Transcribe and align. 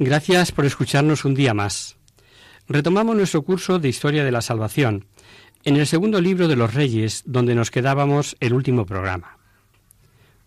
Gracias 0.00 0.52
por 0.52 0.64
escucharnos 0.64 1.24
un 1.24 1.34
día 1.34 1.54
más. 1.54 1.96
Retomamos 2.68 3.16
nuestro 3.16 3.42
curso 3.42 3.80
de 3.80 3.88
Historia 3.88 4.22
de 4.22 4.30
la 4.30 4.42
Salvación 4.42 5.06
en 5.64 5.74
el 5.74 5.88
segundo 5.88 6.20
libro 6.20 6.46
de 6.46 6.54
los 6.54 6.72
Reyes, 6.72 7.24
donde 7.26 7.56
nos 7.56 7.72
quedábamos 7.72 8.36
el 8.38 8.52
último 8.52 8.86
programa. 8.86 9.38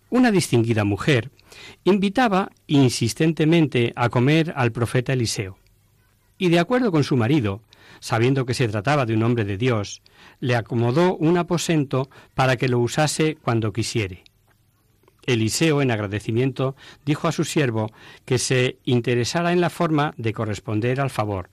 Una 0.10 0.32
distinguida 0.32 0.86
mujer 0.86 1.32
invitaba 1.84 2.50
insistentemente 2.66 3.92
a 3.98 4.08
comer 4.08 4.54
al 4.56 4.72
profeta 4.72 5.12
Eliseo, 5.12 5.58
y 6.38 6.48
de 6.48 6.60
acuerdo 6.60 6.90
con 6.94 7.04
su 7.04 7.18
marido, 7.18 7.62
sabiendo 8.00 8.46
que 8.46 8.54
se 8.54 8.70
trataba 8.70 9.06
de 9.06 9.16
un 9.16 9.24
hombre 9.24 9.44
de 9.44 9.58
Dios, 9.58 10.02
le 10.40 10.56
acomodó 10.56 11.18
un 11.18 11.38
aposento 11.38 12.10
para 12.36 12.56
que 12.56 12.70
lo 12.70 12.80
usase 12.80 13.38
cuando 13.42 13.74
quisiere. 13.74 14.24
Eliseo, 15.26 15.82
en 15.82 15.92
agradecimiento, 15.92 16.76
dijo 17.06 17.28
a 17.28 17.32
su 17.32 17.44
siervo 17.44 17.92
que 18.26 18.38
se 18.38 18.80
interesara 18.84 19.52
en 19.54 19.62
la 19.62 19.70
forma 19.70 20.14
de 20.18 20.34
corresponder 20.34 21.00
al 21.00 21.10
favor. 21.10 21.50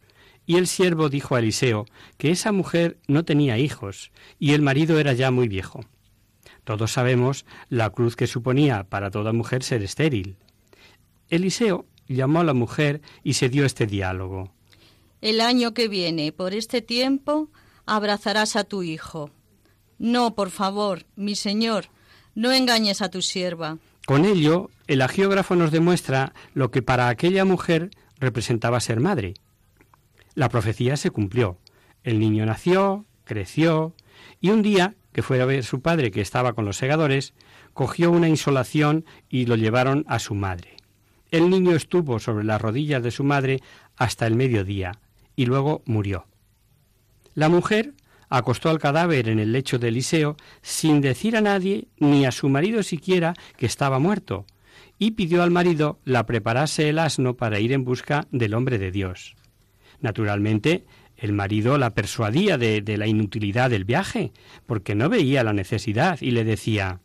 Y 0.46 0.56
el 0.56 0.66
siervo 0.66 1.08
dijo 1.10 1.34
a 1.34 1.40
Eliseo 1.40 1.84
que 2.16 2.30
esa 2.30 2.52
mujer 2.52 2.98
no 3.06 3.24
tenía 3.24 3.58
hijos 3.58 4.10
y 4.38 4.54
el 4.54 4.62
marido 4.62 4.98
era 4.98 5.12
ya 5.12 5.30
muy 5.30 5.48
viejo. 5.48 5.84
Todos 6.64 6.92
sabemos 6.92 7.44
la 7.68 7.90
cruz 7.90 8.16
que 8.16 8.26
suponía 8.26 8.84
para 8.84 9.10
toda 9.10 9.32
mujer 9.32 9.62
ser 9.62 9.82
estéril. 9.82 10.36
Eliseo 11.28 11.86
llamó 12.06 12.40
a 12.40 12.44
la 12.44 12.54
mujer 12.54 13.02
y 13.22 13.34
se 13.34 13.48
dio 13.48 13.64
este 13.64 13.86
diálogo. 13.86 14.52
El 15.20 15.40
año 15.40 15.74
que 15.74 15.88
viene, 15.88 16.32
por 16.32 16.54
este 16.54 16.80
tiempo, 16.80 17.50
abrazarás 17.86 18.56
a 18.56 18.64
tu 18.64 18.82
hijo. 18.82 19.30
No, 19.98 20.34
por 20.34 20.50
favor, 20.50 21.04
mi 21.16 21.34
señor, 21.34 21.86
no 22.34 22.52
engañes 22.52 23.02
a 23.02 23.10
tu 23.10 23.22
sierva. 23.22 23.78
Con 24.06 24.24
ello, 24.24 24.70
el 24.86 25.02
agiógrafo 25.02 25.54
nos 25.54 25.70
demuestra 25.70 26.32
lo 26.54 26.70
que 26.70 26.82
para 26.82 27.08
aquella 27.08 27.44
mujer 27.44 27.90
representaba 28.18 28.80
ser 28.80 29.00
madre. 29.00 29.34
La 30.34 30.48
profecía 30.48 30.96
se 30.96 31.10
cumplió. 31.10 31.58
El 32.04 32.18
niño 32.18 32.46
nació, 32.46 33.04
creció, 33.24 33.94
y 34.40 34.50
un 34.50 34.62
día, 34.62 34.94
que 35.12 35.22
fue 35.22 35.40
a 35.42 35.44
ver 35.44 35.64
su 35.64 35.82
padre 35.82 36.10
que 36.10 36.20
estaba 36.20 36.52
con 36.52 36.64
los 36.64 36.76
segadores, 36.76 37.34
cogió 37.74 38.10
una 38.10 38.28
insolación 38.28 39.04
y 39.28 39.46
lo 39.46 39.56
llevaron 39.56 40.04
a 40.08 40.18
su 40.18 40.34
madre. 40.34 40.76
El 41.30 41.50
niño 41.50 41.76
estuvo 41.76 42.18
sobre 42.18 42.44
las 42.44 42.60
rodillas 42.60 43.02
de 43.02 43.10
su 43.10 43.24
madre 43.24 43.60
hasta 43.96 44.26
el 44.26 44.36
mediodía, 44.36 44.92
y 45.36 45.46
luego 45.46 45.82
murió. 45.84 46.26
La 47.34 47.48
mujer 47.48 47.92
acostó 48.28 48.70
al 48.70 48.78
cadáver 48.78 49.28
en 49.28 49.38
el 49.38 49.52
lecho 49.52 49.78
de 49.78 49.88
Eliseo 49.88 50.36
sin 50.62 51.00
decir 51.00 51.36
a 51.36 51.40
nadie 51.40 51.88
ni 51.98 52.26
a 52.26 52.32
su 52.32 52.48
marido 52.48 52.82
siquiera 52.82 53.34
que 53.56 53.66
estaba 53.66 53.98
muerto, 53.98 54.46
y 54.98 55.12
pidió 55.12 55.42
al 55.42 55.50
marido 55.50 55.98
la 56.04 56.26
preparase 56.26 56.88
el 56.88 56.98
asno 56.98 57.34
para 57.34 57.60
ir 57.60 57.72
en 57.72 57.84
busca 57.84 58.26
del 58.30 58.54
hombre 58.54 58.78
de 58.78 58.90
Dios. 58.90 59.36
Naturalmente, 60.00 60.84
el 61.16 61.32
marido 61.32 61.78
la 61.78 61.90
persuadía 61.90 62.58
de, 62.58 62.80
de 62.80 62.96
la 62.96 63.06
inutilidad 63.06 63.70
del 63.70 63.84
viaje, 63.84 64.32
porque 64.66 64.94
no 64.94 65.08
veía 65.08 65.42
la 65.42 65.52
necesidad, 65.52 66.18
y 66.20 66.30
le 66.30 66.44
decía 66.44 67.00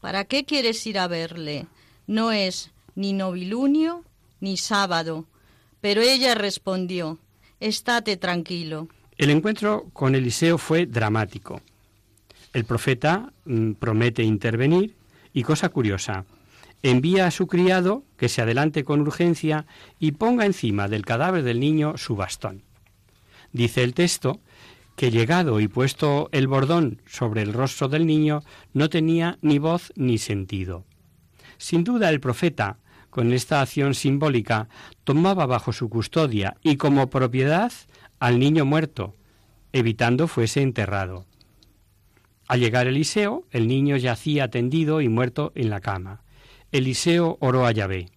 ¿Para 0.00 0.24
qué 0.24 0.44
quieres 0.44 0.86
ir 0.86 0.98
a 0.98 1.08
verle? 1.08 1.66
No 2.06 2.32
es 2.32 2.70
ni 2.94 3.12
novilunio 3.12 4.04
ni 4.40 4.56
sábado. 4.56 5.26
Pero 5.80 6.00
ella 6.02 6.34
respondió, 6.34 7.18
Estate 7.60 8.16
tranquilo. 8.16 8.88
El 9.18 9.30
encuentro 9.30 9.90
con 9.92 10.14
Eliseo 10.14 10.58
fue 10.58 10.86
dramático. 10.86 11.60
El 12.52 12.64
profeta 12.64 13.32
mm, 13.44 13.72
promete 13.72 14.22
intervenir 14.22 14.94
y, 15.32 15.42
cosa 15.42 15.70
curiosa, 15.70 16.24
envía 16.84 17.26
a 17.26 17.32
su 17.32 17.48
criado 17.48 18.04
que 18.16 18.28
se 18.28 18.42
adelante 18.42 18.84
con 18.84 19.00
urgencia 19.00 19.66
y 19.98 20.12
ponga 20.12 20.46
encima 20.46 20.86
del 20.86 21.04
cadáver 21.04 21.42
del 21.42 21.58
niño 21.58 21.96
su 21.96 22.14
bastón. 22.14 22.62
Dice 23.52 23.82
el 23.82 23.92
texto 23.92 24.38
que 24.94 25.10
llegado 25.10 25.58
y 25.58 25.66
puesto 25.66 26.28
el 26.30 26.46
bordón 26.46 27.02
sobre 27.06 27.42
el 27.42 27.52
rostro 27.52 27.88
del 27.88 28.06
niño 28.06 28.44
no 28.72 28.88
tenía 28.88 29.38
ni 29.42 29.58
voz 29.58 29.92
ni 29.96 30.18
sentido. 30.18 30.84
Sin 31.56 31.82
duda 31.82 32.08
el 32.10 32.20
profeta, 32.20 32.78
con 33.10 33.32
esta 33.32 33.62
acción 33.62 33.94
simbólica, 33.94 34.68
tomaba 35.02 35.46
bajo 35.46 35.72
su 35.72 35.88
custodia 35.88 36.56
y 36.62 36.76
como 36.76 37.10
propiedad 37.10 37.72
al 38.18 38.38
niño 38.38 38.64
muerto, 38.64 39.14
evitando 39.72 40.28
fuese 40.28 40.62
enterrado. 40.62 41.26
Al 42.46 42.60
llegar 42.60 42.86
Eliseo, 42.86 43.44
el 43.50 43.68
niño 43.68 43.96
yacía 43.96 44.48
tendido 44.48 45.00
y 45.00 45.08
muerto 45.08 45.52
en 45.54 45.68
la 45.70 45.80
cama. 45.80 46.22
Eliseo 46.72 47.36
oró 47.40 47.66
a 47.66 47.72
Yahvé. 47.72 48.10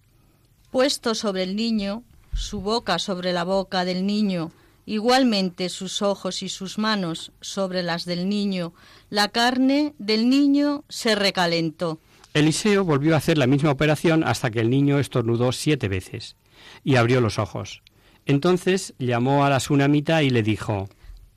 Puesto 0.70 1.14
sobre 1.14 1.42
el 1.42 1.54
niño, 1.54 2.02
su 2.32 2.62
boca 2.62 2.98
sobre 2.98 3.32
la 3.32 3.44
boca 3.44 3.84
del 3.84 4.06
niño, 4.06 4.50
igualmente 4.86 5.68
sus 5.68 6.00
ojos 6.00 6.42
y 6.42 6.48
sus 6.48 6.78
manos 6.78 7.32
sobre 7.42 7.82
las 7.82 8.06
del 8.06 8.28
niño, 8.28 8.72
la 9.10 9.28
carne 9.28 9.94
del 9.98 10.30
niño 10.30 10.84
se 10.88 11.14
recalentó. 11.14 11.98
Eliseo 12.32 12.84
volvió 12.84 13.14
a 13.14 13.18
hacer 13.18 13.36
la 13.36 13.46
misma 13.46 13.70
operación 13.70 14.24
hasta 14.24 14.50
que 14.50 14.60
el 14.60 14.70
niño 14.70 14.98
estornudó 14.98 15.52
siete 15.52 15.88
veces 15.88 16.36
y 16.82 16.96
abrió 16.96 17.20
los 17.20 17.38
ojos. 17.38 17.82
Entonces 18.26 18.94
llamó 18.98 19.44
a 19.44 19.50
la 19.50 19.60
sunamita 19.60 20.22
y 20.22 20.30
le 20.30 20.42
dijo 20.42 20.88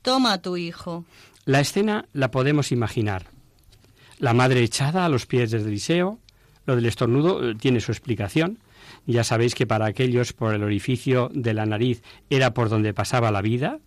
Toma 0.02 0.34
a 0.34 0.42
tu 0.42 0.56
hijo. 0.56 1.04
La 1.44 1.60
escena 1.60 2.06
la 2.12 2.30
podemos 2.30 2.72
imaginar. 2.72 3.26
La 4.18 4.34
madre 4.34 4.62
echada 4.62 5.04
a 5.04 5.08
los 5.08 5.26
pies 5.26 5.50
de 5.50 5.58
Eliseo. 5.58 6.18
Lo 6.64 6.76
del 6.76 6.86
estornudo 6.86 7.50
eh, 7.50 7.54
tiene 7.54 7.80
su 7.80 7.92
explicación. 7.92 8.58
Ya 9.06 9.24
sabéis 9.24 9.54
que 9.54 9.66
para 9.66 9.86
aquellos 9.86 10.32
por 10.32 10.54
el 10.54 10.62
orificio 10.62 11.30
de 11.32 11.54
la 11.54 11.66
nariz 11.66 12.02
era 12.30 12.54
por 12.54 12.68
donde 12.68 12.94
pasaba 12.94 13.30
la 13.30 13.42
vida. 13.42 13.78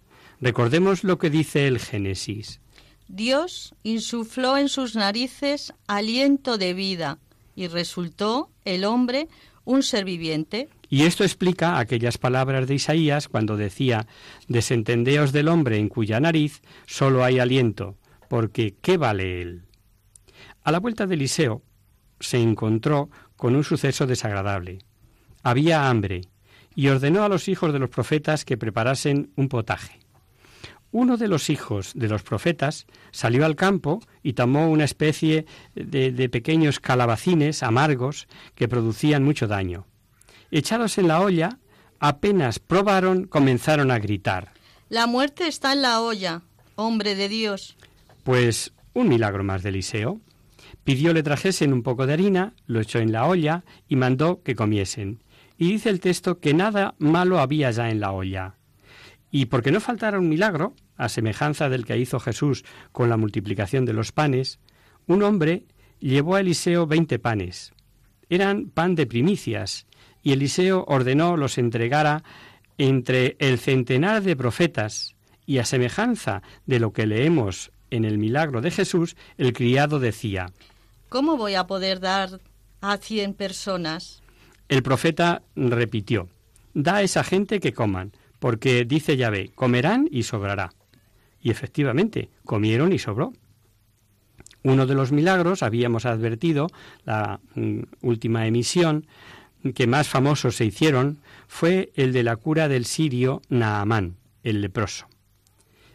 Recordemos 0.42 1.04
lo 1.04 1.18
que 1.18 1.30
dice 1.30 1.68
el 1.68 1.80
Génesis. 1.80 2.62
Dios 3.08 3.74
insufló 3.84 4.58
en 4.58 4.70
sus 4.70 4.96
narices 4.96 5.74
aliento 5.88 6.58
de 6.58 6.74
vida 6.74 7.18
y 7.56 7.68
resultó 7.68 8.50
el 8.66 8.86
hombre 8.86 9.28
un 9.66 9.84
ser 9.84 10.06
viviente. 10.06 10.70
Y 10.90 11.04
esto 11.04 11.24
explica 11.24 11.78
aquellas 11.78 12.18
palabras 12.18 12.68
de 12.68 12.76
Isaías 12.76 13.28
cuando 13.28 13.58
decía, 13.58 14.08
desentendeos 14.48 15.32
del 15.32 15.48
hombre 15.48 15.78
en 15.78 15.88
cuya 15.88 16.20
nariz 16.20 16.62
solo 16.88 17.24
hay 17.24 17.38
aliento, 17.38 17.96
porque 18.28 18.76
¿qué 18.82 18.98
vale 18.98 19.42
él? 19.42 19.64
A 20.64 20.72
la 20.72 20.80
vuelta 20.80 21.06
de 21.06 21.14
Eliseo 21.14 21.62
se 22.20 22.42
encontró 22.42 23.10
con 23.36 23.56
un 23.56 23.64
suceso 23.64 24.08
desagradable. 24.08 24.80
Había 25.44 25.90
hambre, 25.90 26.22
y 26.76 26.88
ordenó 26.88 27.24
a 27.24 27.30
los 27.30 27.48
hijos 27.48 27.72
de 27.74 27.80
los 27.80 27.90
profetas 27.90 28.46
que 28.46 28.58
preparasen 28.58 29.32
un 29.36 29.48
potaje. 29.50 30.00
Uno 30.92 31.18
de 31.18 31.28
los 31.28 31.50
hijos 31.50 31.92
de 31.94 32.08
los 32.08 32.24
profetas 32.24 32.88
salió 33.12 33.46
al 33.46 33.56
campo 33.56 34.00
y 34.24 34.34
tomó 34.34 34.70
una 34.70 34.86
especie 34.86 35.46
de, 35.76 36.12
de 36.12 36.30
pequeños 36.30 36.80
calabacines 36.80 37.62
amargos 37.62 38.28
que 38.56 38.68
producían 38.68 39.24
mucho 39.24 39.48
daño. 39.48 39.86
Echados 40.52 40.98
en 40.98 41.08
la 41.08 41.22
olla, 41.22 41.60
apenas 42.00 42.60
probaron, 42.60 43.26
comenzaron 43.26 43.92
a 43.92 44.00
gritar. 44.00 44.54
La 44.90 45.06
muerte 45.06 45.48
está 45.48 45.74
en 45.74 45.82
la 45.82 46.02
olla, 46.02 46.42
hombre 46.76 47.16
de 47.16 47.30
Dios. 47.30 47.78
Pues 48.24 48.74
un 48.94 49.08
milagro 49.08 49.44
más 49.44 49.64
de 49.64 49.70
Eliseo. 49.70 50.20
Pidió 50.84 51.14
le 51.14 51.24
trajesen 51.24 51.74
un 51.74 51.84
poco 51.84 52.08
de 52.08 52.14
harina, 52.14 52.54
lo 52.66 52.80
echó 52.80 53.00
en 53.00 53.12
la 53.12 53.28
olla 53.28 53.64
y 53.88 53.96
mandó 53.96 54.42
que 54.42 54.56
comiesen. 54.56 55.24
Y 55.58 55.72
dice 55.72 55.90
el 55.90 56.00
texto 56.00 56.40
que 56.40 56.54
nada 56.54 56.96
malo 56.98 57.40
había 57.40 57.70
ya 57.72 57.90
en 57.90 58.00
la 58.00 58.12
olla. 58.12 58.56
Y 59.30 59.46
porque 59.46 59.72
no 59.72 59.80
faltara 59.80 60.18
un 60.18 60.30
milagro, 60.30 60.74
a 60.96 61.10
semejanza 61.10 61.70
del 61.70 61.86
que 61.86 61.98
hizo 61.98 62.20
Jesús 62.20 62.66
con 62.92 63.10
la 63.10 63.18
multiplicación 63.18 63.86
de 63.86 63.94
los 63.94 64.12
panes, 64.12 64.60
un 65.06 65.24
hombre 65.24 65.66
llevó 66.00 66.36
a 66.36 66.40
Eliseo 66.40 66.88
veinte 66.88 67.20
panes. 67.20 67.74
Eran 68.30 68.70
pan 68.70 68.96
de 68.96 69.06
primicias, 69.06 69.86
y 70.30 70.34
Eliseo 70.34 70.86
ordenó 70.88 71.38
los 71.38 71.58
entregara 71.58 72.24
entre 72.78 73.36
el 73.40 73.58
centenar 73.58 74.22
de 74.22 74.36
profetas, 74.36 75.16
y 75.48 75.58
a 75.58 75.66
semejanza 75.66 76.44
de 76.68 76.80
lo 76.80 76.94
que 76.94 77.08
leemos 77.08 77.72
en 77.90 78.06
el 78.06 78.20
milagro 78.20 78.62
de 78.62 78.70
Jesús, 78.70 79.16
el 79.40 79.54
criado 79.54 80.00
decía, 80.00 80.52
¿Cómo 81.10 81.36
voy 81.36 81.56
a 81.56 81.66
poder 81.66 82.00
dar 82.00 82.42
a 82.80 82.98
cien 82.98 83.34
personas? 83.34 84.22
El 84.68 84.84
profeta 84.84 85.42
repitió, 85.56 86.30
Da 86.76 86.98
a 86.98 87.02
esa 87.02 87.24
gente 87.24 87.60
que 87.60 87.74
coman, 87.74 88.12
porque 88.38 88.86
dice 88.86 89.18
Yahvé, 89.18 89.50
comerán 89.56 90.08
y 90.12 90.22
sobrará. 90.22 90.74
Y 91.42 91.50
efectivamente, 91.50 92.30
comieron 92.46 92.94
y 92.94 93.00
sobró. 93.00 93.34
Uno 94.62 94.86
de 94.86 94.94
los 94.94 95.12
milagros, 95.12 95.64
habíamos 95.64 96.06
advertido, 96.06 96.68
la 97.04 97.40
mm, 97.56 97.80
última 98.02 98.46
emisión, 98.46 99.08
que 99.74 99.88
más 99.88 100.08
famosos 100.08 100.56
se 100.56 100.66
hicieron, 100.66 101.20
fue 101.48 101.92
el 101.96 102.14
de 102.14 102.24
la 102.24 102.36
cura 102.36 102.68
del 102.68 102.86
sirio 102.86 103.42
Naamán, 103.50 104.16
el 104.44 104.62
leproso. 104.62 105.08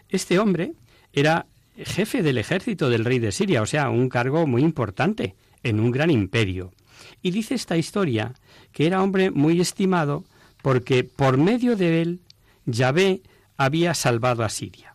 Este 0.08 0.38
hombre 0.38 0.72
era 1.12 1.46
jefe 1.76 2.22
del 2.22 2.38
ejército 2.38 2.88
del 2.88 3.04
rey 3.04 3.18
de 3.18 3.32
Siria, 3.32 3.62
o 3.62 3.66
sea, 3.66 3.90
un 3.90 4.08
cargo 4.08 4.46
muy 4.46 4.62
importante 4.62 5.34
en 5.62 5.80
un 5.80 5.90
gran 5.90 6.10
imperio. 6.10 6.72
Y 7.22 7.30
dice 7.30 7.54
esta 7.54 7.76
historia 7.76 8.34
que 8.72 8.86
era 8.86 9.02
hombre 9.02 9.30
muy 9.30 9.60
estimado 9.60 10.24
porque 10.62 11.04
por 11.04 11.36
medio 11.36 11.76
de 11.76 12.02
él 12.02 12.20
Yahvé 12.66 13.22
había 13.56 13.94
salvado 13.94 14.44
a 14.44 14.48
Siria. 14.48 14.94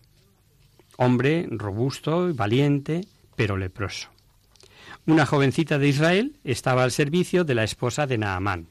Hombre 0.98 1.48
robusto 1.50 2.30
y 2.30 2.34
valiente, 2.34 3.02
pero 3.36 3.58
leproso. 3.58 4.10
Una 5.10 5.26
jovencita 5.26 5.80
de 5.80 5.88
Israel 5.88 6.36
estaba 6.44 6.84
al 6.84 6.92
servicio 6.92 7.44
de 7.44 7.56
la 7.56 7.64
esposa 7.64 8.06
de 8.06 8.20
Naamán. 8.20 8.68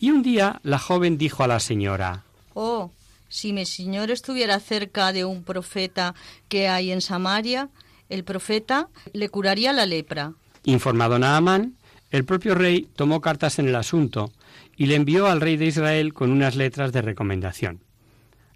Y 0.00 0.12
un 0.12 0.22
día 0.22 0.58
la 0.62 0.78
joven 0.78 1.18
dijo 1.18 1.44
a 1.44 1.46
la 1.46 1.60
señora, 1.60 2.24
Oh, 2.54 2.90
si 3.28 3.52
mi 3.52 3.66
señor 3.66 4.10
estuviera 4.10 4.58
cerca 4.60 5.12
de 5.12 5.26
un 5.26 5.44
profeta 5.44 6.14
que 6.48 6.68
hay 6.68 6.90
en 6.90 7.02
Samaria, 7.02 7.68
el 8.08 8.24
profeta 8.24 8.88
le 9.12 9.28
curaría 9.28 9.74
la 9.74 9.84
lepra. 9.84 10.32
Informado 10.64 11.18
Naamán, 11.18 11.74
el 12.10 12.24
propio 12.24 12.54
rey 12.54 12.88
tomó 12.96 13.20
cartas 13.20 13.58
en 13.58 13.68
el 13.68 13.76
asunto 13.76 14.32
y 14.78 14.86
le 14.86 14.94
envió 14.94 15.26
al 15.26 15.42
rey 15.42 15.58
de 15.58 15.66
Israel 15.66 16.14
con 16.14 16.30
unas 16.30 16.56
letras 16.56 16.92
de 16.92 17.02
recomendación. 17.02 17.80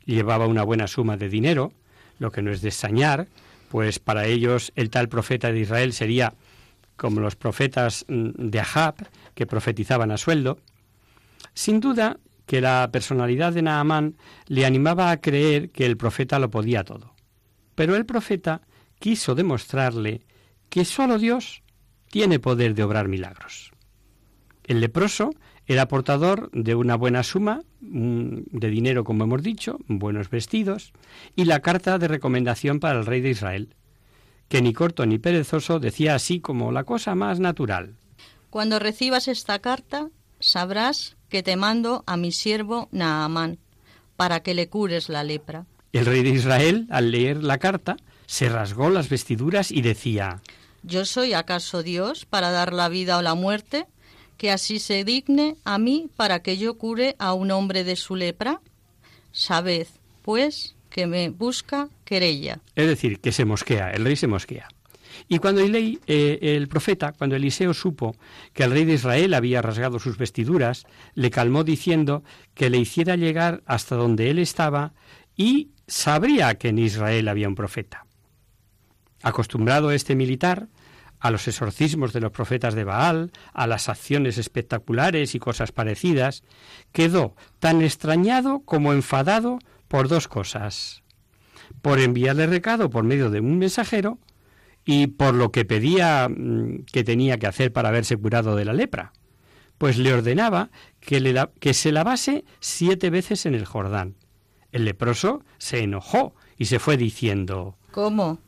Llevaba 0.06 0.46
una 0.46 0.62
buena 0.62 0.86
suma 0.86 1.18
de 1.18 1.28
dinero, 1.28 1.74
lo 2.20 2.32
que 2.32 2.40
no 2.40 2.52
es 2.52 2.62
de 2.62 2.70
extrañar, 2.70 3.28
pues 3.70 3.98
para 3.98 4.24
ellos 4.24 4.72
el 4.76 4.88
tal 4.88 5.10
profeta 5.10 5.52
de 5.52 5.60
Israel 5.60 5.92
sería 5.92 6.32
como 6.98 7.20
los 7.20 7.36
profetas 7.36 8.04
de 8.08 8.60
Ahab, 8.60 9.08
que 9.34 9.46
profetizaban 9.46 10.10
a 10.10 10.18
sueldo. 10.18 10.58
Sin 11.54 11.80
duda 11.80 12.18
que 12.44 12.60
la 12.60 12.90
personalidad 12.92 13.52
de 13.52 13.62
Naamán 13.62 14.16
le 14.46 14.66
animaba 14.66 15.10
a 15.10 15.20
creer 15.20 15.70
que 15.70 15.86
el 15.86 15.96
profeta 15.96 16.38
lo 16.38 16.50
podía 16.50 16.84
todo. 16.84 17.14
Pero 17.74 17.96
el 17.96 18.04
profeta 18.04 18.62
quiso 18.98 19.34
demostrarle 19.34 20.26
que 20.68 20.84
sólo 20.84 21.18
Dios 21.18 21.62
tiene 22.10 22.38
poder 22.40 22.74
de 22.74 22.82
obrar 22.82 23.08
milagros. 23.08 23.70
El 24.64 24.80
leproso 24.80 25.30
era 25.66 25.88
portador 25.88 26.50
de 26.52 26.74
una 26.74 26.96
buena 26.96 27.22
suma 27.22 27.62
de 27.80 28.70
dinero, 28.70 29.04
como 29.04 29.24
hemos 29.24 29.42
dicho, 29.42 29.78
buenos 29.86 30.30
vestidos, 30.30 30.92
y 31.36 31.44
la 31.44 31.60
carta 31.60 31.98
de 31.98 32.08
recomendación 32.08 32.80
para 32.80 32.98
el 32.98 33.06
rey 33.06 33.20
de 33.20 33.30
Israel, 33.30 33.74
que 34.48 34.62
ni 34.62 34.72
corto 34.72 35.06
ni 35.06 35.18
perezoso 35.18 35.78
decía 35.78 36.14
así 36.14 36.40
como 36.40 36.72
la 36.72 36.84
cosa 36.84 37.14
más 37.14 37.38
natural. 37.40 37.94
Cuando 38.50 38.78
recibas 38.78 39.28
esta 39.28 39.58
carta, 39.58 40.08
sabrás 40.40 41.16
que 41.28 41.42
te 41.42 41.56
mando 41.56 42.02
a 42.06 42.16
mi 42.16 42.32
siervo 42.32 42.88
Naamán, 42.90 43.58
para 44.16 44.40
que 44.40 44.54
le 44.54 44.68
cures 44.68 45.08
la 45.08 45.22
lepra. 45.22 45.66
El 45.92 46.06
rey 46.06 46.22
de 46.22 46.30
Israel, 46.30 46.86
al 46.90 47.10
leer 47.10 47.42
la 47.42 47.58
carta, 47.58 47.96
se 48.26 48.48
rasgó 48.48 48.90
las 48.90 49.08
vestiduras 49.08 49.70
y 49.70 49.82
decía 49.82 50.42
¿Yo 50.82 51.04
soy 51.04 51.32
acaso 51.32 51.82
Dios 51.82 52.24
para 52.24 52.50
dar 52.50 52.72
la 52.72 52.88
vida 52.88 53.18
o 53.18 53.22
la 53.22 53.34
muerte? 53.34 53.86
Que 54.36 54.50
así 54.50 54.78
se 54.78 55.04
digne 55.04 55.56
a 55.64 55.78
mí 55.78 56.08
para 56.16 56.42
que 56.42 56.56
yo 56.56 56.78
cure 56.78 57.16
a 57.18 57.32
un 57.32 57.50
hombre 57.50 57.84
de 57.84 57.96
su 57.96 58.16
lepra. 58.16 58.60
Sabed, 59.32 59.88
pues, 60.22 60.76
que 60.90 61.06
me 61.06 61.30
busca 61.30 61.88
querella. 62.04 62.60
Es 62.74 62.86
decir, 62.86 63.20
que 63.20 63.32
se 63.32 63.44
mosquea, 63.44 63.90
el 63.90 64.04
rey 64.04 64.16
se 64.16 64.26
mosquea. 64.26 64.68
Y 65.28 65.38
cuando 65.38 65.62
eh, 65.62 66.38
el 66.40 66.68
profeta, 66.68 67.12
cuando 67.12 67.36
Eliseo 67.36 67.74
supo 67.74 68.16
que 68.52 68.64
el 68.64 68.70
rey 68.70 68.84
de 68.84 68.94
Israel 68.94 69.34
había 69.34 69.62
rasgado 69.62 69.98
sus 69.98 70.16
vestiduras, 70.16 70.86
le 71.14 71.30
calmó 71.30 71.64
diciendo 71.64 72.22
que 72.54 72.70
le 72.70 72.78
hiciera 72.78 73.16
llegar 73.16 73.62
hasta 73.66 73.96
donde 73.96 74.30
él 74.30 74.38
estaba 74.38 74.92
y 75.36 75.70
sabría 75.86 76.54
que 76.56 76.68
en 76.68 76.78
Israel 76.78 77.28
había 77.28 77.48
un 77.48 77.54
profeta. 77.54 78.06
Acostumbrado 79.22 79.90
este 79.90 80.14
militar 80.14 80.68
a 81.20 81.30
los 81.30 81.48
exorcismos 81.48 82.12
de 82.12 82.20
los 82.20 82.30
profetas 82.30 82.74
de 82.74 82.84
Baal, 82.84 83.32
a 83.52 83.66
las 83.66 83.88
acciones 83.88 84.38
espectaculares 84.38 85.34
y 85.34 85.40
cosas 85.40 85.72
parecidas, 85.72 86.44
quedó 86.92 87.34
tan 87.58 87.82
extrañado 87.82 88.60
como 88.60 88.92
enfadado 88.92 89.58
por 89.88 90.08
dos 90.08 90.28
cosas. 90.28 91.02
Por 91.82 91.98
enviarle 91.98 92.46
recado 92.46 92.90
por 92.90 93.04
medio 93.04 93.30
de 93.30 93.40
un 93.40 93.58
mensajero 93.58 94.18
y 94.84 95.08
por 95.08 95.34
lo 95.34 95.50
que 95.52 95.64
pedía 95.64 96.28
mm, 96.28 96.84
que 96.92 97.04
tenía 97.04 97.38
que 97.38 97.46
hacer 97.46 97.72
para 97.72 97.88
haberse 97.88 98.16
curado 98.16 98.56
de 98.56 98.64
la 98.64 98.72
lepra. 98.72 99.12
Pues 99.76 99.98
le 99.98 100.12
ordenaba 100.12 100.70
que, 101.00 101.20
le 101.20 101.34
que 101.60 101.74
se 101.74 101.92
lavase 101.92 102.44
siete 102.60 103.10
veces 103.10 103.46
en 103.46 103.54
el 103.54 103.64
Jordán. 103.64 104.16
El 104.72 104.84
leproso 104.84 105.44
se 105.58 105.80
enojó 105.80 106.34
y 106.56 106.66
se 106.66 106.78
fue 106.78 106.96
diciendo 106.96 107.76
¿Cómo? 107.90 108.38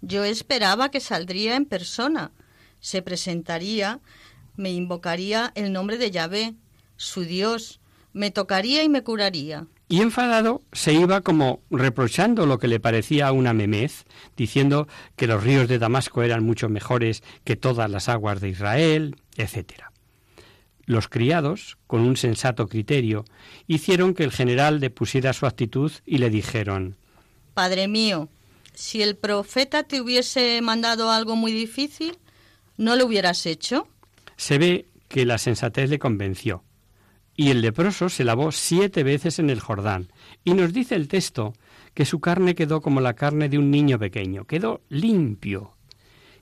Yo 0.00 0.24
esperaba 0.24 0.90
que 0.90 1.00
saldría 1.00 1.56
en 1.56 1.64
persona, 1.64 2.32
se 2.80 3.00
presentaría, 3.00 4.00
me 4.56 4.70
invocaría 4.70 5.52
el 5.54 5.72
nombre 5.72 5.96
de 5.96 6.10
Yahvé, 6.10 6.54
su 6.96 7.24
Dios, 7.24 7.80
me 8.12 8.30
tocaría 8.30 8.82
y 8.82 8.88
me 8.88 9.02
curaría. 9.02 9.66
Y 9.88 10.00
enfadado 10.00 10.62
se 10.72 10.94
iba 10.94 11.20
como 11.20 11.60
reprochando 11.70 12.46
lo 12.46 12.58
que 12.58 12.68
le 12.68 12.80
parecía 12.80 13.32
una 13.32 13.52
memez, 13.52 14.04
diciendo 14.36 14.88
que 15.16 15.26
los 15.26 15.42
ríos 15.42 15.68
de 15.68 15.78
Damasco 15.78 16.22
eran 16.22 16.42
mucho 16.44 16.68
mejores 16.68 17.22
que 17.44 17.56
todas 17.56 17.90
las 17.90 18.08
aguas 18.08 18.40
de 18.40 18.48
Israel, 18.48 19.16
etc. 19.36 19.84
Los 20.86 21.08
criados, 21.08 21.76
con 21.86 22.00
un 22.00 22.16
sensato 22.16 22.66
criterio, 22.66 23.24
hicieron 23.66 24.14
que 24.14 24.24
el 24.24 24.32
general 24.32 24.80
depusiera 24.80 25.32
su 25.32 25.46
actitud 25.46 25.92
y 26.06 26.18
le 26.18 26.30
dijeron 26.30 26.96
Padre 27.52 27.86
mío, 27.86 28.28
si 28.74 29.02
el 29.02 29.16
profeta 29.16 29.84
te 29.84 30.00
hubiese 30.00 30.60
mandado 30.62 31.10
algo 31.10 31.36
muy 31.36 31.52
difícil, 31.52 32.18
¿no 32.76 32.96
lo 32.96 33.06
hubieras 33.06 33.46
hecho? 33.46 33.86
Se 34.36 34.58
ve 34.58 34.86
que 35.08 35.24
la 35.24 35.38
sensatez 35.38 35.88
le 35.88 35.98
convenció. 35.98 36.64
Y 37.36 37.50
el 37.50 37.60
leproso 37.60 38.08
se 38.08 38.24
lavó 38.24 38.52
siete 38.52 39.02
veces 39.02 39.38
en 39.38 39.50
el 39.50 39.60
Jordán. 39.60 40.08
Y 40.44 40.54
nos 40.54 40.72
dice 40.72 40.94
el 40.94 41.08
texto 41.08 41.54
que 41.94 42.04
su 42.04 42.20
carne 42.20 42.54
quedó 42.54 42.80
como 42.80 43.00
la 43.00 43.14
carne 43.14 43.48
de 43.48 43.58
un 43.58 43.70
niño 43.70 43.98
pequeño, 43.98 44.44
quedó 44.44 44.80
limpio. 44.88 45.72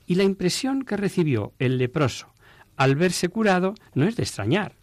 Y 0.05 0.15
la 0.15 0.23
impresión 0.23 0.83
que 0.83 0.97
recibió 0.97 1.53
el 1.59 1.77
leproso 1.77 2.33
al 2.77 2.95
verse 2.95 3.29
curado 3.29 3.75
no 3.93 4.05
es 4.05 4.15
de 4.15 4.23
extrañar. 4.23 4.75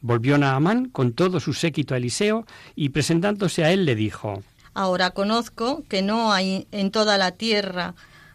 Volvió 0.00 0.38
Naamán 0.38 0.88
con 0.88 1.12
todo 1.12 1.40
su 1.40 1.52
séquito 1.52 1.94
a 1.94 1.96
Eliseo 1.96 2.46
y 2.74 2.90
presentándose 2.90 3.64
a 3.64 3.72
él 3.72 3.84
le 3.84 3.94
dijo 3.94 4.42
Ahora 4.74 5.10
conozco 5.10 5.84
que 5.88 6.02
no 6.02 6.32
hay 6.32 6.68
en 6.70 6.90
toda 6.90 7.18
la 7.18 7.32
tierra 7.32 7.94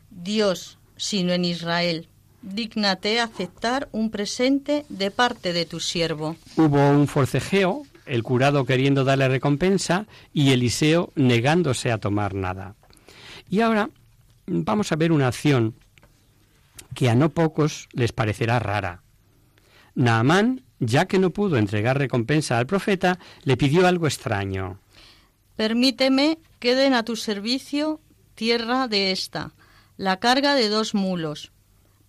Dios 0.10 0.78
sino 0.98 1.34
en 1.34 1.46
Israel. 1.46 2.08
Dígnate 2.44 3.22
aceptar 3.22 3.88
un 3.94 4.12
presente 4.12 4.86
de 4.90 5.12
parte 5.12 5.54
de 5.54 5.66
tu 5.66 5.80
siervo. 5.80 6.36
Hubo 6.58 6.90
un 6.90 7.08
forcejeo 7.08 7.84
el 8.06 8.22
curado 8.22 8.66
queriendo 8.66 9.06
darle 9.06 9.30
recompensa 9.30 10.08
y 10.34 10.52
Eliseo 10.52 11.12
negándose 11.16 11.90
a 11.90 12.00
tomar 12.00 12.34
nada. 12.34 12.76
Y 13.50 13.62
ahora 13.62 13.90
vamos 14.46 14.92
a 14.92 14.98
ver 14.98 15.14
una 15.14 15.30
acción 15.30 15.76
que 16.94 17.10
a 17.10 17.16
no 17.16 17.30
pocos 17.30 17.88
les 17.94 18.12
parecerá 18.12 18.60
rara. 18.60 19.04
Naamán, 19.96 20.64
ya 20.80 21.06
que 21.06 21.20
no 21.20 21.30
pudo 21.30 21.56
entregar 21.56 21.98
recompensa 21.98 22.58
al 22.58 22.68
profeta, 22.68 23.20
le 23.44 23.56
pidió 23.56 23.88
algo 23.88 24.06
extraño. 24.06 24.80
Permíteme 25.56 26.40
que 26.60 26.76
den 26.76 26.94
a 26.94 27.04
tu 27.04 27.16
servicio 27.16 28.02
tierra 28.36 28.88
de 28.88 29.12
esta, 29.12 29.54
la 29.96 30.20
carga 30.20 30.56
de 30.56 30.68
dos 30.68 30.94
mulos, 30.94 31.52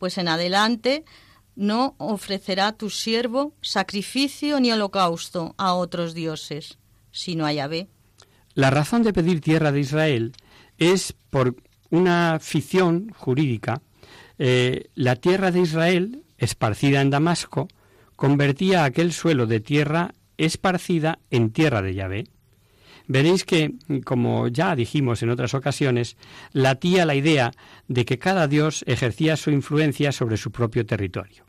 pues 0.04 0.18
en 0.18 0.28
adelante 0.28 1.02
no 1.56 1.94
ofrecerá 1.96 2.72
tu 2.72 2.90
siervo 2.90 3.54
sacrificio 3.62 4.60
ni 4.60 4.70
holocausto 4.70 5.54
a 5.56 5.72
otros 5.72 6.12
dioses, 6.12 6.76
sino 7.10 7.46
a 7.46 7.54
Yahvé. 7.54 7.88
La 8.52 8.68
razón 8.68 9.02
de 9.02 9.14
pedir 9.14 9.40
tierra 9.40 9.72
de 9.72 9.80
Israel 9.80 10.34
es 10.76 11.14
por 11.30 11.56
una 11.88 12.38
ficción 12.38 13.14
jurídica. 13.16 13.80
Eh, 14.38 14.90
la 14.94 15.16
tierra 15.16 15.50
de 15.50 15.60
Israel, 15.60 16.22
esparcida 16.36 17.00
en 17.00 17.08
Damasco, 17.08 17.68
convertía 18.14 18.84
aquel 18.84 19.10
suelo 19.10 19.46
de 19.46 19.60
tierra 19.60 20.12
esparcida 20.36 21.18
en 21.30 21.50
tierra 21.50 21.80
de 21.80 21.94
Yahvé. 21.94 22.24
Veréis 23.06 23.44
que, 23.44 23.72
como 24.04 24.48
ya 24.48 24.74
dijimos 24.74 25.22
en 25.22 25.30
otras 25.30 25.54
ocasiones, 25.54 26.16
latía 26.52 27.04
la 27.04 27.14
idea 27.14 27.52
de 27.86 28.04
que 28.04 28.18
cada 28.18 28.48
dios 28.48 28.84
ejercía 28.86 29.36
su 29.36 29.50
influencia 29.50 30.12
sobre 30.12 30.36
su 30.36 30.50
propio 30.50 30.86
territorio. 30.86 31.44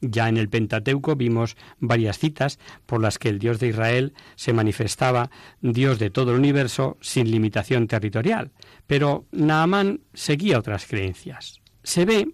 Ya 0.00 0.28
en 0.28 0.36
el 0.36 0.48
Pentateuco 0.48 1.16
vimos 1.16 1.56
varias 1.78 2.18
citas 2.18 2.58
por 2.86 3.00
las 3.00 3.18
que 3.18 3.30
el 3.30 3.38
Dios 3.38 3.58
de 3.58 3.68
Israel 3.68 4.12
se 4.36 4.52
manifestaba 4.52 5.30
Dios 5.62 5.98
de 5.98 6.10
todo 6.10 6.32
el 6.32 6.38
universo 6.38 6.98
sin 7.00 7.30
limitación 7.30 7.86
territorial, 7.86 8.52
pero 8.86 9.26
Naamán 9.32 10.00
seguía 10.12 10.58
otras 10.58 10.86
creencias. 10.86 11.60
Se 11.82 12.04
ve 12.04 12.28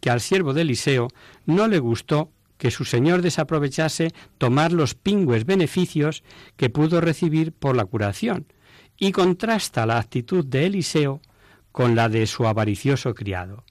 que 0.00 0.10
al 0.10 0.20
siervo 0.20 0.52
de 0.52 0.62
Eliseo 0.62 1.08
no 1.46 1.66
le 1.66 1.78
gustó 1.78 2.30
que 2.64 2.70
su 2.70 2.86
señor 2.86 3.20
desaprovechase 3.20 4.14
tomar 4.38 4.72
los 4.72 4.94
pingües 4.94 5.44
beneficios 5.44 6.22
que 6.56 6.70
pudo 6.70 7.02
recibir 7.02 7.52
por 7.52 7.76
la 7.76 7.84
curación, 7.84 8.46
y 8.96 9.12
contrasta 9.12 9.84
la 9.84 9.98
actitud 9.98 10.46
de 10.46 10.64
Eliseo 10.64 11.20
con 11.72 11.94
la 11.94 12.08
de 12.08 12.26
su 12.26 12.46
avaricioso 12.46 13.12
criado. 13.12 13.64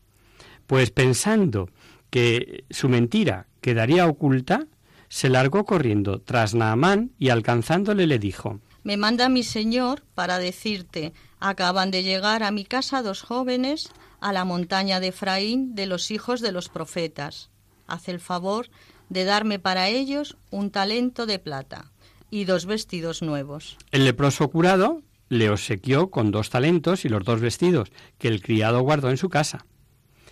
Pues 0.67 0.91
pensando 0.91 1.71
que 2.11 2.65
su 2.69 2.87
mentira 2.87 3.47
quedaría 3.61 4.05
oculta, 4.05 4.67
se 5.09 5.27
largó 5.27 5.65
corriendo 5.65 6.21
tras 6.21 6.53
Naamán 6.53 7.13
y 7.17 7.29
alcanzándole 7.29 8.05
le 8.05 8.19
dijo 8.19 8.59
Me 8.83 8.97
manda 8.97 9.27
mi 9.27 9.41
señor 9.41 10.03
para 10.13 10.37
decirte 10.37 11.13
acaban 11.39 11.89
de 11.89 12.03
llegar 12.03 12.43
a 12.43 12.51
mi 12.51 12.63
casa 12.63 13.01
dos 13.01 13.23
jóvenes 13.23 13.89
a 14.21 14.31
la 14.33 14.45
montaña 14.45 14.99
de 14.99 15.07
Efraín 15.07 15.73
de 15.73 15.87
los 15.87 16.11
hijos 16.11 16.41
de 16.41 16.51
los 16.51 16.69
profetas 16.69 17.49
haz 17.87 18.09
el 18.09 18.19
favor 18.19 18.69
de 19.09 19.23
darme 19.23 19.59
para 19.59 19.89
ellos 19.89 20.37
un 20.49 20.71
talento 20.71 21.25
de 21.25 21.39
plata 21.39 21.91
y 22.29 22.45
dos 22.45 22.65
vestidos 22.65 23.21
nuevos. 23.21 23.77
El 23.91 24.05
leproso 24.05 24.49
curado 24.49 25.01
le 25.29 25.49
obsequió 25.49 26.09
con 26.09 26.31
dos 26.31 26.49
talentos 26.49 27.05
y 27.05 27.09
los 27.09 27.23
dos 27.23 27.39
vestidos 27.39 27.89
que 28.17 28.27
el 28.27 28.41
criado 28.41 28.81
guardó 28.81 29.09
en 29.09 29.17
su 29.17 29.29
casa. 29.29 29.65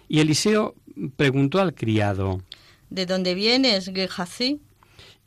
Y 0.07 0.19
Eliseo 0.19 0.75
preguntó 1.15 1.59
al 1.61 1.73
criado, 1.73 2.41
¿De 2.89 3.05
dónde 3.05 3.33
vienes, 3.35 3.91
Gehazi? 3.93 4.61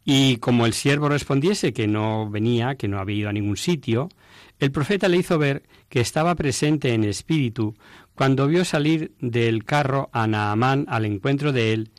Y 0.04 0.37
como 0.37 0.66
el 0.66 0.75
siervo 0.75 1.09
respondiese 1.09 1.73
que 1.73 1.87
no 1.87 2.28
venía, 2.28 2.75
que 2.75 2.88
no 2.88 2.99
había 2.99 3.16
ido 3.16 3.28
a 3.31 3.33
ningún 3.33 3.57
sitio, 3.57 4.11
el 4.59 4.71
profeta 4.71 5.09
le 5.09 5.16
hizo 5.16 5.38
ver 5.38 5.62
que 5.88 6.00
estaba 6.00 6.35
presente 6.35 6.93
en 6.93 7.04
espíritu 7.04 7.75
cuando 8.14 8.47
vio 8.47 8.64
salir 8.64 9.12
del 9.21 9.64
carro 9.64 10.11
a 10.12 10.26
Naamán 10.26 10.85
al 10.88 11.04
encuentro 11.04 11.52
de 11.52 11.73
él 11.73 11.90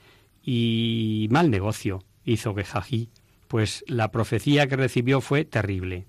y 0.45 1.27
mal 1.31 1.49
negocio 1.49 2.03
hizo 2.23 2.53
Gehazi, 2.53 3.09
pues 3.47 3.83
la 3.87 4.11
profecía 4.11 4.67
que 4.67 4.75
recibió 4.75 5.19
fue 5.19 5.43
terrible. 5.43 6.05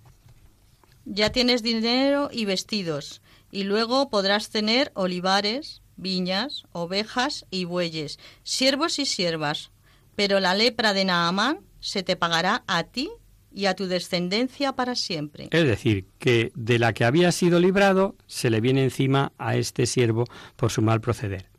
Ya 1.06 1.30
tienes 1.30 1.62
dinero 1.62 2.28
y 2.30 2.44
vestidos, 2.44 3.22
y 3.50 3.64
luego 3.64 4.10
podrás 4.10 4.50
tener 4.50 4.92
olivares, 4.94 5.82
viñas, 5.96 6.64
ovejas 6.72 7.46
y 7.50 7.64
bueyes, 7.64 8.18
siervos 8.42 8.98
y 8.98 9.06
siervas, 9.06 9.70
pero 10.16 10.40
la 10.40 10.54
lepra 10.54 10.92
de 10.92 11.06
Naamán 11.06 11.60
se 11.80 12.02
te 12.02 12.16
pagará 12.16 12.64
a 12.66 12.84
ti 12.84 13.10
y 13.52 13.66
a 13.66 13.74
tu 13.74 13.86
descendencia 13.86 14.74
para 14.74 14.96
siempre. 14.96 15.48
Es 15.50 15.64
decir, 15.64 16.06
que 16.18 16.52
de 16.54 16.78
la 16.78 16.92
que 16.92 17.04
había 17.04 17.32
sido 17.32 17.58
librado 17.58 18.16
se 18.26 18.50
le 18.50 18.60
viene 18.60 18.84
encima 18.84 19.32
a 19.38 19.56
este 19.56 19.86
siervo 19.86 20.24
por 20.56 20.70
su 20.70 20.82
mal 20.82 21.00
proceder 21.00 21.55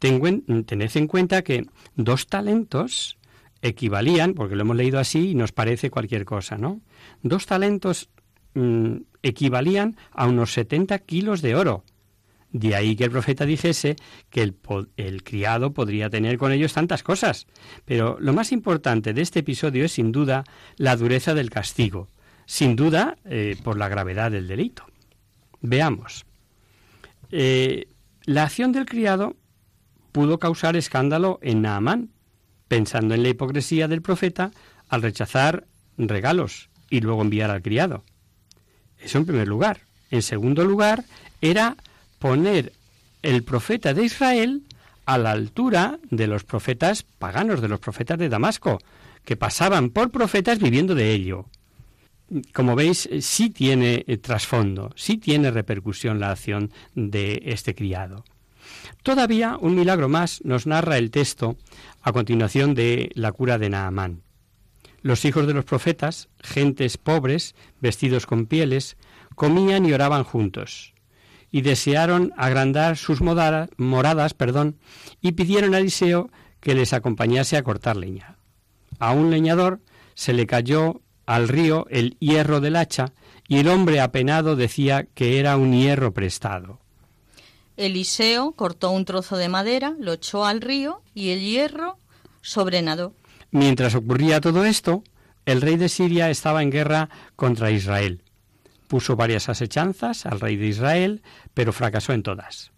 tened 0.00 0.96
en 0.96 1.06
cuenta 1.06 1.42
que 1.42 1.66
dos 1.94 2.26
talentos 2.26 3.18
equivalían, 3.62 4.34
porque 4.34 4.56
lo 4.56 4.62
hemos 4.62 4.76
leído 4.76 4.98
así 4.98 5.30
y 5.30 5.34
nos 5.34 5.52
parece 5.52 5.90
cualquier 5.90 6.24
cosa, 6.24 6.56
¿no? 6.56 6.80
Dos 7.22 7.46
talentos 7.46 8.08
mm, 8.54 8.96
equivalían 9.22 9.96
a 10.12 10.26
unos 10.26 10.52
70 10.52 10.98
kilos 11.00 11.42
de 11.42 11.54
oro. 11.54 11.84
De 12.52 12.74
ahí 12.74 12.96
que 12.96 13.04
el 13.04 13.12
profeta 13.12 13.46
dijese 13.46 13.94
que 14.28 14.42
el, 14.42 15.22
criado 15.22 15.72
podría 15.72 16.10
tener 16.10 16.36
con 16.36 16.50
ellos 16.50 16.72
tantas 16.72 17.04
cosas. 17.04 17.46
Pero 17.84 18.16
lo 18.18 18.32
más 18.32 18.50
importante 18.50 19.12
de 19.12 19.22
este 19.22 19.40
episodio 19.40 19.84
es 19.84 19.92
sin 19.92 20.10
duda 20.10 20.42
la 20.76 20.96
dureza 20.96 21.34
del 21.34 21.50
castigo, 21.50 22.08
sin 22.46 22.74
duda 22.74 23.18
eh, 23.24 23.56
por 23.62 23.78
la 23.78 23.88
gravedad 23.88 24.32
del 24.32 24.48
delito. 24.48 24.84
Veamos. 25.60 26.26
Eh, 27.30 27.86
la 28.24 28.44
acción 28.44 28.72
del 28.72 28.86
criado 28.86 29.36
pudo 30.12 30.38
causar 30.38 30.76
escándalo 30.76 31.38
en 31.42 31.62
Naamán, 31.62 32.10
pensando 32.68 33.14
en 33.14 33.22
la 33.22 33.30
hipocresía 33.30 33.88
del 33.88 34.02
profeta 34.02 34.52
al 34.88 35.02
rechazar 35.02 35.66
regalos 35.96 36.70
y 36.88 37.00
luego 37.00 37.22
enviar 37.22 37.50
al 37.50 37.62
criado. 37.62 38.04
Eso 38.98 39.18
en 39.18 39.26
primer 39.26 39.48
lugar. 39.48 39.80
En 40.10 40.22
segundo 40.22 40.64
lugar, 40.64 41.04
era 41.40 41.76
poner 42.18 42.72
el 43.22 43.42
profeta 43.44 43.94
de 43.94 44.04
Israel 44.04 44.62
a 45.06 45.18
la 45.18 45.30
altura 45.30 45.98
de 46.10 46.26
los 46.26 46.44
profetas 46.44 47.02
paganos, 47.02 47.60
de 47.60 47.68
los 47.68 47.80
profetas 47.80 48.18
de 48.18 48.28
Damasco, 48.28 48.78
que 49.24 49.36
pasaban 49.36 49.90
por 49.90 50.10
profetas 50.10 50.58
viviendo 50.58 50.94
de 50.94 51.12
ello. 51.12 51.46
Como 52.52 52.76
veis, 52.76 53.08
sí 53.20 53.50
tiene 53.50 54.04
eh, 54.06 54.16
trasfondo, 54.18 54.92
sí 54.94 55.18
tiene 55.18 55.50
repercusión 55.50 56.20
la 56.20 56.30
acción 56.30 56.70
de 56.94 57.42
este 57.46 57.74
criado. 57.74 58.24
Todavía 59.02 59.56
un 59.60 59.74
milagro 59.74 60.08
más 60.08 60.40
nos 60.44 60.66
narra 60.66 60.98
el 60.98 61.10
texto 61.10 61.56
a 62.02 62.12
continuación 62.12 62.74
de 62.74 63.10
la 63.14 63.32
cura 63.32 63.58
de 63.58 63.70
Naamán. 63.70 64.22
Los 65.02 65.24
hijos 65.24 65.46
de 65.46 65.54
los 65.54 65.64
profetas, 65.64 66.28
gentes 66.40 66.98
pobres, 66.98 67.54
vestidos 67.80 68.26
con 68.26 68.46
pieles, 68.46 68.96
comían 69.34 69.86
y 69.86 69.92
oraban 69.92 70.24
juntos, 70.24 70.94
y 71.50 71.62
desearon 71.62 72.32
agrandar 72.36 72.98
sus 72.98 73.20
moradas 73.22 74.34
perdón, 74.34 74.78
y 75.22 75.32
pidieron 75.32 75.74
a 75.74 75.78
Eliseo 75.78 76.30
que 76.60 76.74
les 76.74 76.92
acompañase 76.92 77.56
a 77.56 77.62
cortar 77.62 77.96
leña. 77.96 78.36
A 78.98 79.12
un 79.12 79.30
leñador 79.30 79.80
se 80.14 80.34
le 80.34 80.46
cayó 80.46 81.00
al 81.24 81.48
río 81.48 81.86
el 81.88 82.16
hierro 82.18 82.60
del 82.60 82.76
hacha, 82.76 83.12
y 83.48 83.58
el 83.58 83.68
hombre 83.68 84.00
apenado 84.00 84.56
decía 84.56 85.06
que 85.14 85.40
era 85.40 85.56
un 85.56 85.72
hierro 85.72 86.12
prestado. 86.12 86.80
Eliseo 87.80 88.52
cortó 88.52 88.90
un 88.90 89.04
trozo 89.04 89.36
de 89.36 89.48
madera, 89.48 89.94
lo 89.98 90.12
echó 90.12 90.44
al 90.44 90.60
río 90.60 91.02
y 91.14 91.30
el 91.30 91.40
hierro 91.40 91.96
sobrenadó. 92.42 93.14
Mientras 93.50 93.94
ocurría 93.94 94.40
todo 94.40 94.64
esto, 94.64 95.02
el 95.46 95.62
rey 95.62 95.76
de 95.76 95.88
Siria 95.88 96.30
estaba 96.30 96.62
en 96.62 96.70
guerra 96.70 97.08
contra 97.36 97.70
Israel. 97.70 98.22
Puso 98.86 99.16
varias 99.16 99.48
asechanzas 99.48 100.26
al 100.26 100.40
rey 100.40 100.56
de 100.56 100.66
Israel, 100.66 101.22
pero 101.54 101.72
fracasó 101.72 102.12
en 102.12 102.22
todas. 102.22 102.70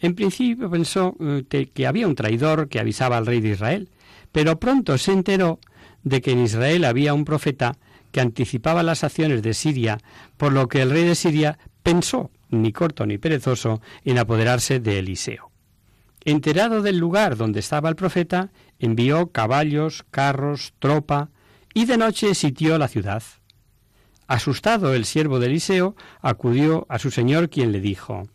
En 0.00 0.14
principio 0.14 0.70
pensó 0.70 1.14
eh, 1.20 1.68
que 1.72 1.86
había 1.86 2.08
un 2.08 2.14
traidor 2.14 2.68
que 2.68 2.80
avisaba 2.80 3.18
al 3.18 3.26
rey 3.26 3.40
de 3.40 3.50
Israel, 3.50 3.90
pero 4.32 4.58
pronto 4.58 4.96
se 4.98 5.12
enteró 5.12 5.60
de 6.04 6.20
que 6.20 6.32
en 6.32 6.42
Israel 6.42 6.84
había 6.84 7.14
un 7.14 7.24
profeta 7.24 7.76
que 8.10 8.20
anticipaba 8.20 8.82
las 8.82 9.04
acciones 9.04 9.42
de 9.42 9.54
Siria, 9.54 9.98
por 10.36 10.52
lo 10.52 10.68
que 10.68 10.82
el 10.82 10.90
rey 10.90 11.04
de 11.04 11.14
Siria 11.14 11.58
pensó 11.82 12.30
ni 12.52 12.72
corto 12.72 13.04
ni 13.06 13.18
perezoso, 13.18 13.80
en 14.04 14.18
apoderarse 14.18 14.78
de 14.78 15.00
Eliseo. 15.00 15.50
Enterado 16.24 16.82
del 16.82 16.98
lugar 16.98 17.36
donde 17.36 17.58
estaba 17.58 17.88
el 17.88 17.96
profeta, 17.96 18.52
envió 18.78 19.32
caballos, 19.32 20.04
carros, 20.10 20.72
tropa, 20.78 21.30
y 21.74 21.86
de 21.86 21.96
noche 21.96 22.34
sitió 22.34 22.78
la 22.78 22.86
ciudad. 22.86 23.22
Asustado 24.28 24.94
el 24.94 25.04
siervo 25.04 25.40
de 25.40 25.46
Eliseo, 25.46 25.96
acudió 26.20 26.86
a 26.88 26.98
su 26.98 27.10
señor, 27.10 27.50
quien 27.50 27.72
le 27.72 27.80
dijo 27.80 28.28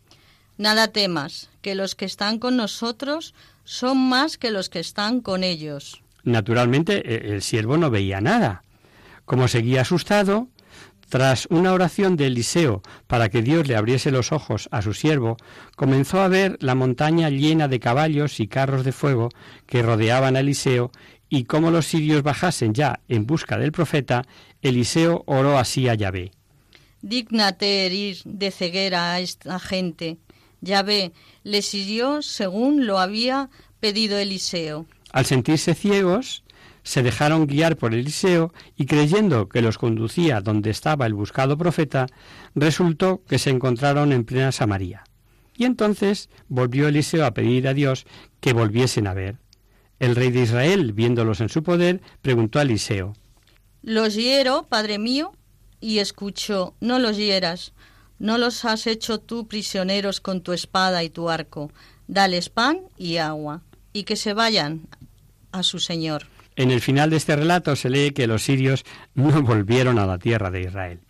Nada 0.58 0.88
temas, 0.88 1.48
que 1.62 1.74
los 1.74 1.94
que 1.94 2.04
están 2.04 2.38
con 2.38 2.56
nosotros 2.56 3.34
son 3.64 4.08
más 4.08 4.38
que 4.38 4.50
los 4.50 4.68
que 4.68 4.80
están 4.80 5.20
con 5.20 5.44
ellos. 5.44 6.02
Naturalmente, 6.24 7.02
e-, 7.04 7.34
el 7.34 7.42
siervo 7.42 7.78
no 7.78 7.90
veía 7.90 8.20
nada. 8.20 8.64
Como 9.24 9.48
seguía 9.48 9.82
asustado, 9.82 10.48
tras 11.08 11.46
una 11.50 11.72
oración 11.72 12.16
de 12.16 12.26
Eliseo 12.26 12.82
para 13.06 13.28
que 13.28 13.42
Dios 13.42 13.66
le 13.66 13.76
abriese 13.76 14.10
los 14.10 14.32
ojos 14.32 14.68
a 14.72 14.82
su 14.82 14.92
siervo, 14.94 15.36
comenzó 15.76 16.20
a 16.20 16.28
ver 16.28 16.56
la 16.60 16.74
montaña 16.74 17.30
llena 17.30 17.68
de 17.68 17.80
caballos 17.80 18.40
y 18.40 18.46
carros 18.46 18.84
de 18.84 18.92
fuego 18.92 19.30
que 19.66 19.82
rodeaban 19.82 20.36
a 20.36 20.40
Eliseo, 20.40 20.90
y 21.30 21.44
como 21.44 21.70
los 21.70 21.86
sirios 21.86 22.22
bajasen 22.22 22.72
ya 22.74 23.00
en 23.08 23.26
busca 23.26 23.58
del 23.58 23.72
profeta, 23.72 24.24
Eliseo 24.62 25.24
oró 25.26 25.58
así 25.58 25.88
a 25.88 25.94
Yahvé. 25.94 26.30
Dígnate 27.02 27.86
herir 27.86 28.18
de 28.24 28.50
ceguera 28.50 29.12
a 29.12 29.20
esta 29.20 29.58
gente. 29.58 30.18
Yahvé 30.60 31.12
les 31.44 31.72
hirió 31.74 32.22
según 32.22 32.86
lo 32.86 32.98
había 32.98 33.50
pedido 33.78 34.18
Eliseo. 34.18 34.86
Al 35.12 35.24
sentirse 35.24 35.74
ciegos, 35.74 36.42
se 36.88 37.02
dejaron 37.02 37.46
guiar 37.46 37.76
por 37.76 37.92
Eliseo 37.92 38.54
y 38.74 38.86
creyendo 38.86 39.50
que 39.50 39.60
los 39.60 39.76
conducía 39.76 40.40
donde 40.40 40.70
estaba 40.70 41.04
el 41.04 41.12
buscado 41.12 41.58
profeta, 41.58 42.06
resultó 42.54 43.22
que 43.28 43.38
se 43.38 43.50
encontraron 43.50 44.10
en 44.10 44.24
plena 44.24 44.52
Samaria. 44.52 45.04
Y 45.54 45.66
entonces 45.66 46.30
volvió 46.48 46.88
Eliseo 46.88 47.26
a 47.26 47.34
pedir 47.34 47.68
a 47.68 47.74
Dios 47.74 48.06
que 48.40 48.54
volviesen 48.54 49.06
a 49.06 49.12
ver. 49.12 49.36
El 49.98 50.16
rey 50.16 50.30
de 50.30 50.44
Israel, 50.44 50.94
viéndolos 50.94 51.42
en 51.42 51.50
su 51.50 51.62
poder, 51.62 52.00
preguntó 52.22 52.58
a 52.58 52.62
Eliseo, 52.62 53.12
Los 53.82 54.14
hiero, 54.14 54.62
padre 54.62 54.98
mío, 54.98 55.32
y 55.82 55.98
escuchó, 55.98 56.74
no 56.80 56.98
los 56.98 57.18
hieras, 57.18 57.74
no 58.18 58.38
los 58.38 58.64
has 58.64 58.86
hecho 58.86 59.18
tú 59.18 59.46
prisioneros 59.46 60.22
con 60.22 60.40
tu 60.40 60.54
espada 60.54 61.04
y 61.04 61.10
tu 61.10 61.28
arco, 61.28 61.70
dales 62.06 62.48
pan 62.48 62.80
y 62.96 63.18
agua, 63.18 63.60
y 63.92 64.04
que 64.04 64.16
se 64.16 64.32
vayan 64.32 64.88
a 65.52 65.62
su 65.62 65.80
señor. 65.80 66.28
En 66.58 66.72
el 66.72 66.80
final 66.80 67.08
de 67.10 67.18
este 67.18 67.36
relato 67.36 67.76
se 67.76 67.88
lee 67.88 68.10
que 68.10 68.26
los 68.26 68.42
sirios 68.42 68.84
no 69.14 69.42
volvieron 69.42 69.96
a 69.98 70.06
la 70.06 70.18
tierra 70.18 70.50
de 70.50 70.62
Israel. 70.62 71.00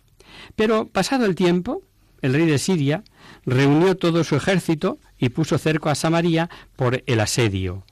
Pero 0.55 0.87
pasado 0.87 1.25
el 1.25 1.33
tiempo, 1.33 1.81
el 2.21 2.33
rey 2.33 2.45
de 2.45 2.59
Siria 2.59 3.03
reunió 3.47 3.97
todo 3.97 4.23
su 4.23 4.35
ejército 4.35 4.99
y 5.17 5.29
puso 5.29 5.57
cerco 5.57 5.89
a 5.89 5.95
Samaria 5.95 6.51
por 6.75 7.03
el 7.07 7.19
asedio. 7.19 7.83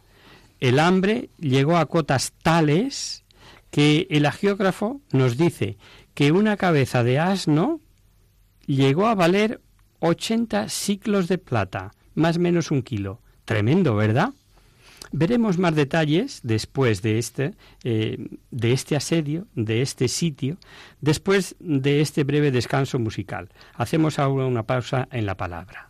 El 0.59 0.77
hambre 0.77 1.31
llegó 1.39 1.77
a 1.77 1.87
cotas 1.87 2.31
tales 2.43 3.23
que 3.71 4.05
el 4.11 4.27
agiógrafo 4.27 5.01
nos 5.11 5.35
dice 5.35 5.77
que 6.13 6.31
una 6.31 6.57
cabeza 6.57 7.03
de 7.03 7.17
asno 7.17 7.81
llegó 8.67 9.07
a 9.07 9.15
valer 9.15 9.61
80 9.99 10.69
ciclos 10.69 11.27
de 11.27 11.39
plata, 11.39 11.91
más 12.13 12.37
o 12.37 12.39
menos 12.39 12.69
un 12.69 12.83
kilo. 12.83 13.19
Tremendo, 13.45 13.95
¿verdad? 13.95 14.29
Veremos 15.11 15.57
más 15.57 15.75
detalles 15.75 16.41
después 16.43 17.01
de 17.01 17.17
este, 17.17 17.53
eh, 17.83 18.17
de 18.51 18.71
este 18.73 18.95
asedio, 18.95 19.47
de 19.55 19.81
este 19.81 20.07
sitio, 20.07 20.57
después 21.01 21.55
de 21.59 22.01
este 22.01 22.23
breve 22.23 22.51
descanso 22.51 22.99
musical. 22.99 23.49
Hacemos 23.73 24.19
ahora 24.19 24.45
una 24.45 24.63
pausa 24.63 25.07
en 25.11 25.25
la 25.25 25.35
palabra. 25.35 25.89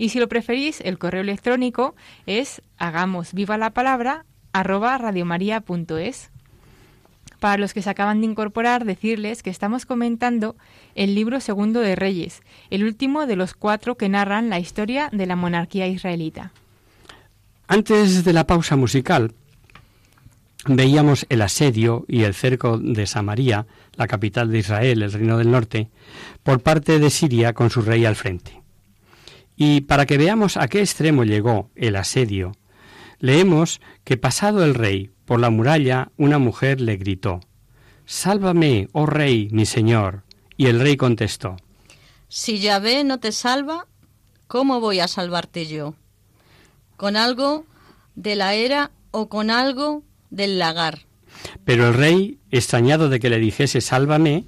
Y 0.00 0.08
si 0.08 0.18
lo 0.18 0.30
preferís, 0.30 0.80
el 0.80 0.96
correo 0.96 1.20
electrónico 1.20 1.94
es 2.24 2.62
hagamos 2.78 3.34
viva 3.34 3.58
la 3.58 3.68
palabra 3.68 4.24
arroba. 4.54 4.98
Para 7.38 7.58
los 7.58 7.74
que 7.74 7.82
se 7.82 7.90
acaban 7.90 8.20
de 8.22 8.26
incorporar, 8.26 8.86
decirles 8.86 9.42
que 9.42 9.50
estamos 9.50 9.84
comentando 9.84 10.56
el 10.94 11.14
libro 11.14 11.38
segundo 11.38 11.80
de 11.80 11.96
Reyes, 11.96 12.40
el 12.70 12.84
último 12.84 13.26
de 13.26 13.36
los 13.36 13.52
cuatro 13.52 13.98
que 13.98 14.08
narran 14.08 14.48
la 14.48 14.58
historia 14.58 15.10
de 15.12 15.26
la 15.26 15.36
monarquía 15.36 15.86
israelita. 15.86 16.52
Antes 17.68 18.24
de 18.24 18.32
la 18.32 18.46
pausa 18.46 18.76
musical, 18.76 19.34
veíamos 20.64 21.26
el 21.28 21.42
asedio 21.42 22.06
y 22.08 22.22
el 22.22 22.32
cerco 22.32 22.78
de 22.78 23.06
Samaria, 23.06 23.66
la 23.96 24.06
capital 24.06 24.50
de 24.50 24.60
Israel, 24.60 25.02
el 25.02 25.12
reino 25.12 25.36
del 25.36 25.50
norte, 25.50 25.90
por 26.42 26.60
parte 26.60 26.98
de 26.98 27.10
Siria 27.10 27.52
con 27.52 27.68
su 27.68 27.82
rey 27.82 28.06
al 28.06 28.16
frente. 28.16 28.59
Y 29.62 29.82
para 29.82 30.06
que 30.06 30.16
veamos 30.16 30.56
a 30.56 30.68
qué 30.68 30.80
extremo 30.80 31.22
llegó 31.24 31.68
el 31.74 31.96
asedio, 31.96 32.52
leemos 33.18 33.82
que 34.04 34.16
pasado 34.16 34.64
el 34.64 34.74
rey 34.74 35.10
por 35.26 35.38
la 35.38 35.50
muralla, 35.50 36.12
una 36.16 36.38
mujer 36.38 36.80
le 36.80 36.96
gritó, 36.96 37.40
Sálvame, 38.06 38.88
oh 38.92 39.04
rey, 39.04 39.50
mi 39.52 39.66
señor. 39.66 40.22
Y 40.56 40.68
el 40.68 40.80
rey 40.80 40.96
contestó, 40.96 41.56
Si 42.26 42.58
Yahvé 42.58 43.04
no 43.04 43.20
te 43.20 43.32
salva, 43.32 43.86
¿cómo 44.46 44.80
voy 44.80 45.00
a 45.00 45.08
salvarte 45.08 45.66
yo? 45.66 45.94
¿Con 46.96 47.18
algo 47.18 47.66
de 48.14 48.36
la 48.36 48.54
era 48.54 48.92
o 49.10 49.28
con 49.28 49.50
algo 49.50 50.02
del 50.30 50.58
lagar? 50.58 51.00
Pero 51.66 51.88
el 51.88 51.92
rey, 51.92 52.38
extrañado 52.50 53.10
de 53.10 53.20
que 53.20 53.28
le 53.28 53.38
dijese 53.38 53.82
Sálvame, 53.82 54.46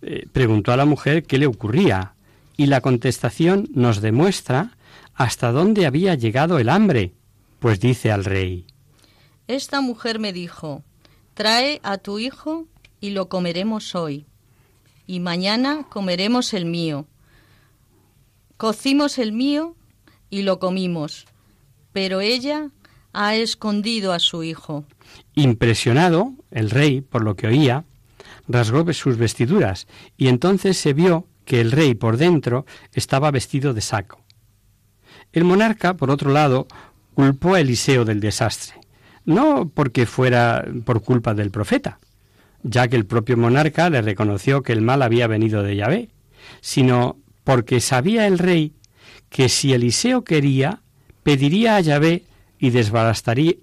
eh, 0.00 0.26
preguntó 0.32 0.72
a 0.72 0.78
la 0.78 0.86
mujer 0.86 1.24
qué 1.24 1.36
le 1.36 1.44
ocurría 1.44 2.14
y 2.58 2.66
la 2.66 2.82
contestación 2.82 3.68
nos 3.72 4.02
demuestra 4.02 4.76
hasta 5.14 5.52
dónde 5.52 5.86
había 5.86 6.16
llegado 6.16 6.58
el 6.58 6.68
hambre, 6.68 7.14
pues 7.60 7.78
dice 7.80 8.10
al 8.10 8.24
rey, 8.24 8.66
Esta 9.46 9.80
mujer 9.80 10.18
me 10.18 10.32
dijo, 10.32 10.82
trae 11.34 11.80
a 11.84 11.98
tu 11.98 12.18
hijo 12.18 12.66
y 13.00 13.10
lo 13.10 13.28
comeremos 13.28 13.94
hoy, 13.94 14.26
y 15.06 15.20
mañana 15.20 15.86
comeremos 15.88 16.52
el 16.52 16.66
mío. 16.66 17.06
Cocimos 18.56 19.18
el 19.18 19.32
mío 19.32 19.76
y 20.28 20.42
lo 20.42 20.58
comimos, 20.58 21.26
pero 21.92 22.20
ella 22.20 22.70
ha 23.12 23.36
escondido 23.36 24.12
a 24.12 24.18
su 24.18 24.42
hijo. 24.42 24.84
Impresionado, 25.34 26.32
el 26.50 26.70
rey, 26.70 27.02
por 27.02 27.22
lo 27.22 27.36
que 27.36 27.46
oía, 27.46 27.84
rasgó 28.48 28.92
sus 28.92 29.16
vestiduras, 29.16 29.86
y 30.16 30.26
entonces 30.26 30.76
se 30.76 30.92
vio 30.92 31.28
que 31.48 31.60
el 31.62 31.72
rey 31.72 31.94
por 31.94 32.18
dentro 32.18 32.66
estaba 32.92 33.30
vestido 33.30 33.72
de 33.72 33.80
saco. 33.80 34.20
El 35.32 35.44
monarca, 35.44 35.96
por 35.96 36.10
otro 36.10 36.30
lado, 36.30 36.66
culpó 37.14 37.54
a 37.54 37.60
Eliseo 37.60 38.04
del 38.04 38.20
desastre, 38.20 38.74
no 39.24 39.70
porque 39.74 40.04
fuera 40.04 40.62
por 40.84 41.02
culpa 41.02 41.32
del 41.32 41.50
profeta, 41.50 42.00
ya 42.62 42.86
que 42.88 42.96
el 42.96 43.06
propio 43.06 43.38
monarca 43.38 43.88
le 43.88 44.02
reconoció 44.02 44.62
que 44.62 44.74
el 44.74 44.82
mal 44.82 45.00
había 45.00 45.26
venido 45.26 45.62
de 45.62 45.76
Yahvé, 45.76 46.10
sino 46.60 47.16
porque 47.44 47.80
sabía 47.80 48.26
el 48.26 48.38
rey 48.38 48.74
que 49.30 49.48
si 49.48 49.72
Eliseo 49.72 50.24
quería, 50.24 50.82
pediría 51.22 51.76
a 51.76 51.80
Yahvé 51.80 52.24
y 52.58 52.68
desbarataría 52.68 53.54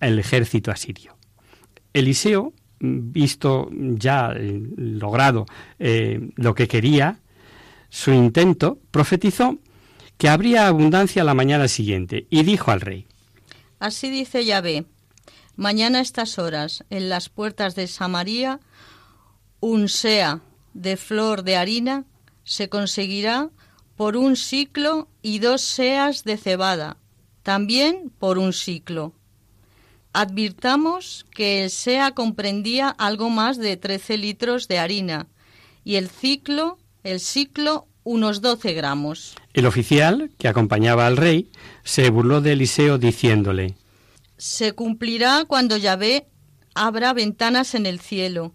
el 0.00 0.18
ejército 0.18 0.70
asirio. 0.70 1.16
Eliseo 1.94 2.52
visto 2.80 3.68
ya 3.72 4.32
eh, 4.36 4.60
logrado 4.76 5.46
eh, 5.78 6.30
lo 6.36 6.54
que 6.54 6.68
quería, 6.68 7.20
su 7.88 8.12
intento, 8.12 8.78
profetizó 8.90 9.58
que 10.18 10.28
habría 10.28 10.66
abundancia 10.66 11.24
la 11.24 11.34
mañana 11.34 11.68
siguiente 11.68 12.26
y 12.30 12.42
dijo 12.42 12.70
al 12.70 12.80
rey, 12.80 13.06
Así 13.78 14.10
dice 14.10 14.44
Yahvé, 14.44 14.86
mañana 15.56 15.98
a 15.98 16.02
estas 16.02 16.38
horas, 16.38 16.84
en 16.90 17.08
las 17.08 17.28
puertas 17.28 17.74
de 17.74 17.86
Samaria, 17.86 18.60
un 19.60 19.88
sea 19.88 20.40
de 20.72 20.96
flor 20.96 21.42
de 21.42 21.56
harina 21.56 22.04
se 22.44 22.68
conseguirá 22.68 23.50
por 23.96 24.16
un 24.16 24.36
ciclo 24.36 25.08
y 25.22 25.38
dos 25.40 25.62
seas 25.62 26.24
de 26.24 26.36
cebada, 26.36 26.98
también 27.42 28.12
por 28.18 28.38
un 28.38 28.52
ciclo. 28.52 29.12
Advirtamos 30.18 31.26
que 31.30 31.62
el 31.64 31.68
SEA 31.68 32.12
comprendía 32.12 32.88
algo 32.88 33.28
más 33.28 33.58
de 33.58 33.76
13 33.76 34.16
litros 34.16 34.66
de 34.66 34.78
harina 34.78 35.26
y 35.84 35.96
el 35.96 36.08
ciclo, 36.08 36.78
el 37.04 37.20
ciclo, 37.20 37.86
unos 38.02 38.40
12 38.40 38.72
gramos. 38.72 39.34
El 39.52 39.66
oficial, 39.66 40.30
que 40.38 40.48
acompañaba 40.48 41.06
al 41.06 41.18
rey, 41.18 41.50
se 41.84 42.08
burló 42.08 42.40
de 42.40 42.52
Eliseo 42.52 42.96
diciéndole, 42.96 43.74
Se 44.38 44.72
cumplirá 44.72 45.44
cuando 45.44 45.76
Yahvé 45.76 46.26
abra 46.74 47.12
ventanas 47.12 47.74
en 47.74 47.84
el 47.84 48.00
cielo. 48.00 48.54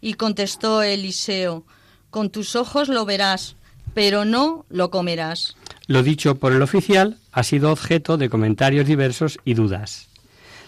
Y 0.00 0.14
contestó 0.14 0.82
Eliseo, 0.82 1.66
Con 2.08 2.30
tus 2.30 2.56
ojos 2.56 2.88
lo 2.88 3.04
verás, 3.04 3.56
pero 3.92 4.24
no 4.24 4.64
lo 4.70 4.90
comerás. 4.90 5.56
Lo 5.88 6.02
dicho 6.02 6.38
por 6.38 6.54
el 6.54 6.62
oficial 6.62 7.18
ha 7.32 7.42
sido 7.42 7.70
objeto 7.70 8.16
de 8.16 8.30
comentarios 8.30 8.86
diversos 8.86 9.38
y 9.44 9.52
dudas 9.52 10.08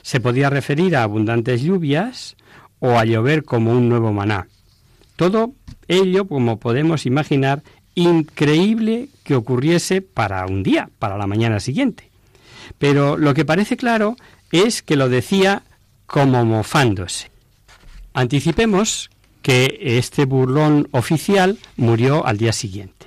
se 0.05 0.21
podía 0.21 0.51
referir 0.51 0.95
a 0.95 1.03
abundantes 1.03 1.63
lluvias 1.63 2.37
o 2.79 2.99
a 2.99 3.07
llover 3.07 3.43
como 3.43 3.73
un 3.73 3.89
nuevo 3.89 4.13
maná. 4.13 4.49
Todo 5.17 5.55
ello, 5.89 6.29
como 6.29 6.59
podemos 6.59 7.07
imaginar, 7.07 7.63
increíble 7.95 9.09
que 9.25 9.35
ocurriese 9.35 10.03
para 10.03 10.45
un 10.45 10.63
día, 10.63 10.91
para 10.99 11.17
la 11.17 11.27
mañana 11.27 11.59
siguiente. 11.59 12.11
Pero 12.79 13.17
lo 13.17 13.33
que 13.33 13.47
parece 13.47 13.79
claro 13.79 14.17
es 14.53 14.83
que 14.83 14.97
lo 14.97 15.09
decía 15.09 15.63
como 16.07 16.45
mofándose. 16.45 17.31
Anticipemos 18.13 19.11
que 19.41 19.79
este 19.81 20.27
burlón 20.27 20.87
oficial 20.91 21.59
murió 21.79 22.27
al 22.27 22.37
día 22.37 22.53
siguiente. 22.53 23.07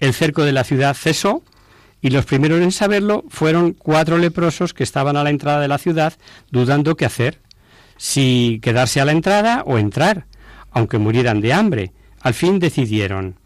El 0.00 0.14
cerco 0.14 0.44
de 0.44 0.52
la 0.52 0.64
ciudad 0.64 0.96
cesó 0.96 1.42
y 2.00 2.10
los 2.10 2.24
primeros 2.24 2.60
en 2.60 2.72
saberlo 2.72 3.24
fueron 3.28 3.72
cuatro 3.72 4.18
leprosos 4.18 4.74
que 4.74 4.84
estaban 4.84 5.16
a 5.16 5.24
la 5.24 5.30
entrada 5.30 5.60
de 5.60 5.68
la 5.68 5.78
ciudad 5.78 6.14
dudando 6.50 6.96
qué 6.96 7.04
hacer, 7.04 7.40
si 7.96 8.60
quedarse 8.62 9.00
a 9.00 9.04
la 9.04 9.12
entrada 9.12 9.62
o 9.66 9.78
entrar, 9.78 10.26
aunque 10.70 10.98
murieran 10.98 11.40
de 11.40 11.52
hambre. 11.52 11.92
Al 12.20 12.34
fin 12.34 12.58
decidieron. 12.58 13.36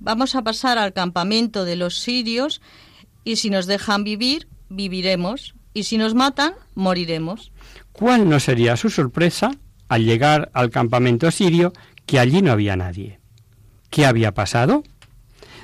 Vamos 0.00 0.34
a 0.34 0.42
pasar 0.42 0.78
al 0.78 0.92
campamento 0.92 1.64
de 1.64 1.76
los 1.76 1.98
sirios 1.98 2.60
y 3.24 3.36
si 3.36 3.50
nos 3.50 3.66
dejan 3.66 4.04
vivir, 4.04 4.48
viviremos, 4.68 5.54
y 5.74 5.84
si 5.84 5.98
nos 5.98 6.14
matan, 6.14 6.54
moriremos. 6.74 7.52
¿Cuál 7.92 8.28
no 8.28 8.40
sería 8.40 8.76
su 8.76 8.88
sorpresa 8.88 9.50
al 9.88 10.04
llegar 10.04 10.50
al 10.54 10.70
campamento 10.70 11.30
sirio 11.30 11.72
que 12.06 12.18
allí 12.18 12.40
no 12.40 12.52
había 12.52 12.76
nadie? 12.76 13.20
¿Qué 13.90 14.06
había 14.06 14.32
pasado? 14.32 14.84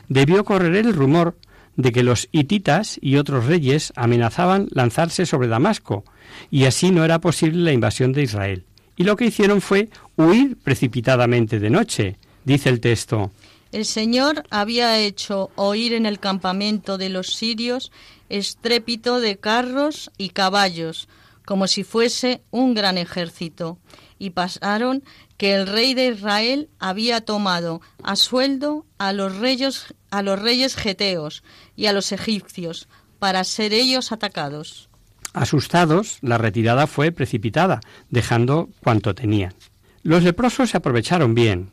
Debió 0.09 0.45
correr 0.45 0.77
el 0.77 0.93
rumor 0.93 1.39
de 1.77 1.93
que 1.93 2.03
los 2.03 2.29
hititas 2.33 2.99
y 3.01 3.17
otros 3.17 3.47
reyes 3.47 3.93
amenazaban 3.97 4.69
lanzarse 4.71 5.27
sobre 5.27 5.49
Damasco, 5.49 6.05
y 6.51 6.65
así 6.65 6.91
no 6.91 7.05
era 7.05 7.21
posible 7.21 7.63
la 7.63 7.73
invasión 7.73 8.13
de 8.13 8.23
Israel. 8.23 8.65
Y 8.97 9.05
lo 9.05 9.17
que 9.17 9.27
hicieron 9.27 9.61
fue 9.61 9.89
huir 10.17 10.57
precipitadamente 10.57 11.59
de 11.59 11.71
noche, 11.71 12.17
dice 12.45 12.69
el 12.69 12.81
texto. 12.81 13.31
El 13.73 13.87
Señor 13.87 14.45
había 14.51 14.99
hecho 14.99 15.51
oír 15.57 15.95
en 15.95 16.05
el 16.05 16.19
campamento 16.19 16.99
de 16.99 17.09
los 17.09 17.29
sirios 17.29 17.91
estrépito 18.29 19.21
de 19.21 19.39
carros 19.39 20.11
y 20.19 20.31
caballos, 20.31 21.09
como 21.45 21.67
si 21.67 21.85
fuese 21.85 22.43
un 22.51 22.75
gran 22.75 22.99
ejército, 22.99 23.79
y 24.19 24.31
pasaron 24.31 25.03
que 25.37 25.55
el 25.55 25.67
rey 25.67 25.95
de 25.95 26.09
Israel 26.09 26.69
había 26.79 27.23
tomado 27.23 27.81
a 28.03 28.17
sueldo 28.17 28.87
a 28.99 29.13
los 29.13 29.37
reyes, 29.39 29.95
a 30.11 30.23
los 30.23 30.39
reyes 30.41 30.77
geteos 30.77 31.43
y 31.77 31.87
a 31.87 31.93
los 31.93 32.13
egipcios 32.13 32.89
para 33.19 33.45
ser 33.45 33.73
ellos 33.73 34.13
atacados. 34.13 34.89
Asustados, 35.33 36.19
la 36.21 36.39
retirada 36.39 36.87
fue 36.87 37.13
precipitada, 37.13 37.81
dejando 38.11 38.69
cuanto 38.81 39.15
tenían. 39.15 39.55
Los 40.03 40.25
leprosos 40.25 40.71
se 40.71 40.77
aprovecharon 40.77 41.35
bien. 41.35 41.71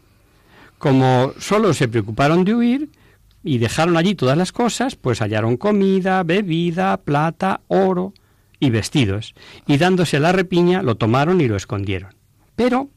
Como 0.78 1.34
solo 1.40 1.74
se 1.74 1.88
preocuparon 1.88 2.46
de 2.46 2.56
huir 2.56 2.90
y 3.44 3.58
dejaron 3.58 3.98
allí 3.98 4.16
todas 4.16 4.38
las 4.38 4.52
cosas, 4.52 4.96
pues 4.96 5.20
hallaron 5.20 5.58
comida, 5.58 6.24
bebida, 6.24 6.98
plata, 6.98 7.62
oro 7.68 8.14
y 8.60 8.70
vestidos, 8.70 9.34
y 9.68 9.78
dándose 9.78 10.20
la 10.20 10.32
repiña 10.32 10.84
lo 10.84 10.96
tomaron 10.96 11.42
y 11.42 11.48
lo 11.48 11.56
escondieron. 11.56 12.16
Pero 12.56 12.90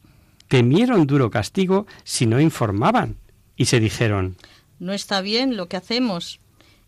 temieron 0.49 1.07
duro 1.07 1.31
castigo 1.31 1.87
si 2.05 2.27
no 2.27 2.41
informaban, 2.41 3.17
y 3.57 3.67
se 3.67 3.81
dijeron 3.81 4.37
No 4.79 4.93
está 4.93 5.21
bien 5.21 5.57
lo 5.57 5.69
que 5.69 5.77
hacemos. 5.77 6.41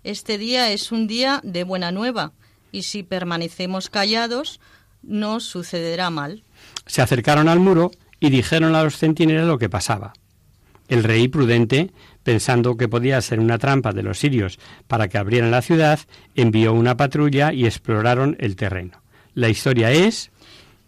Este 0.05 0.37
día 0.37 0.71
es 0.71 0.93
un 0.93 1.07
día 1.07 1.41
de 1.43 1.65
buena 1.65 1.91
nueva, 1.91 2.33
y 2.71 2.83
si 2.83 3.03
permanecemos 3.03 3.89
callados, 3.89 4.61
no 5.03 5.41
sucederá 5.41 6.11
mal. 6.11 6.45
Se 6.85 7.01
acercaron 7.01 7.49
al 7.49 7.59
muro 7.59 7.91
y 8.21 8.29
dijeron 8.29 8.75
a 8.75 8.83
los 8.83 8.99
centinelas 8.99 9.47
lo 9.47 9.59
que 9.59 9.71
pasaba. 9.71 10.13
El 10.89 11.05
rey 11.05 11.29
prudente, 11.29 11.91
pensando 12.23 12.77
que 12.77 12.87
podía 12.87 13.19
ser 13.23 13.41
una 13.41 13.59
trampa 13.59 13.93
de 13.93 14.03
los 14.03 14.19
sirios 14.19 14.59
para 14.89 15.09
que 15.09 15.17
abrieran 15.17 15.51
la 15.51 15.63
ciudad, 15.63 15.99
envió 16.35 16.75
una 16.75 16.99
patrulla 16.99 17.55
y 17.55 17.65
exploraron 17.65 18.37
el 18.41 18.57
terreno. 18.57 19.03
La 19.33 19.49
historia 19.49 19.91
es 19.91 20.31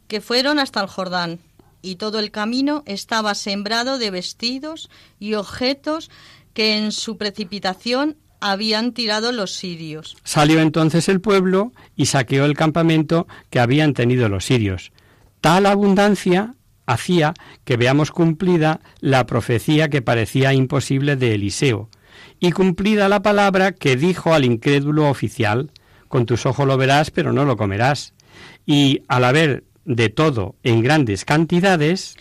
que 0.09 0.21
fueron 0.21 0.59
hasta 0.59 0.83
el 0.83 0.89
Jordán, 0.89 1.39
y 1.81 1.97
todo 1.97 2.19
el 2.19 2.31
camino 2.31 2.83
estaba 2.85 3.35
sembrado 3.35 3.97
de 3.97 4.11
vestidos 4.11 4.91
y 5.19 5.35
objetos 5.35 6.11
que 6.53 6.77
en 6.77 6.93
su 6.93 7.17
precipitación 7.17 8.19
habían 8.41 8.93
tirado 8.93 9.33
los 9.33 9.53
sirios. 9.53 10.17
Salió 10.25 10.61
entonces 10.61 11.09
el 11.09 11.21
pueblo 11.21 11.73
y 11.97 12.07
saqueó 12.07 12.45
el 12.45 12.57
campamento 12.57 13.27
que 13.51 13.61
habían 13.61 13.95
tenido 13.95 14.29
los 14.29 14.45
sirios. 14.45 14.93
Tal 15.41 15.67
abundancia 15.67 16.55
hacía 16.87 17.35
que 17.65 17.77
veamos 17.77 18.11
cumplida 18.11 18.81
la 19.01 19.27
profecía 19.27 19.89
que 19.89 20.03
parecía 20.03 20.53
imposible 20.55 21.17
de 21.17 21.35
Eliseo, 21.35 21.91
y 22.39 22.53
cumplida 22.53 23.09
la 23.09 23.23
palabra 23.23 23.73
que 23.73 23.97
dijo 23.97 24.35
al 24.35 24.45
incrédulo 24.45 25.09
oficial, 25.09 25.71
con 26.09 26.27
tus 26.27 26.47
ojos 26.47 26.67
lo 26.67 26.77
verás, 26.77 27.11
pero 27.11 27.33
no 27.33 27.45
lo 27.45 27.57
comerás. 27.57 28.15
Y 28.65 29.03
al 29.09 29.25
haber 29.25 29.65
de 29.85 30.09
todo 30.09 30.55
en 30.63 30.83
grandes 30.83 31.25
cantidades, 31.25 32.17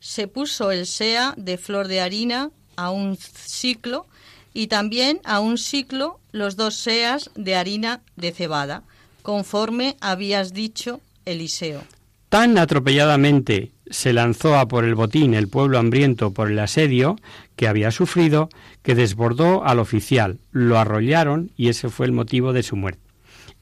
se 0.00 0.28
puso 0.28 0.70
el 0.70 0.86
sea 0.86 1.34
de 1.36 1.58
flor 1.58 1.88
de 1.88 2.00
harina 2.00 2.50
a 2.76 2.90
un 2.90 3.16
ciclo 3.16 4.06
y 4.52 4.66
también 4.66 5.20
a 5.24 5.40
un 5.40 5.58
ciclo 5.58 6.20
los 6.32 6.56
dos 6.56 6.76
seas 6.76 7.30
de 7.34 7.54
harina 7.54 8.00
de 8.16 8.32
cebada, 8.32 8.82
conforme 9.22 9.96
habías 10.00 10.52
dicho 10.52 11.00
Eliseo. 11.24 11.82
Tan 12.28 12.58
atropelladamente 12.58 13.72
se 13.90 14.12
lanzó 14.12 14.56
a 14.56 14.68
por 14.68 14.84
el 14.84 14.94
botín 14.94 15.34
el 15.34 15.48
pueblo 15.48 15.78
hambriento 15.78 16.32
por 16.32 16.50
el 16.50 16.58
asedio 16.58 17.16
que 17.56 17.66
había 17.66 17.90
sufrido, 17.90 18.48
que 18.82 18.94
desbordó 18.94 19.64
al 19.64 19.80
oficial, 19.80 20.38
lo 20.52 20.78
arrollaron 20.78 21.50
y 21.56 21.68
ese 21.68 21.90
fue 21.90 22.06
el 22.06 22.12
motivo 22.12 22.52
de 22.52 22.62
su 22.62 22.76
muerte. 22.76 23.02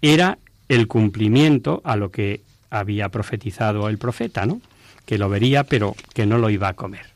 Era 0.02 0.38
el 0.68 0.86
cumplimiento 0.86 1.80
a 1.84 1.96
lo 1.96 2.10
que 2.10 2.42
había 2.70 3.08
profetizado 3.08 3.88
el 3.88 3.98
profeta, 3.98 4.44
¿no? 4.44 4.60
Que 5.06 5.18
lo 5.18 5.30
vería, 5.30 5.64
pero 5.64 5.96
que 6.12 6.26
no 6.26 6.36
lo 6.36 6.50
iba 6.50 6.68
a 6.68 6.74
comer. 6.74 7.06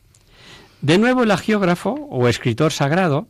De 0.81 0.99
nuevo 0.99 1.23
el 1.23 1.31
agiógrafo 1.31 1.91
o 2.11 2.27
escritor 2.27 2.73
sagrado 2.73 3.29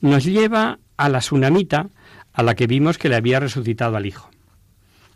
nos 0.00 0.24
lleva 0.24 0.78
a 0.96 1.08
la 1.08 1.18
tsunamita 1.20 1.88
a 2.32 2.42
la 2.42 2.54
que 2.54 2.66
vimos 2.66 2.98
que 2.98 3.08
le 3.08 3.16
había 3.16 3.40
resucitado 3.40 3.96
al 3.96 4.06
hijo. 4.06 4.30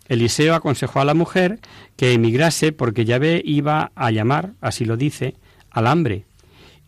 Eliseo 0.08 0.54
aconsejó 0.54 1.00
a 1.00 1.04
la 1.04 1.14
mujer 1.14 1.60
que 1.96 2.12
emigrase 2.12 2.72
porque 2.72 3.04
Yahvé 3.04 3.40
iba 3.44 3.92
a 3.94 4.10
llamar, 4.10 4.54
así 4.60 4.84
lo 4.84 4.96
dice, 4.96 5.34
al 5.70 5.86
hambre. 5.86 6.24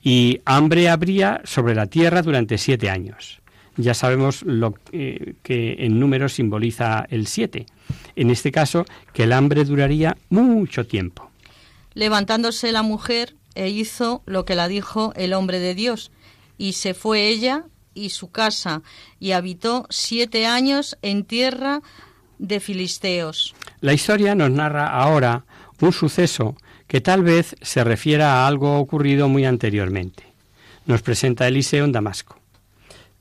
Y 0.02 0.40
hambre 0.44 0.88
habría 0.88 1.40
sobre 1.44 1.74
la 1.74 1.86
tierra 1.86 2.22
durante 2.22 2.58
siete 2.58 2.90
años. 2.90 3.40
Ya 3.76 3.94
sabemos 3.94 4.42
lo 4.42 4.72
que, 4.74 5.36
que 5.42 5.76
en 5.80 5.98
números 5.98 6.34
simboliza 6.34 7.06
el 7.08 7.26
siete. 7.26 7.66
En 8.14 8.30
este 8.30 8.52
caso, 8.52 8.84
que 9.12 9.24
el 9.24 9.32
hambre 9.32 9.64
duraría 9.64 10.16
mucho 10.28 10.86
tiempo. 10.86 11.30
Levantándose 11.94 12.72
la 12.72 12.82
mujer 12.82 13.34
e 13.54 13.68
hizo 13.70 14.22
lo 14.26 14.44
que 14.44 14.54
la 14.54 14.68
dijo 14.68 15.12
el 15.16 15.32
hombre 15.32 15.60
de 15.60 15.74
Dios, 15.74 16.10
y 16.58 16.74
se 16.74 16.94
fue 16.94 17.28
ella 17.28 17.64
y 17.94 18.10
su 18.10 18.30
casa, 18.30 18.82
y 19.20 19.32
habitó 19.32 19.86
siete 19.90 20.46
años 20.46 20.98
en 21.02 21.24
tierra 21.24 21.80
de 22.38 22.60
filisteos. 22.60 23.54
La 23.80 23.92
historia 23.92 24.34
nos 24.34 24.50
narra 24.50 24.88
ahora 24.88 25.44
un 25.80 25.92
suceso 25.92 26.56
que 26.86 27.00
tal 27.00 27.22
vez 27.22 27.56
se 27.62 27.84
refiera 27.84 28.32
a 28.34 28.46
algo 28.46 28.78
ocurrido 28.78 29.28
muy 29.28 29.44
anteriormente. 29.44 30.24
Nos 30.86 31.02
presenta 31.02 31.48
Eliseo 31.48 31.84
en 31.84 31.92
Damasco. 31.92 32.38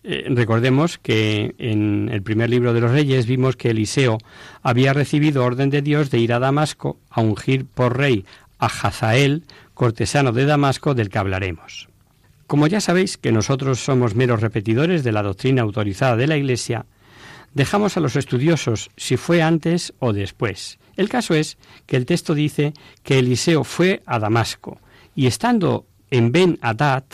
Eh, 0.04 0.26
recordemos 0.30 0.98
que 0.98 1.56
en 1.58 2.10
el 2.12 2.22
primer 2.24 2.50
libro 2.50 2.74
de 2.74 2.82
los 2.82 2.92
reyes 2.92 3.26
vimos 3.26 3.56
que 3.56 3.70
Eliseo 3.70 4.18
había 4.62 4.92
recibido 4.92 5.46
orden 5.46 5.70
de 5.70 5.82
Dios 5.82 6.10
de 6.12 6.20
ir 6.20 6.34
a 6.34 6.40
Damasco 6.40 6.98
a 7.10 7.22
ungir 7.22 7.66
por 7.66 7.98
rey 7.98 8.26
a 8.60 8.66
Hazael, 8.66 9.44
cortesano 9.74 10.34
de 10.34 10.46
Damasco 10.46 10.94
del 10.94 11.10
que 11.10 11.20
hablaremos. 11.20 11.90
Como 12.54 12.68
ya 12.68 12.82
sabéis 12.82 13.18
que 13.18 13.32
nosotros 13.32 13.80
somos 13.80 14.14
meros 14.14 14.42
repetidores 14.42 15.04
de 15.04 15.12
la 15.12 15.24
doctrina 15.24 15.64
autorizada 15.64 16.16
de 16.16 16.28
la 16.28 16.38
Iglesia, 16.38 16.86
Dejamos 17.56 17.98
a 17.98 18.00
los 18.00 18.16
estudiosos 18.16 18.92
si 18.96 19.18
fue 19.18 19.42
antes 19.42 19.96
o 19.98 20.14
después. 20.14 20.78
El 20.96 21.10
caso 21.10 21.34
es 21.34 21.58
que 21.88 21.98
el 21.98 22.06
texto 22.06 22.36
dice 22.36 22.74
que 23.02 23.18
Eliseo 23.18 23.64
fue 23.64 24.04
a 24.06 24.20
Damasco 24.20 24.80
y 25.16 25.26
estando 25.26 25.88
en 26.12 26.32
Ben 26.32 26.60
Hadad, 26.62 27.06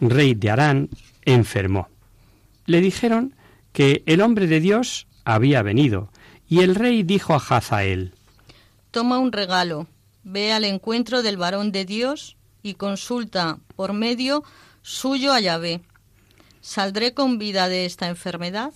rey 0.00 0.34
de 0.34 0.50
Arán, 0.50 0.88
enfermó. 1.24 1.88
Le 2.66 2.80
dijeron 2.80 3.36
que 3.72 4.02
el 4.06 4.22
hombre 4.22 4.48
de 4.48 4.58
Dios 4.58 5.06
había 5.24 5.62
venido 5.62 6.10
y 6.48 6.62
el 6.62 6.74
rey 6.74 7.04
dijo 7.04 7.32
a 7.34 7.36
Hazael, 7.36 8.12
Toma 8.90 9.20
un 9.20 9.30
regalo, 9.30 9.86
ve 10.24 10.52
al 10.52 10.64
encuentro 10.64 11.22
del 11.22 11.36
varón 11.36 11.70
de 11.70 11.84
Dios 11.84 12.36
y 12.64 12.74
consulta 12.74 13.60
por 13.76 13.92
medio 13.92 14.42
suyo 14.82 15.32
a 15.32 15.38
Yahvé. 15.38 15.82
¿Saldré 16.62 17.12
con 17.12 17.38
vida 17.38 17.68
de 17.68 17.84
esta 17.84 18.08
enfermedad? 18.08 18.72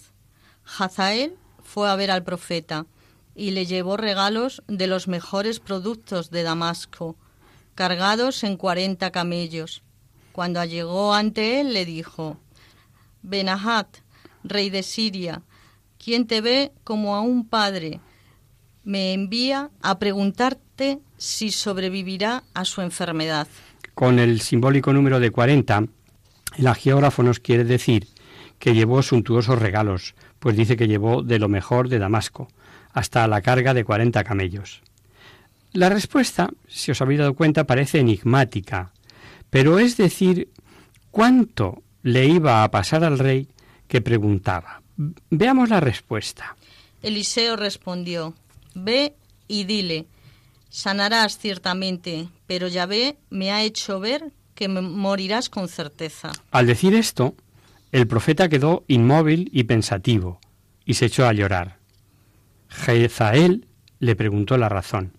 Hazael 0.79 1.35
fue 1.65 1.91
a 1.91 1.97
ver 1.97 2.11
al 2.11 2.23
profeta 2.23 2.87
y 3.35 3.53
le 3.53 3.65
llevó 3.65 3.97
regalos 3.97 4.63
de 4.69 4.87
los 4.87 5.09
mejores 5.09 5.59
productos 5.59 6.31
de 6.31 6.43
Damasco, 6.43 7.17
cargados 7.75 8.45
en 8.45 8.59
cuarenta 8.59 9.11
camellos. 9.11 9.83
Cuando 10.33 10.63
llegó 10.65 11.15
ante 11.15 11.61
él 11.61 11.73
le 11.73 11.87
dijo, 11.87 12.39
Benahat, 13.23 13.89
rey 14.45 14.69
de 14.69 14.83
Siria, 14.83 15.43
quien 15.97 16.27
te 16.27 16.43
ve 16.43 16.73
como 16.85 17.17
a 17.17 17.23
un 17.23 17.49
padre, 17.49 18.01
me 18.85 19.15
envía 19.15 19.71
a 19.81 19.99
preguntarte 19.99 21.01
si 21.17 21.51
sobrevivirá 21.51 22.45
a 22.53 22.67
su 22.67 22.83
enfermedad. 22.83 23.49
Con 23.99 24.21
el 24.21 24.41
simbólico 24.43 24.93
número 24.93 25.19
de 25.19 25.33
cuarenta, 25.33 25.83
el 26.57 26.67
agiógrafo 26.69 27.25
nos 27.25 27.41
quiere 27.41 27.65
decir 27.65 28.07
que 28.61 28.73
llevó 28.73 29.03
suntuosos 29.03 29.59
regalos, 29.59 30.15
pues 30.39 30.57
dice 30.57 30.77
que 30.77 30.87
llevó 30.87 31.25
de 31.25 31.41
lo 31.41 31.49
mejor 31.49 31.89
de 31.89 31.99
Damasco, 31.99 32.47
hasta 32.93 33.27
la 33.27 33.43
carga 33.43 33.75
de 33.75 33.83
cuarenta 33.83 34.23
camellos. 34.23 34.83
La 35.73 35.89
respuesta, 35.89 36.49
si 36.69 36.93
os 36.93 37.03
habéis 37.03 37.19
dado 37.19 37.35
cuenta, 37.35 37.65
parece 37.65 37.99
enigmática, 37.99 38.93
pero 39.51 39.81
es 39.81 39.97
decir, 39.97 40.49
¿cuánto 41.11 41.83
le 42.05 42.25
iba 42.27 42.63
a 42.63 42.71
pasar 42.71 43.03
al 43.03 43.19
rey 43.19 43.49
que 43.89 44.01
preguntaba? 44.01 44.81
Veamos 45.31 45.71
la 45.71 45.81
respuesta. 45.81 46.57
Eliseo 47.03 47.57
respondió, 47.57 48.35
Ve 48.77 49.17
y 49.49 49.65
dile, 49.65 50.07
sanarás 50.69 51.39
ciertamente, 51.39 52.29
pero 52.47 52.69
Yahvé 52.69 53.17
me 53.31 53.53
ha 53.53 53.63
hecho 53.63 54.01
ver 54.01 54.33
que 54.55 54.69
morirás 54.69 55.49
con 55.49 55.69
certeza. 55.69 56.33
Al 56.51 56.67
decir 56.67 56.95
esto, 56.95 57.35
el 57.93 58.07
profeta 58.07 58.49
quedó 58.49 58.85
inmóvil 58.89 59.49
y 59.53 59.65
pensativo, 59.65 60.41
y 60.85 60.95
se 60.95 61.07
echó 61.07 61.27
a 61.27 61.33
llorar. 61.33 61.79
Jezael 62.69 63.67
le 63.99 64.17
preguntó 64.17 64.57
la 64.57 64.69
razón. 64.69 65.13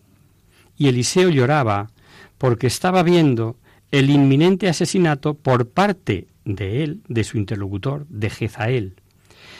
Y 0.78 0.88
Eliseo 0.88 1.30
lloraba 1.30 1.92
porque 2.38 2.68
estaba 2.68 3.04
viendo 3.04 3.58
el 3.92 4.10
inminente 4.10 4.70
asesinato 4.70 5.34
por 5.34 5.70
parte 5.70 6.28
de 6.46 6.84
él, 6.84 7.02
de 7.08 7.24
su 7.24 7.38
interlocutor, 7.38 8.06
de 8.08 8.30
Jezael. 8.30 8.96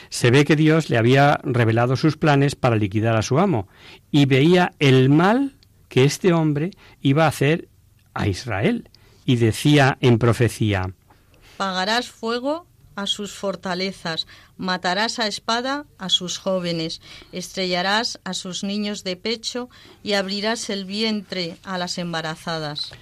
Se 0.08 0.30
ve 0.30 0.44
que 0.44 0.56
Dios 0.56 0.90
le 0.90 0.98
había 0.98 1.40
revelado 1.42 1.96
sus 1.96 2.16
planes 2.16 2.54
para 2.54 2.76
liquidar 2.76 3.16
a 3.16 3.22
su 3.22 3.38
amo 3.38 3.68
y 4.10 4.26
veía 4.26 4.72
el 4.78 5.08
mal 5.08 5.56
que 5.90 6.04
este 6.04 6.32
hombre 6.32 6.70
iba 7.02 7.26
a 7.26 7.28
hacer 7.28 7.68
a 8.14 8.26
Israel. 8.26 8.88
Y 9.26 9.36
decía 9.36 9.98
en 10.00 10.18
profecía, 10.18 10.94
Pagarás 11.58 12.08
fuego 12.08 12.66
a 12.96 13.06
sus 13.06 13.32
fortalezas, 13.32 14.26
matarás 14.56 15.18
a 15.18 15.26
espada 15.26 15.84
a 15.98 16.08
sus 16.08 16.38
jóvenes, 16.38 17.02
estrellarás 17.32 18.18
a 18.24 18.32
sus 18.32 18.64
niños 18.64 19.04
de 19.04 19.16
pecho 19.16 19.68
y 20.02 20.14
abrirás 20.14 20.70
el 20.70 20.86
vientre 20.86 21.56
a 21.62 21.76
las 21.76 21.98
embarazadas. 21.98 22.92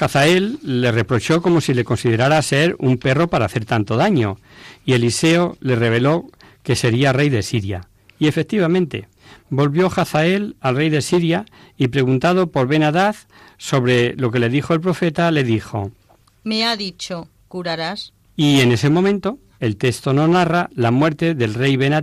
Hazael 0.00 0.58
le 0.62 0.90
reprochó 0.90 1.40
como 1.40 1.60
si 1.60 1.74
le 1.74 1.84
considerara 1.84 2.42
ser 2.42 2.74
un 2.78 2.98
perro 2.98 3.28
para 3.28 3.46
hacer 3.46 3.64
tanto 3.64 3.96
daño, 3.96 4.38
y 4.84 4.94
Eliseo 4.94 5.56
le 5.60 5.76
reveló 5.76 6.26
que 6.62 6.74
sería 6.74 7.12
rey 7.12 7.28
de 7.28 7.42
Siria. 7.42 7.88
Y 8.18 8.26
efectivamente, 8.26 9.08
volvió 9.50 9.90
Hazael 9.94 10.56
al 10.60 10.76
rey 10.76 10.90
de 10.90 11.02
Siria 11.02 11.44
y 11.76 11.88
preguntado 11.88 12.50
por 12.50 12.66
ben 12.66 12.84
sobre 13.58 14.14
lo 14.16 14.30
que 14.30 14.38
le 14.38 14.48
dijo 14.48 14.74
el 14.74 14.80
profeta, 14.80 15.30
le 15.30 15.44
dijo, 15.44 15.90
Me 16.44 16.64
ha 16.64 16.76
dicho, 16.76 17.28
curarás. 17.48 18.12
Y 18.36 18.60
en 18.60 18.72
ese 18.72 18.90
momento, 18.90 19.38
el 19.60 19.76
texto 19.76 20.12
no 20.12 20.28
narra 20.28 20.68
la 20.74 20.90
muerte 20.90 21.34
del 21.34 21.54
rey 21.54 21.76
ben 21.76 21.94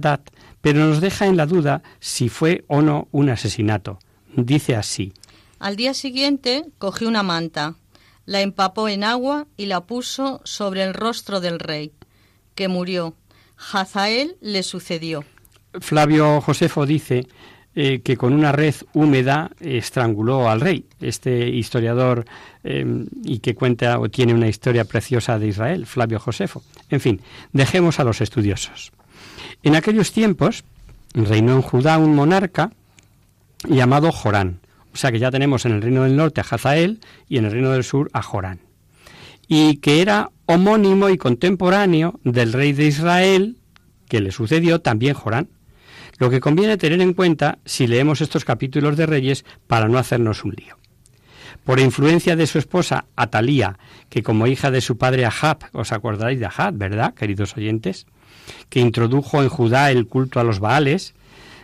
pero 0.61 0.79
nos 0.79 1.01
deja 1.01 1.27
en 1.27 1.37
la 1.37 1.45
duda 1.45 1.83
si 1.99 2.29
fue 2.29 2.63
o 2.67 2.81
no 2.81 3.07
un 3.11 3.29
asesinato. 3.29 3.99
Dice 4.35 4.75
así. 4.75 5.13
Al 5.59 5.75
día 5.75 5.93
siguiente 5.93 6.65
cogió 6.77 7.07
una 7.07 7.21
manta, 7.21 7.75
la 8.25 8.41
empapó 8.41 8.87
en 8.87 9.03
agua 9.03 9.47
y 9.57 9.65
la 9.65 9.81
puso 9.81 10.41
sobre 10.43 10.83
el 10.83 10.93
rostro 10.93 11.41
del 11.41 11.59
rey, 11.59 11.91
que 12.55 12.67
murió. 12.67 13.13
Hazael 13.71 14.37
le 14.41 14.63
sucedió. 14.63 15.23
Flavio 15.79 16.41
Josefo 16.41 16.85
dice 16.85 17.27
eh, 17.75 18.01
que 18.03 18.17
con 18.17 18.33
una 18.33 18.51
red 18.51 18.75
húmeda 18.93 19.51
estranguló 19.59 20.49
al 20.49 20.61
rey. 20.61 20.85
Este 21.01 21.49
historiador 21.49 22.25
em, 22.63 23.07
y 23.23 23.39
que 23.39 23.55
cuenta 23.55 23.99
o 23.99 24.09
tiene 24.09 24.33
una 24.33 24.47
historia 24.47 24.85
preciosa 24.85 25.39
de 25.39 25.47
Israel, 25.47 25.85
Flavio 25.85 26.19
Josefo. 26.19 26.63
En 26.89 26.99
fin, 26.99 27.21
dejemos 27.51 27.99
a 27.99 28.03
los 28.03 28.21
estudiosos. 28.21 28.91
En 29.63 29.75
aquellos 29.75 30.11
tiempos 30.11 30.63
reinó 31.13 31.53
en 31.53 31.61
Judá 31.61 31.97
un 31.97 32.15
monarca 32.15 32.71
llamado 33.67 34.11
Jorán. 34.11 34.59
O 34.93 34.97
sea 34.97 35.11
que 35.11 35.19
ya 35.19 35.31
tenemos 35.31 35.65
en 35.65 35.71
el 35.71 35.81
reino 35.81 36.03
del 36.03 36.15
norte 36.15 36.41
a 36.41 36.45
Hazael 36.49 36.99
y 37.27 37.37
en 37.37 37.45
el 37.45 37.51
reino 37.51 37.71
del 37.71 37.83
sur 37.83 38.09
a 38.13 38.21
Jorán. 38.21 38.59
Y 39.47 39.77
que 39.77 40.01
era 40.01 40.29
homónimo 40.45 41.09
y 41.09 41.17
contemporáneo 41.17 42.19
del 42.23 42.53
rey 42.53 42.73
de 42.73 42.85
Israel 42.85 43.57
que 44.07 44.21
le 44.21 44.31
sucedió 44.31 44.79
también 44.79 45.15
Jorán. 45.15 45.49
Lo 46.23 46.29
que 46.29 46.39
conviene 46.39 46.77
tener 46.77 47.01
en 47.01 47.13
cuenta 47.13 47.59
si 47.65 47.85
leemos 47.85 48.21
estos 48.21 48.45
capítulos 48.45 48.95
de 48.95 49.05
Reyes 49.05 49.43
para 49.67 49.89
no 49.89 49.97
hacernos 49.97 50.45
un 50.45 50.51
lío. 50.51 50.77
Por 51.65 51.81
influencia 51.81 52.37
de 52.37 52.47
su 52.47 52.59
esposa 52.59 53.07
Atalía, 53.17 53.77
que 54.07 54.23
como 54.23 54.47
hija 54.47 54.71
de 54.71 54.79
su 54.79 54.97
padre 54.97 55.25
Ahab, 55.25 55.65
os 55.73 55.91
acordáis 55.91 56.39
de 56.39 56.45
Ahab, 56.45 56.75
¿verdad, 56.75 57.13
queridos 57.13 57.57
oyentes? 57.57 58.05
Que 58.69 58.79
introdujo 58.79 59.43
en 59.43 59.49
Judá 59.49 59.91
el 59.91 60.07
culto 60.07 60.39
a 60.39 60.45
los 60.45 60.61
Baales, 60.61 61.13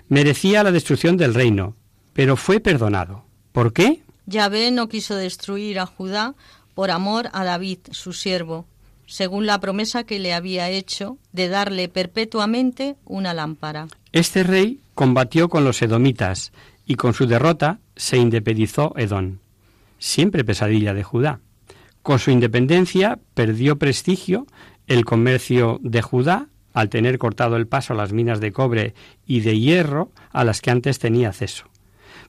merecía 0.09 0.61
la 0.61 0.73
destrucción 0.73 1.15
del 1.15 1.35
reino, 1.35 1.77
pero 2.11 2.35
fue 2.35 2.59
perdonado. 2.59 3.23
¿Por 3.53 3.71
qué? 3.71 4.03
Yahvé 4.25 4.71
no 4.71 4.89
quiso 4.89 5.15
destruir 5.15 5.79
a 5.79 5.85
Judá 5.85 6.35
por 6.75 6.91
amor 6.91 7.29
a 7.31 7.45
David, 7.45 7.79
su 7.91 8.11
siervo, 8.11 8.67
según 9.09 9.45
la 9.47 9.59
promesa 9.59 10.03
que 10.03 10.19
le 10.19 10.33
había 10.33 10.69
hecho 10.69 11.17
de 11.33 11.49
darle 11.49 11.89
perpetuamente 11.89 12.95
una 13.05 13.33
lámpara. 13.33 13.87
Este 14.11 14.43
rey 14.43 14.79
combatió 14.93 15.49
con 15.49 15.63
los 15.63 15.81
edomitas 15.81 16.51
y 16.85 16.95
con 16.95 17.13
su 17.13 17.25
derrota 17.25 17.79
se 17.95 18.17
independizó 18.17 18.93
Edom, 18.97 19.39
siempre 19.97 20.45
pesadilla 20.45 20.93
de 20.93 21.03
Judá. 21.03 21.39
Con 22.03 22.19
su 22.19 22.31
independencia 22.31 23.19
perdió 23.33 23.77
prestigio 23.77 24.45
el 24.87 25.05
comercio 25.05 25.79
de 25.81 26.01
Judá 26.01 26.47
al 26.73 26.89
tener 26.89 27.17
cortado 27.17 27.57
el 27.57 27.67
paso 27.67 27.93
a 27.93 27.97
las 27.97 28.13
minas 28.13 28.39
de 28.39 28.51
cobre 28.51 28.93
y 29.25 29.41
de 29.41 29.59
hierro 29.59 30.11
a 30.31 30.43
las 30.43 30.61
que 30.61 30.71
antes 30.71 30.99
tenía 30.99 31.29
acceso. 31.29 31.65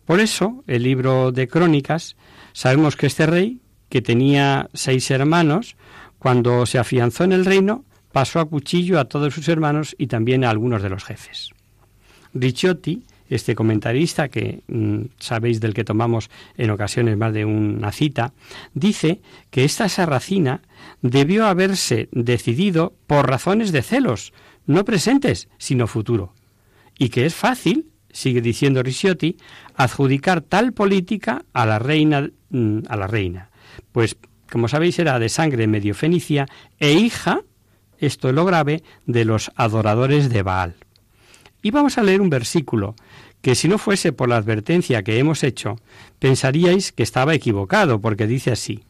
Por 0.04 0.18
eso, 0.18 0.64
el 0.66 0.82
libro 0.82 1.30
de 1.30 1.46
Crónicas, 1.46 2.16
sabemos 2.52 2.96
que 2.96 3.06
este 3.06 3.26
rey, 3.26 3.60
que 3.88 4.02
tenía 4.02 4.68
seis 4.72 5.10
hermanos, 5.10 5.76
cuando 6.20 6.64
se 6.66 6.78
afianzó 6.78 7.24
en 7.24 7.32
el 7.32 7.44
reino, 7.44 7.84
pasó 8.12 8.38
a 8.38 8.44
cuchillo 8.44 9.00
a 9.00 9.06
todos 9.06 9.34
sus 9.34 9.48
hermanos 9.48 9.96
y 9.98 10.06
también 10.06 10.44
a 10.44 10.50
algunos 10.50 10.82
de 10.82 10.90
los 10.90 11.02
jefes. 11.02 11.50
Ricciotti, 12.32 13.02
este 13.28 13.56
comentarista 13.56 14.28
que 14.28 14.62
mm, 14.68 15.06
sabéis 15.18 15.60
del 15.60 15.74
que 15.74 15.82
tomamos 15.82 16.30
en 16.56 16.70
ocasiones 16.70 17.16
más 17.16 17.32
de 17.32 17.44
una 17.44 17.90
cita, 17.90 18.32
dice 18.74 19.20
que 19.50 19.64
esta 19.64 19.88
sarracina 19.88 20.62
debió 21.02 21.46
haberse 21.46 22.08
decidido 22.12 22.94
por 23.08 23.28
razones 23.28 23.72
de 23.72 23.82
celos, 23.82 24.32
no 24.66 24.84
presentes, 24.84 25.48
sino 25.58 25.88
futuro, 25.88 26.34
y 26.98 27.08
que 27.08 27.26
es 27.26 27.34
fácil 27.34 27.90
sigue 28.12 28.40
diciendo 28.40 28.82
Ricciotti, 28.82 29.36
adjudicar 29.74 30.40
tal 30.40 30.72
política 30.72 31.44
a 31.52 31.66
la 31.66 31.78
reina, 31.78 32.30
mm, 32.50 32.80
a 32.88 32.96
la 32.96 33.06
reina. 33.06 33.50
Pues, 33.92 34.16
como 34.50 34.68
sabéis, 34.68 34.98
era 34.98 35.18
de 35.18 35.28
sangre 35.28 35.66
medio 35.66 35.94
fenicia 35.94 36.46
e 36.78 36.92
hija, 36.92 37.42
esto 37.98 38.28
es 38.28 38.34
lo 38.34 38.44
grave, 38.44 38.82
de 39.06 39.24
los 39.24 39.50
adoradores 39.56 40.30
de 40.30 40.42
Baal. 40.42 40.74
Y 41.62 41.70
vamos 41.70 41.98
a 41.98 42.02
leer 42.02 42.20
un 42.20 42.30
versículo 42.30 42.94
que 43.42 43.54
si 43.54 43.68
no 43.68 43.78
fuese 43.78 44.12
por 44.12 44.28
la 44.28 44.36
advertencia 44.36 45.02
que 45.02 45.18
hemos 45.18 45.42
hecho, 45.42 45.76
pensaríais 46.18 46.92
que 46.92 47.02
estaba 47.02 47.34
equivocado, 47.34 48.00
porque 48.00 48.26
dice 48.26 48.52
así. 48.52 48.84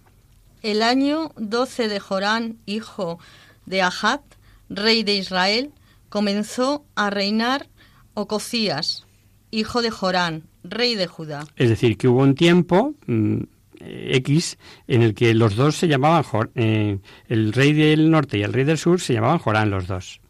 El 0.62 0.82
año 0.82 1.32
12 1.36 1.88
de 1.88 2.00
Jorán, 2.00 2.58
hijo 2.66 3.18
de 3.66 3.82
Ahat, 3.82 4.22
rey 4.68 5.02
de 5.04 5.14
Israel, 5.14 5.70
comenzó 6.08 6.84
a 6.96 7.10
reinar 7.10 7.68
Ococías, 8.14 9.06
hijo 9.50 9.82
de 9.82 9.90
Jorán, 9.90 10.42
rey 10.64 10.96
de 10.96 11.06
Judá. 11.06 11.46
Es 11.56 11.68
decir, 11.68 11.96
que 11.96 12.08
hubo 12.08 12.20
un 12.20 12.34
tiempo 12.34 12.94
mm, 13.06 13.42
X 13.80 14.58
en 14.86 15.02
el 15.02 15.14
que 15.14 15.34
los 15.34 15.56
dos 15.56 15.76
se 15.76 15.88
llamaban, 15.88 16.24
eh, 16.54 16.98
el 17.28 17.52
rey 17.52 17.72
del 17.72 18.10
norte 18.10 18.38
y 18.38 18.42
el 18.42 18.52
rey 18.52 18.64
del 18.64 18.78
sur 18.78 19.00
se 19.00 19.14
llamaban 19.14 19.38
Jorán 19.38 19.70
los 19.70 19.86
dos. 19.86 20.20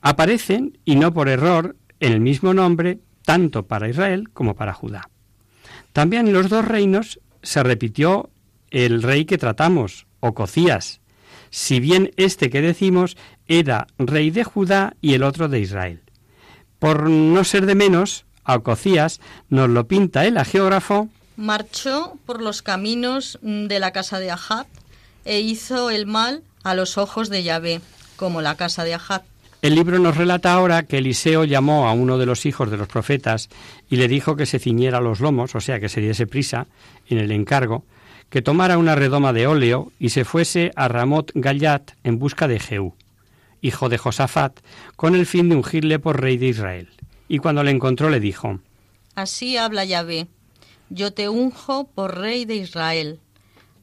Aparecen, 0.00 0.78
y 0.84 0.96
no 0.96 1.12
por 1.12 1.28
error, 1.28 1.76
en 2.00 2.12
el 2.12 2.20
mismo 2.20 2.54
nombre, 2.54 3.00
tanto 3.24 3.66
para 3.66 3.88
Israel 3.88 4.30
como 4.32 4.54
para 4.54 4.72
Judá. 4.72 5.10
También 5.92 6.26
en 6.26 6.32
los 6.32 6.48
dos 6.48 6.64
reinos 6.64 7.20
se 7.42 7.62
repitió 7.62 8.30
el 8.70 9.02
rey 9.02 9.24
que 9.24 9.38
tratamos, 9.38 10.06
Ococías, 10.20 11.00
si 11.50 11.80
bien 11.80 12.12
este 12.16 12.48
que 12.50 12.60
decimos 12.60 13.16
era 13.46 13.88
rey 13.98 14.30
de 14.30 14.44
Judá 14.44 14.96
y 15.00 15.14
el 15.14 15.24
otro 15.24 15.48
de 15.48 15.60
Israel. 15.60 16.00
Por 16.78 17.10
no 17.10 17.44
ser 17.44 17.66
de 17.66 17.74
menos, 17.74 18.24
Ococías 18.44 19.20
nos 19.48 19.68
lo 19.68 19.86
pinta 19.86 20.24
el 20.24 20.42
geógrafo. 20.44 21.08
Marchó 21.40 22.18
por 22.26 22.42
los 22.42 22.60
caminos 22.60 23.38
de 23.40 23.78
la 23.80 23.92
casa 23.92 24.20
de 24.20 24.30
Ahab 24.30 24.66
e 25.24 25.40
hizo 25.40 25.88
el 25.88 26.04
mal 26.06 26.42
a 26.64 26.74
los 26.74 26.98
ojos 26.98 27.30
de 27.30 27.42
Yahvé, 27.42 27.80
como 28.16 28.42
la 28.42 28.56
casa 28.56 28.84
de 28.84 28.92
Ahab. 28.92 29.22
El 29.62 29.74
libro 29.74 29.98
nos 29.98 30.18
relata 30.18 30.52
ahora 30.52 30.82
que 30.82 30.98
Eliseo 30.98 31.44
llamó 31.44 31.88
a 31.88 31.92
uno 31.92 32.18
de 32.18 32.26
los 32.26 32.44
hijos 32.44 32.70
de 32.70 32.76
los 32.76 32.88
profetas 32.88 33.48
y 33.88 33.96
le 33.96 34.06
dijo 34.06 34.36
que 34.36 34.44
se 34.44 34.58
ciñera 34.58 35.00
los 35.00 35.20
lomos, 35.20 35.54
o 35.54 35.60
sea, 35.60 35.80
que 35.80 35.88
se 35.88 36.02
diese 36.02 36.26
prisa 36.26 36.66
en 37.08 37.16
el 37.16 37.32
encargo, 37.32 37.84
que 38.28 38.42
tomara 38.42 38.76
una 38.76 38.94
redoma 38.94 39.32
de 39.32 39.46
óleo 39.46 39.92
y 39.98 40.10
se 40.10 40.26
fuese 40.26 40.72
a 40.76 40.88
Ramot 40.88 41.32
Gallat 41.34 41.92
en 42.04 42.18
busca 42.18 42.48
de 42.48 42.60
Jehú, 42.60 42.94
hijo 43.62 43.88
de 43.88 43.96
Josafat, 43.96 44.60
con 44.94 45.14
el 45.14 45.24
fin 45.24 45.48
de 45.48 45.56
ungirle 45.56 45.98
por 45.98 46.20
rey 46.20 46.36
de 46.36 46.48
Israel 46.48 46.88
y 47.30 47.38
cuando 47.38 47.62
le 47.62 47.70
encontró 47.70 48.10
le 48.10 48.18
dijo, 48.18 48.58
Así 49.14 49.56
habla 49.56 49.84
Yahvé, 49.84 50.26
yo 50.90 51.12
te 51.12 51.28
unjo 51.28 51.88
por 51.94 52.18
rey 52.18 52.44
de 52.44 52.56
Israel. 52.56 53.20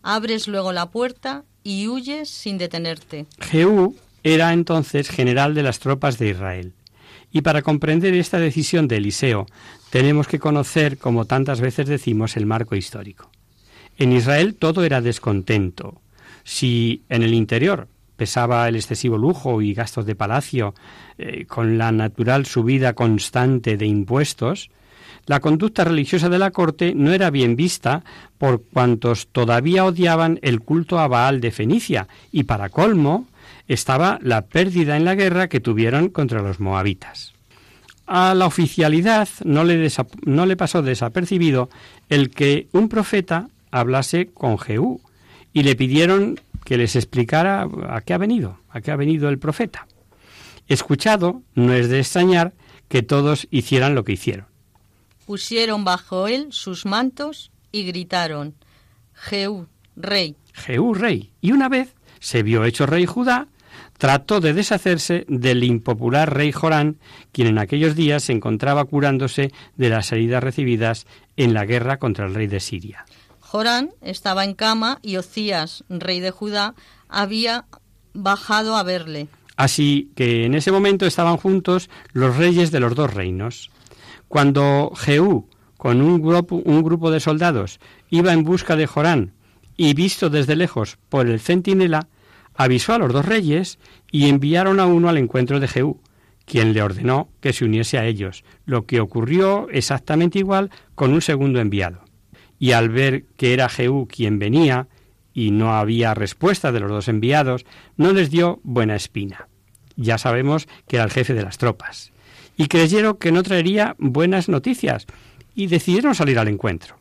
Abres 0.04 0.48
luego 0.48 0.72
la 0.72 0.92
puerta 0.92 1.44
y 1.64 1.88
huyes 1.88 2.30
sin 2.30 2.58
detenerte. 2.58 3.26
Jehú 3.40 3.96
era 4.24 4.54
entonces 4.54 5.10
general 5.10 5.56
de 5.56 5.64
las 5.64 5.80
tropas 5.80 6.18
de 6.18 6.30
Israel. 6.30 6.74
Y 7.32 7.42
para 7.42 7.62
comprender 7.62 8.14
esta 8.14 8.40
decisión 8.40 8.88
de 8.88 8.98
Eliseo, 8.98 9.48
tenemos 9.90 10.28
que 10.28 10.40
conocer, 10.40 10.98
como 10.98 11.26
tantas 11.26 11.62
veces 11.62 11.88
decimos, 11.88 12.38
el 12.38 12.46
marco 12.46 12.76
histórico. 12.76 13.32
En 13.98 14.12
Israel 14.12 14.56
todo 14.56 14.84
era 14.84 15.02
descontento. 15.02 16.02
Si 16.44 17.04
en 17.10 17.24
el 17.24 17.34
interior 17.34 17.88
pesaba 18.16 18.68
el 18.68 18.76
excesivo 18.76 19.18
lujo 19.18 19.62
y 19.62 19.74
gastos 19.74 20.06
de 20.06 20.16
palacio, 20.16 20.74
eh, 21.18 21.46
con 21.46 21.78
la 21.78 21.92
natural 21.92 22.46
subida 22.46 22.94
constante 22.94 23.78
de 23.78 23.86
impuestos, 23.86 24.70
la 25.28 25.42
conducta 25.42 25.84
religiosa 25.84 26.30
de 26.30 26.40
la 26.40 26.52
corte 26.52 26.94
no 26.96 27.12
era 27.12 27.30
bien 27.30 27.56
vista 27.56 28.04
por 28.38 28.64
cuantos 28.64 29.28
todavía 29.28 29.86
odiaban 29.86 30.40
el 30.42 30.62
culto 30.62 31.00
a 31.00 31.08
Baal 31.08 31.42
de 31.42 31.52
Fenicia, 31.52 32.08
y 32.32 32.44
para 32.44 32.70
colmo 32.70 33.28
estaba 33.68 34.20
la 34.22 34.44
pérdida 34.44 34.96
en 34.96 35.06
la 35.06 35.16
guerra 35.16 35.50
que 35.50 35.60
tuvieron 35.60 36.10
contra 36.10 36.42
los 36.42 36.60
moabitas. 36.62 37.34
A 38.06 38.34
la 38.36 38.46
oficialidad 38.46 39.28
no 39.44 39.66
le, 39.66 40.56
pasó 40.56 40.82
desapercibido 40.82 41.70
el 42.08 42.30
que 42.30 42.68
un 42.72 42.88
profeta 42.88 43.50
hablase 43.70 44.28
con 44.34 44.58
Jehú 44.58 45.02
y 45.52 45.64
le 45.64 45.76
pidieron 45.76 46.40
que 46.64 46.78
les 46.78 46.96
explicara 46.96 47.68
a 47.90 48.00
qué 48.00 48.14
ha 48.14 48.18
venido, 48.18 48.60
a 48.70 48.80
qué 48.80 48.92
ha 48.92 48.96
venido 48.96 49.28
el 49.28 49.40
profeta. 49.40 49.88
Escuchado, 50.70 51.42
no 51.54 51.74
es 51.74 51.90
de 51.90 52.00
extrañar 52.00 52.54
que 52.88 53.04
todos 53.04 53.48
hicieran 53.52 53.94
lo 53.94 54.06
que 54.06 54.14
hicieron. 54.14 54.46
Pusieron 55.28 55.84
bajo 55.84 56.30
él 56.30 56.48
sus 56.52 56.86
mantos 56.86 57.52
y 57.74 57.84
gritaron, 57.84 58.56
Jehú, 59.12 59.68
rey. 59.98 60.38
Jehú 60.54 60.94
rey. 60.94 61.34
Y 61.42 61.52
una 61.52 61.68
vez 61.68 61.96
se 62.22 62.44
vio 62.44 62.64
hecho 62.64 62.86
rey 62.86 63.06
Judá, 63.06 63.50
trató 63.98 64.40
de 64.40 64.54
deshacerse 64.54 65.26
del 65.28 65.66
impopular 65.66 66.34
rey 66.34 66.54
Jorán, 66.54 66.98
quien 67.34 67.50
en 67.50 67.58
aquellos 67.58 67.94
días 67.94 68.24
se 68.24 68.32
encontraba 68.32 68.86
curándose 68.86 69.52
de 69.76 69.90
las 69.90 70.14
heridas 70.14 70.42
recibidas 70.42 71.06
en 71.36 71.54
la 71.54 71.66
guerra 71.66 72.00
contra 72.00 72.26
el 72.26 72.34
rey 72.34 72.48
de 72.48 72.62
Siria. 72.62 73.06
Jorán 73.42 73.90
estaba 74.00 74.46
en 74.46 74.54
cama 74.54 75.00
y 75.02 75.18
Ocías, 75.18 75.84
rey 75.90 76.22
de 76.22 76.32
Judá, 76.32 76.74
había 77.10 77.66
bajado 78.14 78.78
a 78.78 78.84
verle. 78.84 79.28
Así 79.58 80.10
que 80.16 80.46
en 80.46 80.56
ese 80.56 80.72
momento 80.72 81.06
estaban 81.06 81.36
juntos 81.36 81.90
los 82.14 82.38
reyes 82.38 82.72
de 82.72 82.80
los 82.80 82.96
dos 82.96 83.14
reinos. 83.14 83.72
Cuando 84.28 84.92
Jehú, 84.96 85.48
con 85.78 86.02
un 86.02 86.22
grupo, 86.22 86.56
un 86.58 86.84
grupo 86.84 87.12
de 87.12 87.20
soldados, 87.20 87.80
iba 88.10 88.34
en 88.34 88.44
busca 88.44 88.76
de 88.76 88.88
Jorán 88.88 89.34
y 89.78 89.94
visto 89.94 90.30
desde 90.30 90.56
lejos 90.56 90.98
por 91.10 91.28
el 91.28 91.40
centinela, 91.40 92.08
avisó 92.56 92.94
a 92.94 92.98
los 92.98 93.14
dos 93.14 93.26
reyes 93.26 93.80
y 94.12 94.28
enviaron 94.28 94.80
a 94.80 94.88
uno 94.88 95.10
al 95.10 95.18
encuentro 95.18 95.60
de 95.60 95.68
Jehú, 95.68 96.02
quien 96.46 96.74
le 96.74 96.82
ordenó 96.82 97.30
que 97.42 97.54
se 97.54 97.66
uniese 97.66 97.98
a 97.98 98.06
ellos, 98.06 98.44
lo 98.66 98.86
que 98.86 99.00
ocurrió 99.00 99.68
exactamente 99.70 100.40
igual 100.40 100.72
con 100.96 101.14
un 101.14 101.22
segundo 101.22 101.60
enviado. 101.60 102.04
Y 102.58 102.72
al 102.72 102.90
ver 102.90 103.26
que 103.38 103.54
era 103.54 103.70
Jehú 103.70 104.08
quien 104.08 104.40
venía, 104.40 104.88
y 105.34 105.52
no 105.52 105.76
había 105.76 106.16
respuesta 106.16 106.72
de 106.72 106.80
los 106.80 106.90
dos 106.90 107.08
enviados, 107.08 107.66
no 107.96 108.12
les 108.12 108.32
dio 108.32 108.60
buena 108.64 108.96
espina. 108.96 109.50
Ya 109.96 110.18
sabemos 110.18 110.68
que 110.88 110.96
era 110.96 111.06
el 111.06 111.12
jefe 111.12 111.36
de 111.36 111.44
las 111.44 111.60
tropas. 111.60 112.12
Y 112.58 112.68
creyeron 112.68 113.16
que 113.18 113.32
no 113.32 113.44
traería 113.44 113.96
buenas 113.98 114.50
noticias, 114.50 115.06
y 115.56 115.68
decidieron 115.68 116.14
salir 116.14 116.38
al 116.38 116.50
encuentro. 116.50 116.98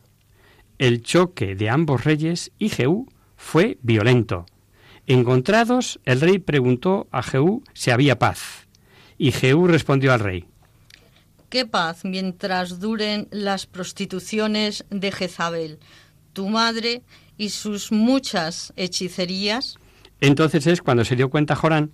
El 0.78 1.02
choque 1.02 1.56
de 1.56 1.70
ambos 1.70 2.04
reyes 2.04 2.52
y 2.58 2.68
Jehú 2.68 3.06
fue 3.36 3.78
violento. 3.82 4.46
Encontrados, 5.06 6.00
el 6.04 6.20
rey 6.20 6.38
preguntó 6.38 7.06
a 7.10 7.22
Jehú 7.22 7.62
si 7.74 7.90
había 7.90 8.18
paz, 8.18 8.66
y 9.18 9.32
Jehú 9.32 9.66
respondió 9.66 10.12
al 10.12 10.20
rey, 10.20 10.46
¿Qué 11.48 11.64
paz 11.64 12.04
mientras 12.04 12.80
duren 12.80 13.28
las 13.30 13.66
prostituciones 13.66 14.84
de 14.90 15.12
Jezabel, 15.12 15.78
tu 16.32 16.48
madre 16.48 17.02
y 17.38 17.50
sus 17.50 17.92
muchas 17.92 18.72
hechicerías? 18.76 19.78
Entonces 20.20 20.66
es 20.66 20.82
cuando 20.82 21.04
se 21.04 21.14
dio 21.14 21.30
cuenta 21.30 21.54
Jorán 21.54 21.92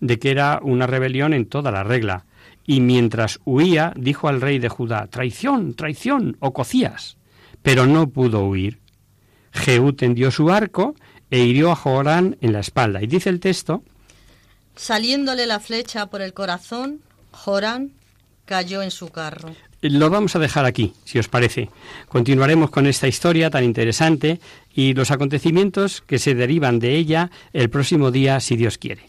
de 0.00 0.18
que 0.18 0.30
era 0.30 0.60
una 0.62 0.86
rebelión 0.86 1.34
en 1.34 1.46
toda 1.46 1.70
la 1.70 1.84
regla, 1.84 2.24
y 2.66 2.80
mientras 2.80 3.38
huía 3.44 3.92
dijo 3.96 4.28
al 4.28 4.40
rey 4.40 4.58
de 4.58 4.68
Judá, 4.68 5.06
traición, 5.06 5.74
traición, 5.74 6.36
o 6.40 6.52
cocías, 6.52 7.16
pero 7.62 7.86
no 7.86 8.08
pudo 8.08 8.44
huir. 8.44 8.80
Jehú 9.52 9.92
tendió 9.92 10.30
su 10.30 10.50
arco 10.50 10.94
e 11.30 11.40
hirió 11.40 11.70
a 11.70 11.76
Jorán 11.76 12.36
en 12.40 12.52
la 12.52 12.60
espalda. 12.60 13.02
Y 13.02 13.06
dice 13.06 13.30
el 13.30 13.40
texto, 13.40 13.82
Saliéndole 14.74 15.46
la 15.46 15.58
flecha 15.58 16.06
por 16.06 16.20
el 16.20 16.34
corazón, 16.34 17.00
Jorán 17.30 17.92
cayó 18.44 18.82
en 18.82 18.90
su 18.90 19.08
carro. 19.08 19.54
Lo 19.80 20.10
vamos 20.10 20.36
a 20.36 20.38
dejar 20.38 20.64
aquí, 20.64 20.92
si 21.04 21.18
os 21.18 21.28
parece. 21.28 21.70
Continuaremos 22.08 22.70
con 22.70 22.86
esta 22.86 23.08
historia 23.08 23.50
tan 23.50 23.64
interesante 23.64 24.40
y 24.74 24.94
los 24.94 25.10
acontecimientos 25.10 26.02
que 26.02 26.18
se 26.18 26.34
derivan 26.34 26.78
de 26.78 26.96
ella 26.96 27.30
el 27.52 27.70
próximo 27.70 28.10
día, 28.10 28.40
si 28.40 28.56
Dios 28.56 28.78
quiere. 28.78 29.08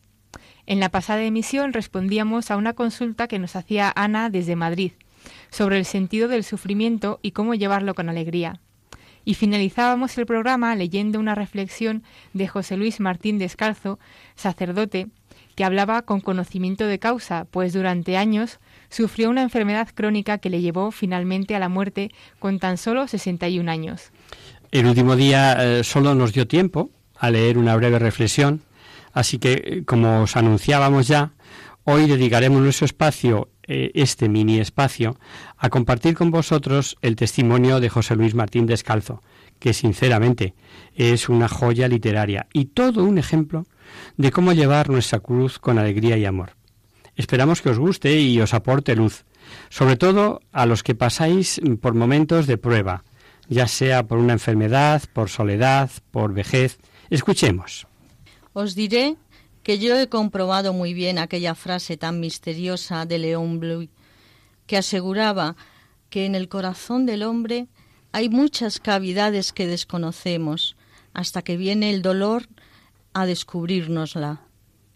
En 0.65 0.79
la 0.79 0.89
pasada 0.89 1.23
emisión 1.23 1.73
respondíamos 1.73 2.51
a 2.51 2.57
una 2.57 2.73
consulta 2.73 3.27
que 3.27 3.39
nos 3.39 3.55
hacía 3.55 3.91
Ana 3.95 4.29
desde 4.29 4.55
Madrid 4.55 4.91
sobre 5.49 5.77
el 5.77 5.85
sentido 5.85 6.27
del 6.27 6.43
sufrimiento 6.43 7.19
y 7.21 7.31
cómo 7.31 7.53
llevarlo 7.53 7.93
con 7.93 8.09
alegría. 8.09 8.59
Y 9.23 9.35
finalizábamos 9.35 10.17
el 10.17 10.25
programa 10.25 10.75
leyendo 10.75 11.19
una 11.19 11.35
reflexión 11.35 12.03
de 12.33 12.47
José 12.47 12.75
Luis 12.75 12.99
Martín 12.99 13.37
Descalzo, 13.37 13.99
sacerdote, 14.35 15.07
que 15.55 15.63
hablaba 15.63 16.01
con 16.03 16.21
conocimiento 16.21 16.85
de 16.85 16.97
causa, 16.97 17.45
pues 17.51 17.73
durante 17.73 18.17
años 18.17 18.59
sufrió 18.89 19.29
una 19.29 19.43
enfermedad 19.43 19.89
crónica 19.93 20.39
que 20.39 20.49
le 20.49 20.61
llevó 20.61 20.91
finalmente 20.91 21.55
a 21.55 21.59
la 21.59 21.69
muerte 21.69 22.11
con 22.39 22.57
tan 22.57 22.77
solo 22.77 23.07
61 23.07 23.69
años. 23.69 24.11
El 24.71 24.87
último 24.87 25.15
día 25.15 25.57
eh, 25.59 25.83
solo 25.83 26.15
nos 26.15 26.33
dio 26.33 26.47
tiempo 26.47 26.89
a 27.19 27.29
leer 27.29 27.57
una 27.57 27.75
breve 27.75 27.99
reflexión, 27.99 28.61
así 29.13 29.39
que, 29.39 29.53
eh, 29.53 29.83
como 29.85 30.21
os 30.21 30.35
anunciábamos 30.35 31.07
ya, 31.07 31.33
hoy 31.83 32.07
dedicaremos 32.07 32.61
nuestro 32.61 32.85
espacio, 32.85 33.49
eh, 33.63 33.91
este 33.93 34.29
mini 34.29 34.59
espacio, 34.59 35.17
a 35.57 35.69
compartir 35.69 36.15
con 36.15 36.31
vosotros 36.31 36.97
el 37.01 37.15
testimonio 37.15 37.79
de 37.79 37.89
José 37.89 38.15
Luis 38.15 38.35
Martín 38.35 38.65
Descalzo, 38.65 39.21
que 39.59 39.73
sinceramente 39.73 40.55
es 40.95 41.29
una 41.29 41.47
joya 41.47 41.87
literaria 41.87 42.47
y 42.53 42.65
todo 42.65 43.03
un 43.03 43.17
ejemplo 43.17 43.65
de 44.17 44.31
cómo 44.31 44.53
llevar 44.53 44.89
nuestra 44.89 45.19
cruz 45.19 45.59
con 45.59 45.77
alegría 45.77 46.17
y 46.17 46.25
amor. 46.25 46.55
Esperamos 47.15 47.61
que 47.61 47.69
os 47.69 47.79
guste 47.79 48.19
y 48.19 48.39
os 48.41 48.53
aporte 48.53 48.95
luz, 48.95 49.25
sobre 49.69 49.97
todo 49.97 50.41
a 50.51 50.65
los 50.65 50.81
que 50.83 50.95
pasáis 50.95 51.61
por 51.81 51.93
momentos 51.93 52.47
de 52.47 52.57
prueba, 52.57 53.03
ya 53.47 53.67
sea 53.67 54.07
por 54.07 54.17
una 54.17 54.33
enfermedad, 54.33 55.03
por 55.13 55.29
soledad, 55.29 55.91
por 56.11 56.33
vejez. 56.33 56.79
Escuchemos. 57.09 57.90
Os 58.53 58.75
diré 58.75 59.17
que 59.63 59.79
yo 59.79 59.95
he 59.95 60.07
comprobado 60.07 60.73
muy 60.73 60.93
bien 60.93 61.17
aquella 61.17 61.55
frase 61.55 61.97
tan 61.97 62.19
misteriosa 62.19 63.05
de 63.05 63.17
León 63.19 63.59
Blue, 63.59 63.89
que 64.67 64.77
aseguraba 64.77 65.55
que 66.09 66.25
en 66.25 66.35
el 66.35 66.49
corazón 66.49 67.05
del 67.05 67.23
hombre 67.23 67.67
hay 68.11 68.29
muchas 68.29 68.79
cavidades 68.79 69.53
que 69.53 69.67
desconocemos, 69.67 70.75
hasta 71.13 71.41
que 71.41 71.57
viene 71.57 71.91
el 71.91 72.01
dolor 72.01 72.47
a 73.13 73.25
descubrirnosla. 73.25 74.41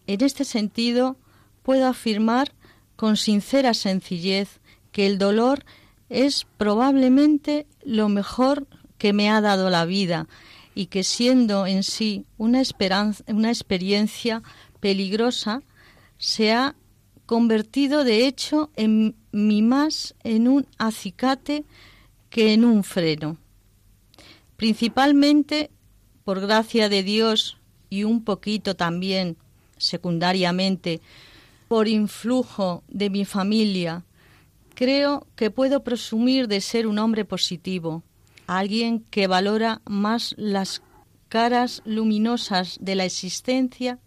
En 0.07 0.21
este 0.21 0.43
sentido, 0.43 1.17
puedo 1.63 1.87
afirmar 1.87 2.51
con 2.95 3.17
sincera 3.17 3.73
sencillez 3.73 4.59
que 4.91 5.05
el 5.07 5.17
dolor 5.17 5.65
es 6.09 6.45
probablemente 6.57 7.67
lo 7.83 8.09
mejor 8.09 8.67
que 8.97 9.13
me 9.13 9.29
ha 9.29 9.41
dado 9.41 9.69
la 9.69 9.85
vida 9.85 10.27
y 10.75 10.87
que 10.87 11.03
siendo 11.03 11.65
en 11.65 11.81
sí 11.81 12.25
una, 12.37 12.61
esperanza, 12.61 13.23
una 13.27 13.49
experiencia 13.49 14.43
peligrosa, 14.81 15.63
se 16.17 16.51
ha 16.51 16.75
convertido 17.25 18.03
de 18.03 18.27
hecho 18.27 18.69
en 18.75 19.15
mi 19.31 19.61
más 19.61 20.13
en 20.23 20.47
un 20.47 20.67
acicate 20.77 21.63
que 22.29 22.53
en 22.53 22.65
un 22.65 22.83
freno. 22.83 23.37
Principalmente 24.57 25.71
por 26.25 26.41
gracia 26.41 26.89
de 26.89 27.03
Dios 27.03 27.57
y 27.89 28.03
un 28.03 28.23
poquito 28.23 28.75
también 28.75 29.37
secundariamente 29.77 31.01
por 31.67 31.87
influjo 31.87 32.83
de 32.89 33.09
mi 33.09 33.25
familia, 33.25 34.03
creo 34.73 35.25
que 35.35 35.51
puedo 35.51 35.83
presumir 35.83 36.47
de 36.47 36.61
ser 36.61 36.85
un 36.85 36.99
hombre 36.99 37.25
positivo, 37.25 38.03
alguien 38.47 39.05
que 39.09 39.27
valora 39.27 39.81
más 39.85 40.35
las 40.37 40.81
caras 41.29 41.81
luminosas 41.85 42.77
de 42.81 42.95
la 42.95 43.05
existencia 43.05 43.99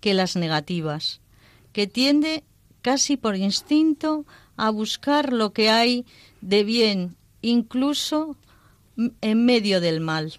que 0.00 0.14
las 0.14 0.36
negativas, 0.36 1.20
que 1.72 1.86
tiende 1.86 2.44
casi 2.82 3.16
por 3.16 3.36
instinto 3.36 4.24
a 4.56 4.70
buscar 4.70 5.32
lo 5.32 5.52
que 5.52 5.70
hay 5.70 6.04
de 6.40 6.64
bien, 6.64 7.16
incluso 7.42 8.36
en 9.20 9.44
medio 9.44 9.80
del 9.80 10.00
mal. 10.00 10.34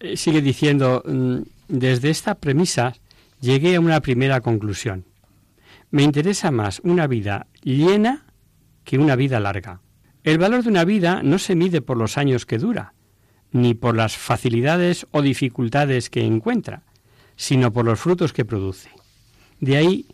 Eh, 0.00 0.16
sigue 0.16 0.40
diciendo, 0.40 1.02
mm, 1.04 1.38
desde 1.68 2.10
esta 2.10 2.36
premisa 2.36 2.94
llegué 3.40 3.76
a 3.76 3.80
una 3.80 4.00
primera 4.00 4.40
conclusión. 4.40 5.04
Me 5.90 6.02
interesa 6.02 6.50
más 6.50 6.80
una 6.84 7.06
vida 7.06 7.46
llena 7.62 8.24
que 8.84 8.98
una 8.98 9.16
vida 9.16 9.40
larga. 9.40 9.80
El 10.22 10.38
valor 10.38 10.62
de 10.62 10.68
una 10.68 10.84
vida 10.84 11.22
no 11.22 11.38
se 11.38 11.54
mide 11.54 11.80
por 11.80 11.96
los 11.96 12.18
años 12.18 12.44
que 12.44 12.58
dura, 12.58 12.94
ni 13.52 13.74
por 13.74 13.96
las 13.96 14.16
facilidades 14.16 15.06
o 15.10 15.22
dificultades 15.22 16.10
que 16.10 16.24
encuentra, 16.24 16.82
sino 17.36 17.72
por 17.72 17.84
los 17.84 17.98
frutos 17.98 18.32
que 18.32 18.44
produce. 18.44 18.90
De 19.60 19.76
ahí 19.76 20.06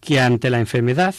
que 0.00 0.20
ante 0.20 0.50
la 0.50 0.60
enfermedad 0.60 1.14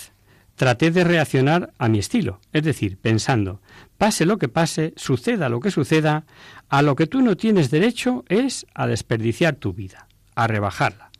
traté 0.56 0.90
de 0.90 1.04
reaccionar 1.04 1.74
a 1.78 1.88
mi 1.88 2.00
estilo, 2.00 2.42
es 2.52 2.64
decir, 2.64 2.98
pensando, 2.98 3.62
pase 4.00 4.26
lo 4.26 4.40
que 4.40 4.50
pase, 4.50 4.94
suceda 4.96 5.50
lo 5.50 5.60
que 5.60 5.70
suceda, 5.70 6.26
a 6.70 6.82
lo 6.82 6.96
que 6.96 7.06
tú 7.06 7.22
no 7.22 7.38
tienes 7.38 7.70
derecho 7.70 8.26
es 8.28 8.66
a 8.74 8.88
desperdiciar 8.88 9.56
tu 9.56 9.74
vida, 9.74 10.08
a 10.34 10.48
rebajarla, 10.48 11.12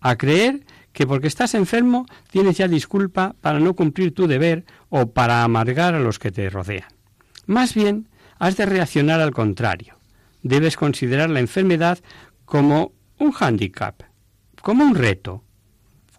a 0.00 0.16
creer 0.16 0.64
que 0.92 1.06
porque 1.06 1.28
estás 1.28 1.54
enfermo 1.54 2.06
tienes 2.30 2.56
ya 2.56 2.68
disculpa 2.68 3.34
para 3.40 3.60
no 3.60 3.74
cumplir 3.74 4.14
tu 4.14 4.26
deber 4.26 4.64
o 4.88 5.10
para 5.10 5.44
amargar 5.44 5.94
a 5.94 6.00
los 6.00 6.18
que 6.18 6.32
te 6.32 6.50
rodean. 6.50 6.88
Más 7.46 7.74
bien, 7.74 8.08
has 8.38 8.56
de 8.56 8.66
reaccionar 8.66 9.20
al 9.20 9.32
contrario. 9.32 9.96
Debes 10.42 10.76
considerar 10.76 11.30
la 11.30 11.40
enfermedad 11.40 11.98
como 12.44 12.92
un 13.18 13.32
hándicap, 13.32 14.02
como 14.62 14.84
un 14.84 14.94
reto, 14.94 15.44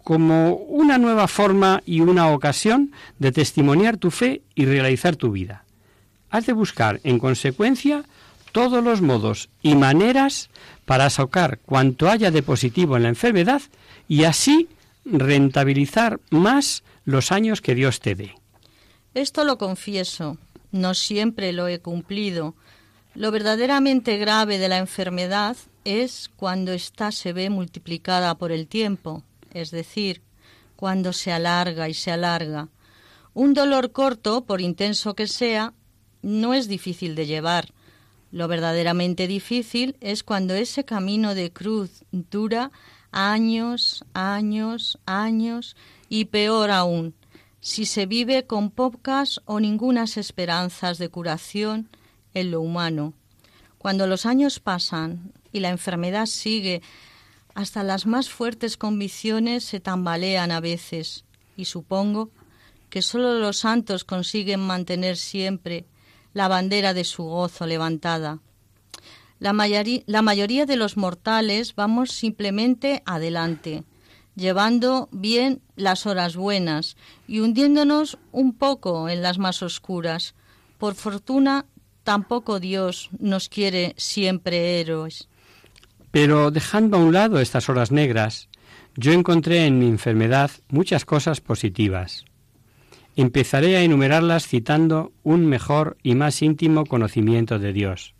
como 0.04 0.54
una 0.54 0.98
nueva 0.98 1.28
forma 1.28 1.82
y 1.84 2.00
una 2.00 2.28
ocasión 2.28 2.92
de 3.18 3.32
testimoniar 3.32 3.96
tu 3.96 4.10
fe 4.10 4.42
y 4.54 4.64
realizar 4.64 5.16
tu 5.16 5.32
vida. 5.32 5.64
Has 6.30 6.46
de 6.46 6.52
buscar, 6.52 7.00
en 7.04 7.18
consecuencia, 7.18 8.04
todos 8.52 8.84
los 8.84 9.00
modos 9.00 9.48
y 9.62 9.74
maneras 9.74 10.50
para 10.84 11.10
sacar 11.10 11.58
cuanto 11.58 12.08
haya 12.08 12.30
de 12.30 12.42
positivo 12.42 12.96
en 12.96 13.04
la 13.04 13.08
enfermedad 13.08 13.62
y 14.08 14.24
así 14.24 14.68
rentabilizar 15.04 16.20
más 16.30 16.82
los 17.04 17.32
años 17.32 17.60
que 17.60 17.74
Dios 17.74 18.00
te 18.00 18.14
dé. 18.14 18.34
Esto 19.14 19.44
lo 19.44 19.58
confieso, 19.58 20.38
no 20.70 20.94
siempre 20.94 21.52
lo 21.52 21.68
he 21.68 21.80
cumplido. 21.80 22.54
Lo 23.14 23.30
verdaderamente 23.30 24.16
grave 24.16 24.58
de 24.58 24.68
la 24.68 24.78
enfermedad 24.78 25.56
es 25.84 26.30
cuando 26.36 26.72
ésta 26.72 27.12
se 27.12 27.32
ve 27.32 27.50
multiplicada 27.50 28.34
por 28.36 28.52
el 28.52 28.66
tiempo, 28.68 29.22
es 29.52 29.70
decir, 29.70 30.22
cuando 30.76 31.12
se 31.12 31.32
alarga 31.32 31.88
y 31.88 31.94
se 31.94 32.10
alarga. 32.10 32.68
Un 33.34 33.54
dolor 33.54 33.92
corto, 33.92 34.44
por 34.44 34.60
intenso 34.60 35.14
que 35.14 35.26
sea, 35.26 35.72
no 36.22 36.54
es 36.54 36.68
difícil 36.68 37.14
de 37.14 37.26
llevar. 37.26 37.72
Lo 38.32 38.48
verdaderamente 38.48 39.28
difícil 39.28 39.96
es 40.00 40.24
cuando 40.24 40.54
ese 40.54 40.84
camino 40.84 41.34
de 41.34 41.52
cruz 41.52 42.04
dura 42.12 42.72
años, 43.12 44.06
años, 44.14 44.98
años 45.04 45.76
y 46.08 46.24
peor 46.24 46.70
aún, 46.70 47.14
si 47.60 47.84
se 47.84 48.06
vive 48.06 48.46
con 48.46 48.70
pocas 48.70 49.42
o 49.44 49.60
ningunas 49.60 50.16
esperanzas 50.16 50.96
de 50.96 51.10
curación 51.10 51.90
en 52.32 52.50
lo 52.50 52.62
humano. 52.62 53.12
Cuando 53.76 54.06
los 54.06 54.24
años 54.24 54.60
pasan 54.60 55.32
y 55.52 55.60
la 55.60 55.68
enfermedad 55.68 56.24
sigue, 56.24 56.80
hasta 57.54 57.82
las 57.82 58.06
más 58.06 58.30
fuertes 58.30 58.78
convicciones 58.78 59.62
se 59.62 59.78
tambalean 59.78 60.52
a 60.52 60.60
veces, 60.60 61.26
y 61.54 61.66
supongo 61.66 62.30
que 62.88 63.02
sólo 63.02 63.38
los 63.38 63.58
santos 63.58 64.04
consiguen 64.04 64.60
mantener 64.60 65.18
siempre 65.18 65.84
la 66.34 66.48
bandera 66.48 66.94
de 66.94 67.04
su 67.04 67.24
gozo 67.24 67.66
levantada. 67.66 68.38
La, 69.38 69.52
la 70.06 70.22
mayoría 70.22 70.66
de 70.66 70.76
los 70.76 70.96
mortales 70.96 71.74
vamos 71.74 72.12
simplemente 72.12 73.02
adelante, 73.06 73.82
llevando 74.36 75.08
bien 75.10 75.60
las 75.74 76.06
horas 76.06 76.36
buenas 76.36 76.96
y 77.26 77.40
hundiéndonos 77.40 78.18
un 78.30 78.54
poco 78.54 79.08
en 79.08 79.20
las 79.20 79.38
más 79.38 79.62
oscuras. 79.62 80.34
Por 80.78 80.94
fortuna, 80.94 81.66
tampoco 82.04 82.60
Dios 82.60 83.10
nos 83.18 83.48
quiere 83.48 83.94
siempre 83.96 84.80
héroes. 84.80 85.28
Pero 86.12 86.50
dejando 86.50 86.96
a 86.96 87.00
un 87.00 87.12
lado 87.12 87.40
estas 87.40 87.68
horas 87.68 87.90
negras, 87.90 88.48
yo 88.96 89.12
encontré 89.12 89.66
en 89.66 89.78
mi 89.78 89.86
enfermedad 89.86 90.50
muchas 90.68 91.04
cosas 91.04 91.40
positivas. 91.40 92.24
Empezaré 93.16 93.76
a 93.76 93.82
enumerarlas 93.82 94.46
citando 94.46 95.12
un 95.22 95.46
mejor 95.46 95.96
y 96.02 96.14
más 96.14 96.40
íntimo 96.42 96.86
conocimiento 96.86 97.58
de 97.58 97.72
Dios. 97.72 98.14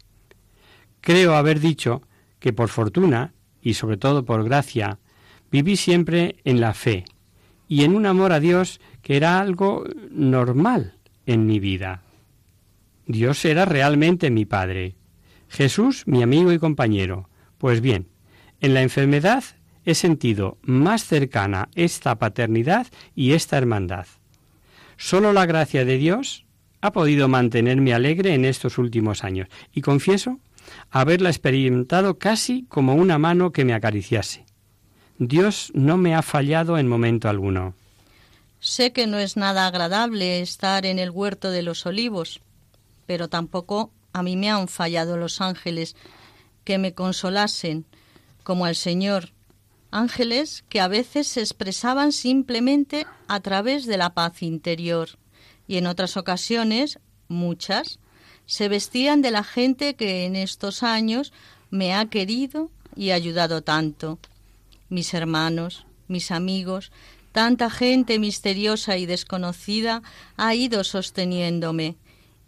Creo 1.01 1.35
haber 1.35 1.61
dicho 1.61 2.03
que 2.39 2.53
por 2.53 2.69
fortuna, 2.69 3.33
y 3.63 3.75
sobre 3.75 3.97
todo 3.97 4.25
por 4.25 4.45
gracia, 4.45 4.99
Viví 5.53 5.77
siempre 5.77 6.37
en 6.45 6.63
la 6.63 6.73
fe 6.73 7.05
y 7.69 7.85
en 7.85 7.95
un 7.95 8.07
amor 8.07 8.33
a 8.33 8.41
Dios 8.41 8.81
que 9.03 9.19
era 9.19 9.39
algo 9.39 9.85
normal 10.11 10.95
en 11.27 11.45
mi 11.45 11.61
vida. 11.61 12.03
Dios 13.07 13.45
era 13.45 13.67
realmente 13.67 14.31
mi 14.31 14.47
Padre, 14.47 14.97
Jesús 15.49 16.05
mi 16.07 16.23
amigo 16.23 16.53
y 16.53 16.59
compañero. 16.59 17.29
Pues 17.59 17.83
bien, 17.83 18.09
en 18.63 18.73
la 18.73 18.81
enfermedad 18.81 19.45
he 19.85 19.95
sentido 19.95 20.57
más 20.63 21.05
cercana 21.05 21.69
esta 21.75 22.19
paternidad 22.19 22.87
y 23.15 23.33
esta 23.33 23.59
hermandad. 23.59 24.07
Solo 24.97 25.33
la 25.33 25.47
gracia 25.47 25.85
de 25.85 25.97
Dios 25.97 26.45
ha 26.81 26.93
podido 26.93 27.29
mantenerme 27.29 27.95
alegre 27.95 28.35
en 28.35 28.45
estos 28.45 28.79
últimos 28.79 29.25
años 29.25 29.49
y 29.73 29.81
confieso 29.81 30.39
haberla 30.91 31.31
experimentado 31.31 32.19
casi 32.19 32.65
como 32.69 32.95
una 32.95 33.19
mano 33.19 33.53
que 33.53 33.65
me 33.65 33.75
acariciase. 33.75 34.45
Dios 35.19 35.71
no 35.75 35.97
me 35.97 36.15
ha 36.15 36.23
fallado 36.23 36.79
en 36.79 36.89
momento 36.89 37.29
alguno. 37.29 37.75
Sé 38.61 38.93
que 38.93 39.07
no 39.07 39.19
es 39.19 39.37
nada 39.37 39.67
agradable 39.67 40.41
estar 40.41 40.87
en 40.87 40.99
el 40.99 41.11
huerto 41.11 41.51
de 41.51 41.63
los 41.63 41.85
olivos, 41.87 42.41
pero 43.07 43.29
tampoco 43.29 43.91
a 44.13 44.23
mí 44.23 44.37
me 44.37 44.51
han 44.51 44.69
fallado 44.69 45.17
los 45.17 45.41
ángeles 45.41 45.97
que 46.65 46.79
me 46.79 46.95
consolasen, 46.95 47.85
como 48.43 48.65
al 48.65 48.77
Señor, 48.77 49.31
ángeles 49.93 50.65
que 50.69 50.81
a 50.81 50.89
veces 50.89 51.29
se 51.29 51.41
expresaban 51.41 52.13
simplemente 52.13 53.07
a 53.29 53.41
través 53.41 53.87
de 53.87 53.97
la 53.97 54.15
paz 54.15 54.43
interior, 54.43 55.11
y 55.69 55.77
en 55.77 55.87
otras 55.87 56.17
ocasiones, 56.17 56.99
muchas, 57.29 58.01
se 58.47 58.69
vestían 58.69 59.23
de 59.23 59.31
la 59.31 59.45
gente 59.45 59.95
que 59.95 60.25
en 60.25 60.35
estos 60.35 60.83
años 60.83 61.33
me 61.71 61.95
ha 61.95 62.07
querido 62.07 62.71
y 62.97 63.11
ayudado 63.11 63.63
tanto. 63.63 64.19
Mis 64.89 65.15
hermanos, 65.15 65.87
mis 66.09 66.31
amigos, 66.31 66.91
tanta 67.33 67.71
gente 67.71 68.19
misteriosa 68.19 68.97
y 68.97 69.07
desconocida 69.07 70.03
ha 70.37 70.55
ido 70.55 70.85
sosteniéndome, 70.85 71.97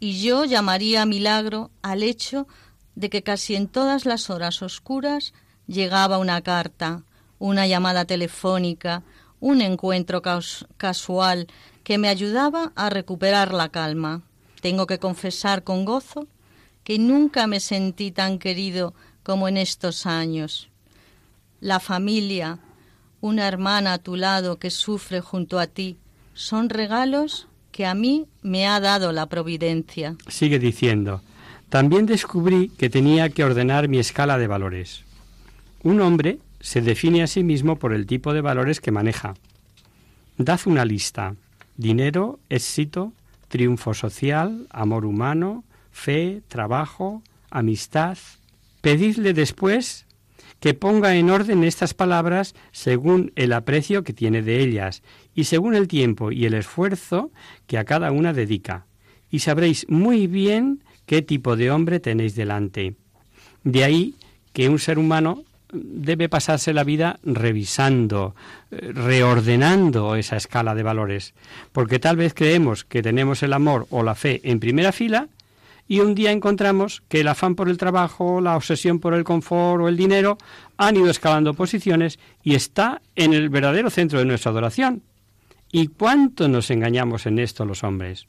y 0.01 0.23
yo 0.23 0.45
llamaría 0.45 1.07
milagro 1.07 1.71
al 1.83 2.03
hecho 2.03 2.47
de 2.95 3.11
que 3.11 3.23
casi 3.23 3.55
en 3.55 3.69
todas 3.69 4.05
las 4.05 4.29
horas 4.31 4.63
oscuras 4.63 5.33
llegaba 5.67 6.19
una 6.19 6.43
carta, 6.43 7.05
una 7.49 7.67
llamada 7.67 8.05
telefónica, 8.05 9.03
un 9.41 9.61
encuentro 9.61 10.23
casual 10.77 11.47
que 11.83 11.99
me 11.99 12.09
ayudaba 12.09 12.73
a 12.77 12.91
recuperar 12.91 13.53
la 13.53 13.69
calma. 13.69 14.23
Tengo 14.61 14.87
que 14.87 14.99
confesar 14.99 15.65
con 15.65 15.85
gozo 15.85 16.27
que 16.83 16.99
nunca 16.99 17.47
me 17.47 17.61
sentí 17.61 18.11
tan 18.11 18.39
querido 18.39 18.95
como 19.23 19.49
en 19.49 19.57
estos 19.57 20.07
años 20.07 20.71
la 21.65 21.81
familia, 21.81 22.59
una 23.23 23.49
hermana 23.49 23.95
a 23.95 23.99
tu 23.99 24.17
lado 24.17 24.59
que 24.59 24.71
sufre 24.71 25.23
junto 25.23 25.59
a 25.59 25.67
ti, 25.67 25.97
son 26.35 26.69
regalos 26.69 27.49
que 27.73 27.87
a 27.87 27.95
mí 27.95 28.27
me 28.43 28.67
ha 28.67 28.81
dado 28.81 29.13
la 29.13 29.31
providencia. 29.31 30.15
Sigue 30.29 30.59
diciendo, 30.59 31.23
también 31.71 32.05
descubrí 32.05 32.69
que 32.77 32.91
tenía 32.91 33.31
que 33.31 33.45
ordenar 33.45 33.89
mi 33.89 33.99
escala 33.99 34.37
de 34.37 34.47
valores. 34.47 35.05
Un 35.83 36.03
hombre 36.03 36.39
se 36.65 36.81
define 36.81 37.23
a 37.23 37.27
sí 37.27 37.45
mismo 37.45 37.77
por 37.77 37.93
el 37.93 38.07
tipo 38.07 38.33
de 38.33 38.41
valores 38.41 38.81
que 38.81 38.91
maneja. 38.91 39.35
Dad 40.39 40.61
una 40.65 40.87
lista. 40.87 41.37
Dinero, 41.77 42.41
éxito, 42.49 43.13
triunfo 43.49 43.93
social, 43.93 44.67
amor 44.71 45.05
humano, 45.05 45.63
fe, 45.93 46.41
trabajo, 46.49 47.23
amistad. 47.51 48.17
Pedidle 48.81 49.35
después 49.35 50.07
que 50.59 50.73
ponga 50.73 51.15
en 51.17 51.29
orden 51.29 51.65
estas 51.65 51.93
palabras 51.93 52.55
según 52.73 53.33
el 53.37 53.53
aprecio 53.53 54.03
que 54.03 54.15
tiene 54.15 54.41
de 54.41 54.61
ellas 54.61 55.03
y 55.35 55.45
según 55.45 55.75
el 55.75 55.87
tiempo 55.87 56.33
y 56.33 56.47
el 56.47 56.55
esfuerzo 56.55 57.31
que 57.67 57.77
a 57.77 57.85
cada 57.85 58.11
una 58.11 58.33
dedica. 58.33 58.87
Y 59.31 59.41
sabréis 59.41 59.87
muy 59.91 60.29
bien 60.29 60.83
qué 61.05 61.21
tipo 61.21 61.57
de 61.57 61.71
hombre 61.71 62.01
tenéis 62.01 62.35
delante. 62.35 62.97
De 63.65 63.85
ahí 63.85 64.15
que 64.55 64.71
un 64.71 64.79
ser 64.79 64.99
humano 64.99 65.45
debe 65.75 66.29
pasarse 66.29 66.73
la 66.73 66.85
vida 66.85 67.19
revisando, 67.23 68.35
eh, 68.71 68.93
reordenando 68.93 70.17
esa 70.17 70.37
escala 70.37 70.75
de 70.75 70.83
valores, 70.83 71.35
porque 71.73 71.99
tal 71.99 72.17
vez 72.17 72.33
creemos 72.35 72.85
que 72.85 73.03
tenemos 73.03 73.43
el 73.43 73.53
amor 73.53 73.87
o 73.91 74.03
la 74.03 74.15
fe 74.15 74.41
en 74.45 74.61
primera 74.61 74.93
fila 74.93 75.29
y 75.87 76.01
un 76.01 76.15
día 76.15 76.33
encontramos 76.33 77.03
que 77.09 77.21
el 77.21 77.29
afán 77.29 77.55
por 77.55 77.69
el 77.69 77.77
trabajo, 77.77 78.41
la 78.41 78.57
obsesión 78.57 79.01
por 79.01 79.13
el 79.15 79.25
confort 79.25 79.83
o 79.83 79.89
el 79.89 79.97
dinero 79.97 80.39
han 80.79 80.97
ido 80.97 81.11
escalando 81.11 81.55
posiciones 81.55 82.19
y 82.43 82.55
está 82.55 83.03
en 83.17 83.35
el 83.35 83.51
verdadero 83.51 83.91
centro 83.91 84.19
de 84.19 84.25
nuestra 84.25 84.51
adoración. 84.51 85.03
¿Y 85.71 85.89
cuánto 85.89 86.49
nos 86.49 86.71
engañamos 86.71 87.27
en 87.27 87.39
esto 87.39 87.65
los 87.65 87.85
hombres? 87.85 88.29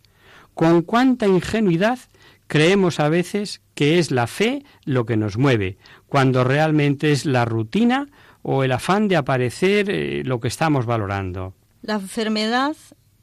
¿Con 0.53 0.81
cuánta 0.81 1.27
ingenuidad 1.27 1.99
creemos 2.47 2.99
a 2.99 3.09
veces 3.09 3.61
que 3.73 3.99
es 3.99 4.11
la 4.11 4.27
fe 4.27 4.63
lo 4.83 5.05
que 5.05 5.17
nos 5.17 5.37
mueve, 5.37 5.77
cuando 6.07 6.43
realmente 6.43 7.11
es 7.11 7.25
la 7.25 7.45
rutina 7.45 8.07
o 8.41 8.63
el 8.63 8.71
afán 8.71 9.07
de 9.07 9.15
aparecer 9.15 9.89
eh, 9.89 10.23
lo 10.23 10.39
que 10.39 10.47
estamos 10.47 10.85
valorando? 10.85 11.53
La 11.81 11.95
enfermedad 11.95 12.75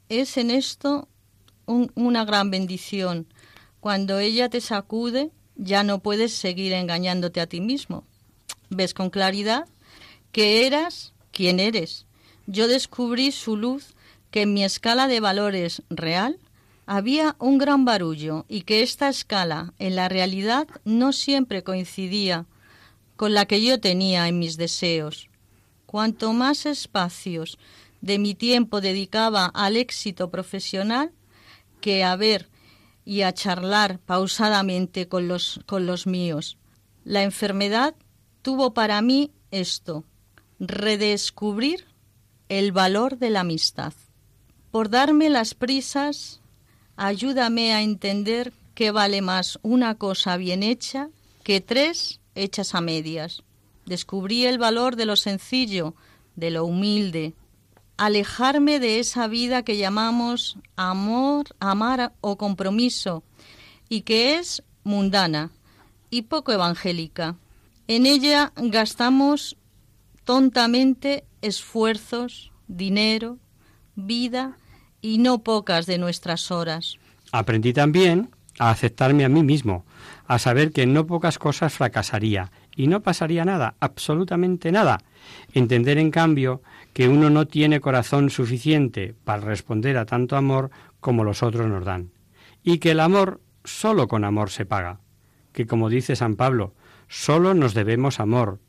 es 0.09 0.37
en 0.37 0.51
esto 0.51 1.07
una 1.65 2.25
gran 2.25 2.51
bendición, 2.51 3.27
cuando 3.79 4.19
ella 4.19 4.49
te 4.49 4.61
sacude, 4.61 5.31
ya 5.55 5.83
no 5.83 5.99
puedes 5.99 6.33
seguir 6.33 6.73
engañándote 6.73 7.41
a 7.41 7.47
ti 7.47 7.61
mismo. 7.61 8.05
Ves 8.69 8.93
con 8.93 9.09
claridad 9.09 9.65
que 10.31 10.65
eras 10.65 11.13
quien 11.31 11.59
eres. 11.59 12.05
Yo 12.47 12.67
descubrí 12.67 13.31
su 13.31 13.57
luz, 13.57 13.93
que 14.31 14.43
en 14.43 14.53
mi 14.53 14.63
escala 14.63 15.07
de 15.07 15.19
valores 15.19 15.83
real 15.89 16.39
había 16.85 17.35
un 17.39 17.57
gran 17.57 17.85
barullo 17.85 18.45
y 18.47 18.61
que 18.61 18.81
esta 18.83 19.09
escala 19.09 19.73
en 19.79 19.95
la 19.95 20.09
realidad 20.09 20.67
no 20.83 21.13
siempre 21.13 21.63
coincidía 21.63 22.45
con 23.15 23.33
la 23.33 23.45
que 23.45 23.63
yo 23.63 23.79
tenía 23.79 24.27
en 24.27 24.39
mis 24.39 24.57
deseos. 24.57 25.29
Cuanto 25.85 26.33
más 26.33 26.65
espacios 26.65 27.57
de 28.01 28.19
mi 28.19 28.35
tiempo 28.35 28.81
dedicaba 28.81 29.45
al 29.45 29.77
éxito 29.77 30.29
profesional 30.29 31.11
que 31.79 32.03
a 32.03 32.15
ver 32.15 32.49
y 33.05 33.21
a 33.21 33.33
charlar 33.33 33.99
pausadamente 33.99 35.07
con 35.07 35.27
los, 35.27 35.61
con 35.65 35.85
los 35.85 36.07
míos. 36.07 36.57
La 37.03 37.23
enfermedad 37.23 37.95
tuvo 38.41 38.73
para 38.73 39.01
mí 39.01 39.31
esto, 39.51 40.03
redescubrir 40.59 41.85
el 42.49 42.71
valor 42.71 43.17
de 43.17 43.29
la 43.29 43.41
amistad. 43.41 43.93
Por 44.71 44.89
darme 44.89 45.29
las 45.29 45.53
prisas, 45.53 46.41
ayúdame 46.95 47.73
a 47.73 47.81
entender 47.81 48.53
que 48.75 48.91
vale 48.91 49.21
más 49.21 49.59
una 49.61 49.95
cosa 49.95 50.37
bien 50.37 50.63
hecha 50.63 51.09
que 51.43 51.61
tres 51.61 52.19
hechas 52.35 52.75
a 52.75 52.81
medias. 52.81 53.43
Descubrí 53.85 54.45
el 54.45 54.57
valor 54.57 54.95
de 54.95 55.05
lo 55.05 55.15
sencillo, 55.15 55.93
de 56.35 56.51
lo 56.51 56.65
humilde, 56.65 57.33
alejarme 57.97 58.79
de 58.79 58.99
esa 58.99 59.27
vida 59.27 59.63
que 59.63 59.77
llamamos 59.77 60.57
amor, 60.75 61.45
amar 61.59 62.13
o 62.21 62.37
compromiso 62.37 63.23
y 63.89 64.01
que 64.01 64.35
es 64.35 64.63
mundana 64.83 65.51
y 66.09 66.23
poco 66.23 66.51
evangélica. 66.51 67.35
En 67.87 68.05
ella 68.05 68.53
gastamos 68.55 69.57
tontamente 70.23 71.25
esfuerzos, 71.41 72.51
dinero, 72.67 73.37
vida 73.95 74.57
y 75.03 75.19
no 75.19 75.43
pocas 75.43 75.85
de 75.85 75.99
nuestras 75.99 76.49
horas. 76.49 76.97
Aprendí 77.31 77.73
también 77.73 78.29
a 78.57 78.71
aceptarme 78.71 79.25
a 79.25 79.29
mí 79.29 79.43
mismo, 79.43 79.85
a 80.25 80.39
saber 80.39 80.71
que 80.71 80.83
en 80.83 80.93
no 80.93 81.05
pocas 81.05 81.37
cosas 81.37 81.73
fracasaría 81.73 82.51
y 82.75 82.87
no 82.87 83.01
pasaría 83.01 83.45
nada, 83.45 83.75
absolutamente 83.79 84.71
nada. 84.71 84.99
Entender, 85.53 85.97
en 85.97 86.09
cambio, 86.09 86.61
que 86.93 87.09
uno 87.09 87.29
no 87.29 87.45
tiene 87.47 87.81
corazón 87.81 88.29
suficiente 88.29 89.13
para 89.25 89.41
responder 89.41 89.97
a 89.97 90.05
tanto 90.05 90.37
amor 90.37 90.71
como 91.01 91.23
los 91.23 91.43
otros 91.43 91.67
nos 91.67 91.83
dan, 91.83 92.11
y 92.63 92.77
que 92.77 92.91
el 92.91 93.01
amor 93.01 93.41
solo 93.65 94.07
con 94.07 94.23
amor 94.23 94.49
se 94.51 94.65
paga, 94.65 95.01
que 95.51 95.67
como 95.67 95.89
dice 95.89 96.15
San 96.15 96.35
Pablo, 96.35 96.73
solo 97.09 97.53
nos 97.53 97.73
debemos 97.73 98.19
amor. 98.19 98.59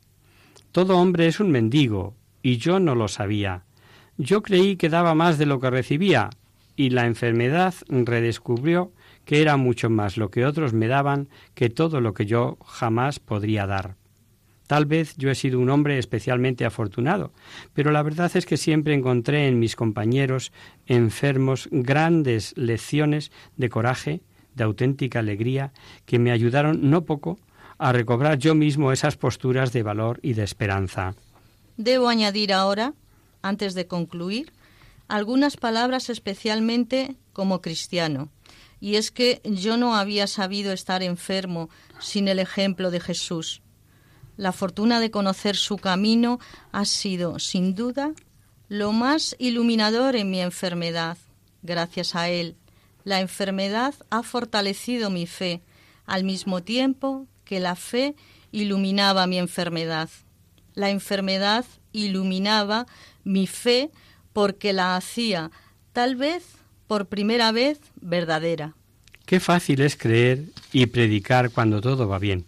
Todo 0.71 0.97
hombre 0.97 1.27
es 1.27 1.39
un 1.39 1.49
mendigo, 1.49 2.15
y 2.41 2.57
yo 2.57 2.79
no 2.79 2.93
lo 2.93 3.07
sabía. 3.07 3.63
Yo 4.17 4.41
creí 4.41 4.77
que 4.77 4.89
daba 4.89 5.13
más 5.13 5.37
de 5.37 5.45
lo 5.45 5.59
que 5.59 5.69
recibía, 5.69 6.29
y 6.75 6.89
la 6.89 7.05
enfermedad 7.05 7.73
redescubrió 7.89 8.91
que 9.25 9.41
era 9.41 9.57
mucho 9.57 9.89
más 9.89 10.17
lo 10.17 10.29
que 10.29 10.45
otros 10.45 10.73
me 10.73 10.87
daban 10.87 11.27
que 11.53 11.69
todo 11.69 11.99
lo 11.99 12.13
que 12.13 12.25
yo 12.25 12.57
jamás 12.65 13.19
podría 13.19 13.65
dar. 13.65 13.95
Tal 14.67 14.85
vez 14.85 15.15
yo 15.17 15.29
he 15.29 15.35
sido 15.35 15.59
un 15.59 15.69
hombre 15.69 15.99
especialmente 15.99 16.65
afortunado, 16.65 17.31
pero 17.73 17.91
la 17.91 18.01
verdad 18.01 18.31
es 18.35 18.45
que 18.45 18.57
siempre 18.57 18.93
encontré 18.93 19.47
en 19.47 19.59
mis 19.59 19.75
compañeros 19.75 20.51
enfermos 20.87 21.69
grandes 21.71 22.53
lecciones 22.57 23.31
de 23.57 23.69
coraje, 23.69 24.21
de 24.55 24.63
auténtica 24.63 25.19
alegría, 25.19 25.71
que 26.05 26.19
me 26.19 26.31
ayudaron 26.31 26.89
no 26.89 27.03
poco 27.05 27.37
a 27.77 27.91
recobrar 27.91 28.39
yo 28.39 28.55
mismo 28.55 28.91
esas 28.91 29.17
posturas 29.17 29.71
de 29.71 29.83
valor 29.83 30.19
y 30.23 30.33
de 30.33 30.43
esperanza. 30.43 31.13
Debo 31.77 32.07
añadir 32.07 32.53
ahora, 32.53 32.93
antes 33.45 33.75
de 33.75 33.85
concluir, 33.85 34.51
algunas 35.07 35.55
palabras 35.55 36.09
especialmente 36.09 37.15
como 37.31 37.61
cristiano, 37.61 38.29
y 38.79 38.95
es 38.95 39.11
que 39.11 39.39
yo 39.43 39.77
no 39.77 39.95
había 39.95 40.25
sabido 40.25 40.73
estar 40.73 41.03
enfermo 41.03 41.69
sin 41.99 42.27
el 42.27 42.39
ejemplo 42.39 42.89
de 42.89 42.99
Jesús. 42.99 43.61
La 44.35 44.51
fortuna 44.51 44.99
de 44.99 45.11
conocer 45.11 45.55
su 45.55 45.77
camino 45.77 46.39
ha 46.71 46.85
sido, 46.85 47.37
sin 47.37 47.75
duda, 47.75 48.13
lo 48.67 48.91
más 48.91 49.35
iluminador 49.37 50.15
en 50.15 50.31
mi 50.31 50.41
enfermedad. 50.41 51.17
Gracias 51.61 52.15
a 52.15 52.29
él, 52.29 52.55
la 53.03 53.21
enfermedad 53.21 53.93
ha 54.09 54.23
fortalecido 54.23 55.11
mi 55.11 55.27
fe, 55.27 55.61
al 56.07 56.23
mismo 56.23 56.63
tiempo 56.63 57.27
que 57.43 57.59
la 57.59 57.75
fe 57.75 58.15
iluminaba 58.51 59.27
mi 59.27 59.37
enfermedad. 59.37 60.09
La 60.73 60.89
enfermedad 60.89 61.63
iluminaba 61.93 62.87
mi 63.25 63.47
fe 63.47 63.89
porque 64.31 64.71
la 64.71 64.95
hacía, 64.95 65.51
tal 65.91 66.15
vez 66.15 66.45
por 66.87 67.07
primera 67.07 67.51
vez, 67.51 67.79
verdadera. 67.99 68.75
Qué 69.25 69.39
fácil 69.39 69.81
es 69.81 69.97
creer 69.97 70.43
y 70.71 70.85
predicar 70.85 71.49
cuando 71.49 71.81
todo 71.81 72.07
va 72.07 72.19
bien. 72.19 72.45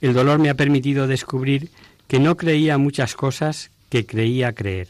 El 0.00 0.14
dolor 0.14 0.38
me 0.38 0.50
ha 0.50 0.54
permitido 0.54 1.06
descubrir 1.06 1.70
que 2.06 2.20
no 2.20 2.36
creía 2.36 2.78
muchas 2.78 3.14
cosas 3.14 3.70
que 3.88 4.06
creía 4.06 4.54
creer. 4.54 4.88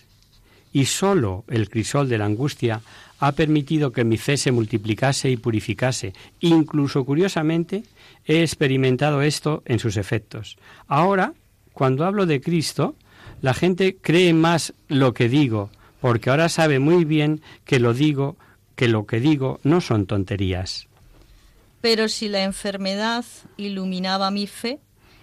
Y 0.73 0.87
sólo 0.87 1.45
el 1.49 1.69
crisol 1.69 2.09
de 2.09 2.19
la 2.19 2.27
angustia 2.27 2.81
ha 3.19 3.33
permitido 3.33 3.93
que 3.93 4.05
mi 4.05 4.17
fe 4.17 4.37
se 4.37 4.53
multiplicase 4.53 5.31
y 5.31 5.37
purificase. 5.37 6.13
Incluso, 6.41 7.05
curiosamente, 7.05 7.83
he 8.25 8.43
experimentado 8.43 9.23
esto 9.23 9.63
en 9.67 9.79
sus 9.79 9.97
efectos. 9.97 10.57
Ahora, 10.87 11.35
cuando 11.73 12.05
hablo 12.05 12.25
de 12.27 12.41
Cristo, 12.41 12.95
la 13.43 13.55
gente 13.55 13.97
cree 14.01 14.33
más 14.33 14.75
lo 14.89 15.15
que 15.15 15.29
digo, 15.29 15.71
porque 16.01 16.31
ahora 16.31 16.49
sabe 16.49 16.79
muy 16.79 17.05
bien 17.05 17.43
que 17.65 17.79
lo 17.79 17.95
digo, 17.95 18.37
que 18.77 18.89
lo 18.89 19.07
que 19.07 19.21
digo 19.21 19.61
no 19.63 19.81
son 19.81 20.07
tonterías. 20.07 20.89
Pero 21.81 22.09
si 22.09 22.29
la 22.29 22.43
enfermedad 22.43 23.25
iluminaba 23.57 24.31
mi 24.31 24.47
fe, 24.47 24.81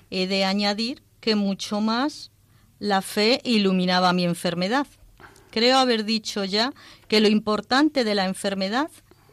he 0.10 0.28
de 0.28 0.46
añadir 0.46 1.04
que 1.20 1.36
mucho 1.36 1.82
más 1.82 2.32
la 2.80 3.02
fe 3.02 3.42
iluminaba 3.44 4.14
mi 4.14 4.24
enfermedad. 4.24 4.88
Creo 5.52 5.78
haber 5.78 6.04
dicho 6.04 6.44
ya 6.44 6.74
que 7.08 7.20
lo 7.20 7.28
importante 7.28 8.04
de 8.04 8.16
la 8.16 8.26
enfermedad 8.26 8.90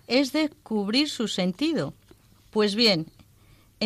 es 0.07 0.33
descubrir 0.33 1.09
su 1.09 1.29
sentido. 1.29 1.95
Pues 2.51 2.75
bien, 2.75 3.07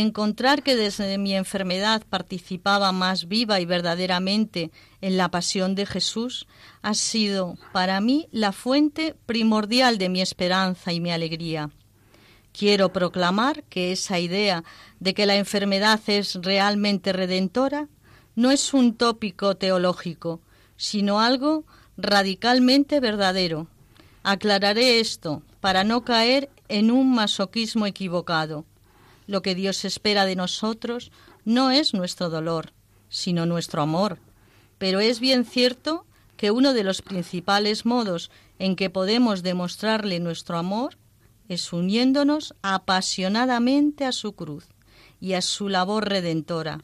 encontrar 0.00 0.62
que 0.62 0.76
desde 0.76 1.18
mi 1.18 1.34
enfermedad 1.34 2.02
participaba 2.08 2.92
más 2.92 3.26
viva 3.26 3.60
y 3.60 3.64
verdaderamente 3.64 4.70
en 5.00 5.16
la 5.16 5.28
pasión 5.30 5.74
de 5.74 5.86
Jesús 5.86 6.46
ha 6.82 6.94
sido 6.94 7.56
para 7.72 8.00
mí 8.00 8.28
la 8.30 8.52
fuente 8.52 9.16
primordial 9.26 9.98
de 9.98 10.08
mi 10.08 10.20
esperanza 10.20 10.92
y 10.92 11.00
mi 11.00 11.10
alegría. 11.10 11.70
Quiero 12.52 12.92
proclamar 12.92 13.64
que 13.64 13.90
esa 13.90 14.20
idea 14.20 14.62
de 15.00 15.14
que 15.14 15.26
la 15.26 15.36
enfermedad 15.36 16.00
es 16.06 16.36
realmente 16.42 17.12
redentora 17.12 17.88
no 18.36 18.52
es 18.52 18.72
un 18.72 18.94
tópico 18.94 19.56
teológico, 19.56 20.40
sino 20.76 21.20
algo 21.20 21.64
radicalmente 21.96 23.00
verdadero. 23.00 23.66
Aclararé 24.22 25.00
esto 25.00 25.42
para 25.60 25.82
no 25.82 26.04
caer 26.04 26.50
en 26.68 26.92
un 26.92 27.12
masoquismo 27.12 27.84
equivocado. 27.86 28.64
Lo 29.28 29.42
que 29.42 29.54
Dios 29.54 29.84
espera 29.84 30.24
de 30.24 30.34
nosotros 30.34 31.12
no 31.44 31.70
es 31.70 31.92
nuestro 31.92 32.30
dolor, 32.30 32.72
sino 33.10 33.44
nuestro 33.44 33.82
amor. 33.82 34.18
Pero 34.78 35.00
es 35.00 35.20
bien 35.20 35.44
cierto 35.44 36.06
que 36.38 36.50
uno 36.50 36.72
de 36.72 36.82
los 36.82 37.02
principales 37.02 37.84
modos 37.84 38.30
en 38.58 38.74
que 38.74 38.88
podemos 38.88 39.42
demostrarle 39.42 40.18
nuestro 40.18 40.56
amor 40.56 40.96
es 41.46 41.72
uniéndonos 41.74 42.54
apasionadamente 42.62 44.06
a 44.06 44.12
su 44.12 44.32
cruz 44.32 44.64
y 45.20 45.34
a 45.34 45.42
su 45.42 45.68
labor 45.68 46.08
redentora. 46.08 46.80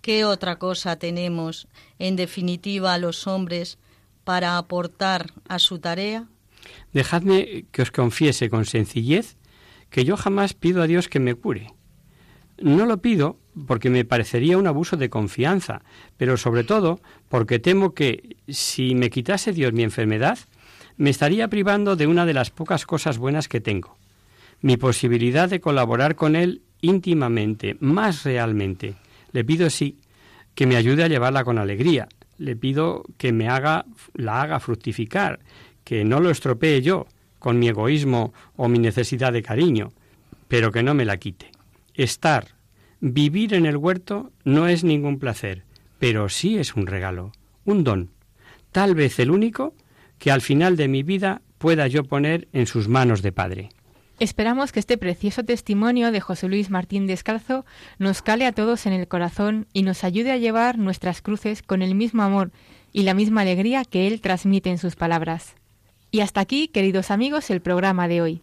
¿Qué 0.00 0.24
otra 0.24 0.58
cosa 0.58 0.96
tenemos, 0.96 1.68
en 1.98 2.16
definitiva, 2.16 2.94
a 2.94 2.98
los 2.98 3.26
hombres 3.26 3.78
para 4.24 4.56
aportar 4.56 5.32
a 5.46 5.58
su 5.58 5.78
tarea? 5.78 6.26
Dejadme 6.94 7.66
que 7.70 7.82
os 7.82 7.90
confiese 7.90 8.48
con 8.48 8.64
sencillez 8.64 9.36
que 9.90 10.04
yo 10.04 10.16
jamás 10.16 10.54
pido 10.54 10.82
a 10.82 10.86
Dios 10.86 11.08
que 11.08 11.20
me 11.20 11.34
cure. 11.34 11.74
No 12.62 12.86
lo 12.86 12.98
pido 12.98 13.38
porque 13.66 13.90
me 13.90 14.04
parecería 14.04 14.56
un 14.56 14.66
abuso 14.66 14.96
de 14.96 15.10
confianza, 15.10 15.82
pero 16.16 16.36
sobre 16.36 16.64
todo 16.64 17.00
porque 17.28 17.58
temo 17.58 17.92
que 17.92 18.36
si 18.48 18.94
me 18.94 19.10
quitase 19.10 19.52
Dios 19.52 19.72
mi 19.72 19.82
enfermedad, 19.82 20.38
me 20.96 21.10
estaría 21.10 21.48
privando 21.48 21.96
de 21.96 22.06
una 22.06 22.24
de 22.26 22.34
las 22.34 22.50
pocas 22.50 22.86
cosas 22.86 23.18
buenas 23.18 23.48
que 23.48 23.60
tengo, 23.60 23.96
mi 24.60 24.76
posibilidad 24.76 25.48
de 25.48 25.60
colaborar 25.60 26.14
con 26.14 26.36
Él 26.36 26.62
íntimamente, 26.80 27.76
más 27.80 28.24
realmente. 28.24 28.94
Le 29.32 29.44
pido 29.44 29.70
sí 29.70 29.98
que 30.54 30.66
me 30.66 30.76
ayude 30.76 31.04
a 31.04 31.08
llevarla 31.08 31.44
con 31.44 31.58
alegría. 31.58 32.08
Le 32.38 32.56
pido 32.56 33.04
que 33.18 33.32
me 33.32 33.48
haga 33.48 33.86
la 34.14 34.42
haga 34.42 34.60
fructificar, 34.60 35.40
que 35.84 36.04
no 36.04 36.20
lo 36.20 36.30
estropee 36.30 36.82
yo 36.82 37.06
con 37.38 37.58
mi 37.58 37.68
egoísmo 37.68 38.32
o 38.56 38.68
mi 38.68 38.78
necesidad 38.78 39.32
de 39.32 39.42
cariño, 39.42 39.92
pero 40.48 40.70
que 40.70 40.82
no 40.82 40.94
me 40.94 41.04
la 41.04 41.16
quite. 41.16 41.50
Estar, 41.94 42.51
vivir 43.02 43.52
en 43.52 43.66
el 43.66 43.76
huerto 43.76 44.30
no 44.44 44.68
es 44.68 44.84
ningún 44.84 45.18
placer, 45.18 45.64
pero 45.98 46.28
sí 46.28 46.56
es 46.56 46.76
un 46.76 46.86
regalo, 46.86 47.32
un 47.64 47.82
don, 47.82 48.10
tal 48.70 48.94
vez 48.94 49.18
el 49.18 49.32
único 49.32 49.74
que 50.18 50.30
al 50.30 50.40
final 50.40 50.76
de 50.76 50.86
mi 50.86 51.02
vida 51.02 51.42
pueda 51.58 51.88
yo 51.88 52.04
poner 52.04 52.48
en 52.52 52.66
sus 52.66 52.86
manos 52.86 53.20
de 53.20 53.32
Padre. 53.32 53.70
Esperamos 54.20 54.70
que 54.70 54.78
este 54.78 54.98
precioso 54.98 55.44
testimonio 55.44 56.12
de 56.12 56.20
José 56.20 56.46
Luis 56.46 56.70
Martín 56.70 57.08
Descalzo 57.08 57.64
nos 57.98 58.22
cale 58.22 58.46
a 58.46 58.52
todos 58.52 58.86
en 58.86 58.92
el 58.92 59.08
corazón 59.08 59.66
y 59.72 59.82
nos 59.82 60.04
ayude 60.04 60.30
a 60.30 60.36
llevar 60.36 60.78
nuestras 60.78 61.22
cruces 61.22 61.62
con 61.62 61.82
el 61.82 61.96
mismo 61.96 62.22
amor 62.22 62.52
y 62.92 63.02
la 63.02 63.14
misma 63.14 63.40
alegría 63.40 63.84
que 63.84 64.06
él 64.06 64.20
transmite 64.20 64.70
en 64.70 64.78
sus 64.78 64.94
palabras. 64.94 65.56
Y 66.12 66.20
hasta 66.20 66.40
aquí, 66.40 66.68
queridos 66.68 67.10
amigos, 67.10 67.50
el 67.50 67.62
programa 67.62 68.06
de 68.06 68.22
hoy. 68.22 68.42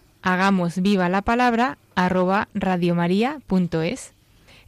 hagamos 0.21 0.81
viva 0.81 1.09
la 1.09 1.21
palabra 1.21 1.77
arroba 1.95 2.47
radiomaria.es. 2.53 4.13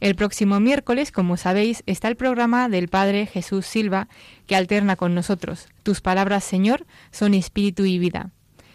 El 0.00 0.16
próximo 0.16 0.60
miércoles, 0.60 1.12
como 1.12 1.36
sabéis, 1.36 1.82
está 1.86 2.08
el 2.08 2.16
programa 2.16 2.68
del 2.68 2.88
Padre 2.88 3.26
Jesús 3.26 3.66
Silva 3.66 4.08
que 4.46 4.56
alterna 4.56 4.96
con 4.96 5.14
nosotros. 5.14 5.68
Tus 5.82 6.00
palabras, 6.00 6.44
Señor, 6.44 6.84
son 7.10 7.32
espíritu 7.34 7.84
y 7.84 7.98
vida. 7.98 8.30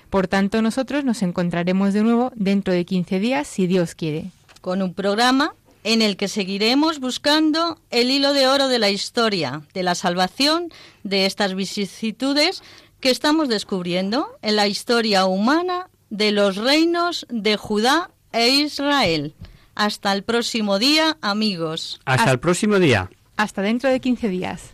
Por 0.09 0.27
tanto, 0.27 0.61
nosotros 0.61 1.05
nos 1.05 1.21
encontraremos 1.21 1.93
de 1.93 2.01
nuevo 2.01 2.31
dentro 2.35 2.73
de 2.73 2.85
15 2.85 3.19
días, 3.19 3.47
si 3.47 3.67
Dios 3.67 3.93
quiere. 3.93 4.31
Con 4.61 4.81
un 4.81 4.93
programa 4.93 5.53
en 5.83 6.01
el 6.01 6.17
que 6.17 6.27
seguiremos 6.27 6.99
buscando 6.99 7.79
el 7.91 8.09
hilo 8.11 8.33
de 8.33 8.47
oro 8.47 8.67
de 8.67 8.79
la 8.79 8.89
historia, 8.89 9.61
de 9.73 9.83
la 9.83 9.95
salvación, 9.95 10.69
de 11.03 11.25
estas 11.25 11.53
vicisitudes 11.53 12.63
que 12.99 13.11
estamos 13.11 13.49
descubriendo 13.49 14.27
en 14.41 14.55
la 14.55 14.67
historia 14.67 15.25
humana 15.25 15.89
de 16.09 16.31
los 16.31 16.55
reinos 16.55 17.25
de 17.29 17.57
Judá 17.57 18.11
e 18.31 18.49
Israel. 18.49 19.33
Hasta 19.75 20.11
el 20.11 20.23
próximo 20.23 20.79
día, 20.79 21.17
amigos. 21.21 22.01
Hasta 22.05 22.31
el 22.31 22.39
próximo 22.39 22.79
día. 22.79 23.09
Hasta 23.37 23.61
dentro 23.61 23.89
de 23.89 23.99
15 23.99 24.27
días. 24.27 24.73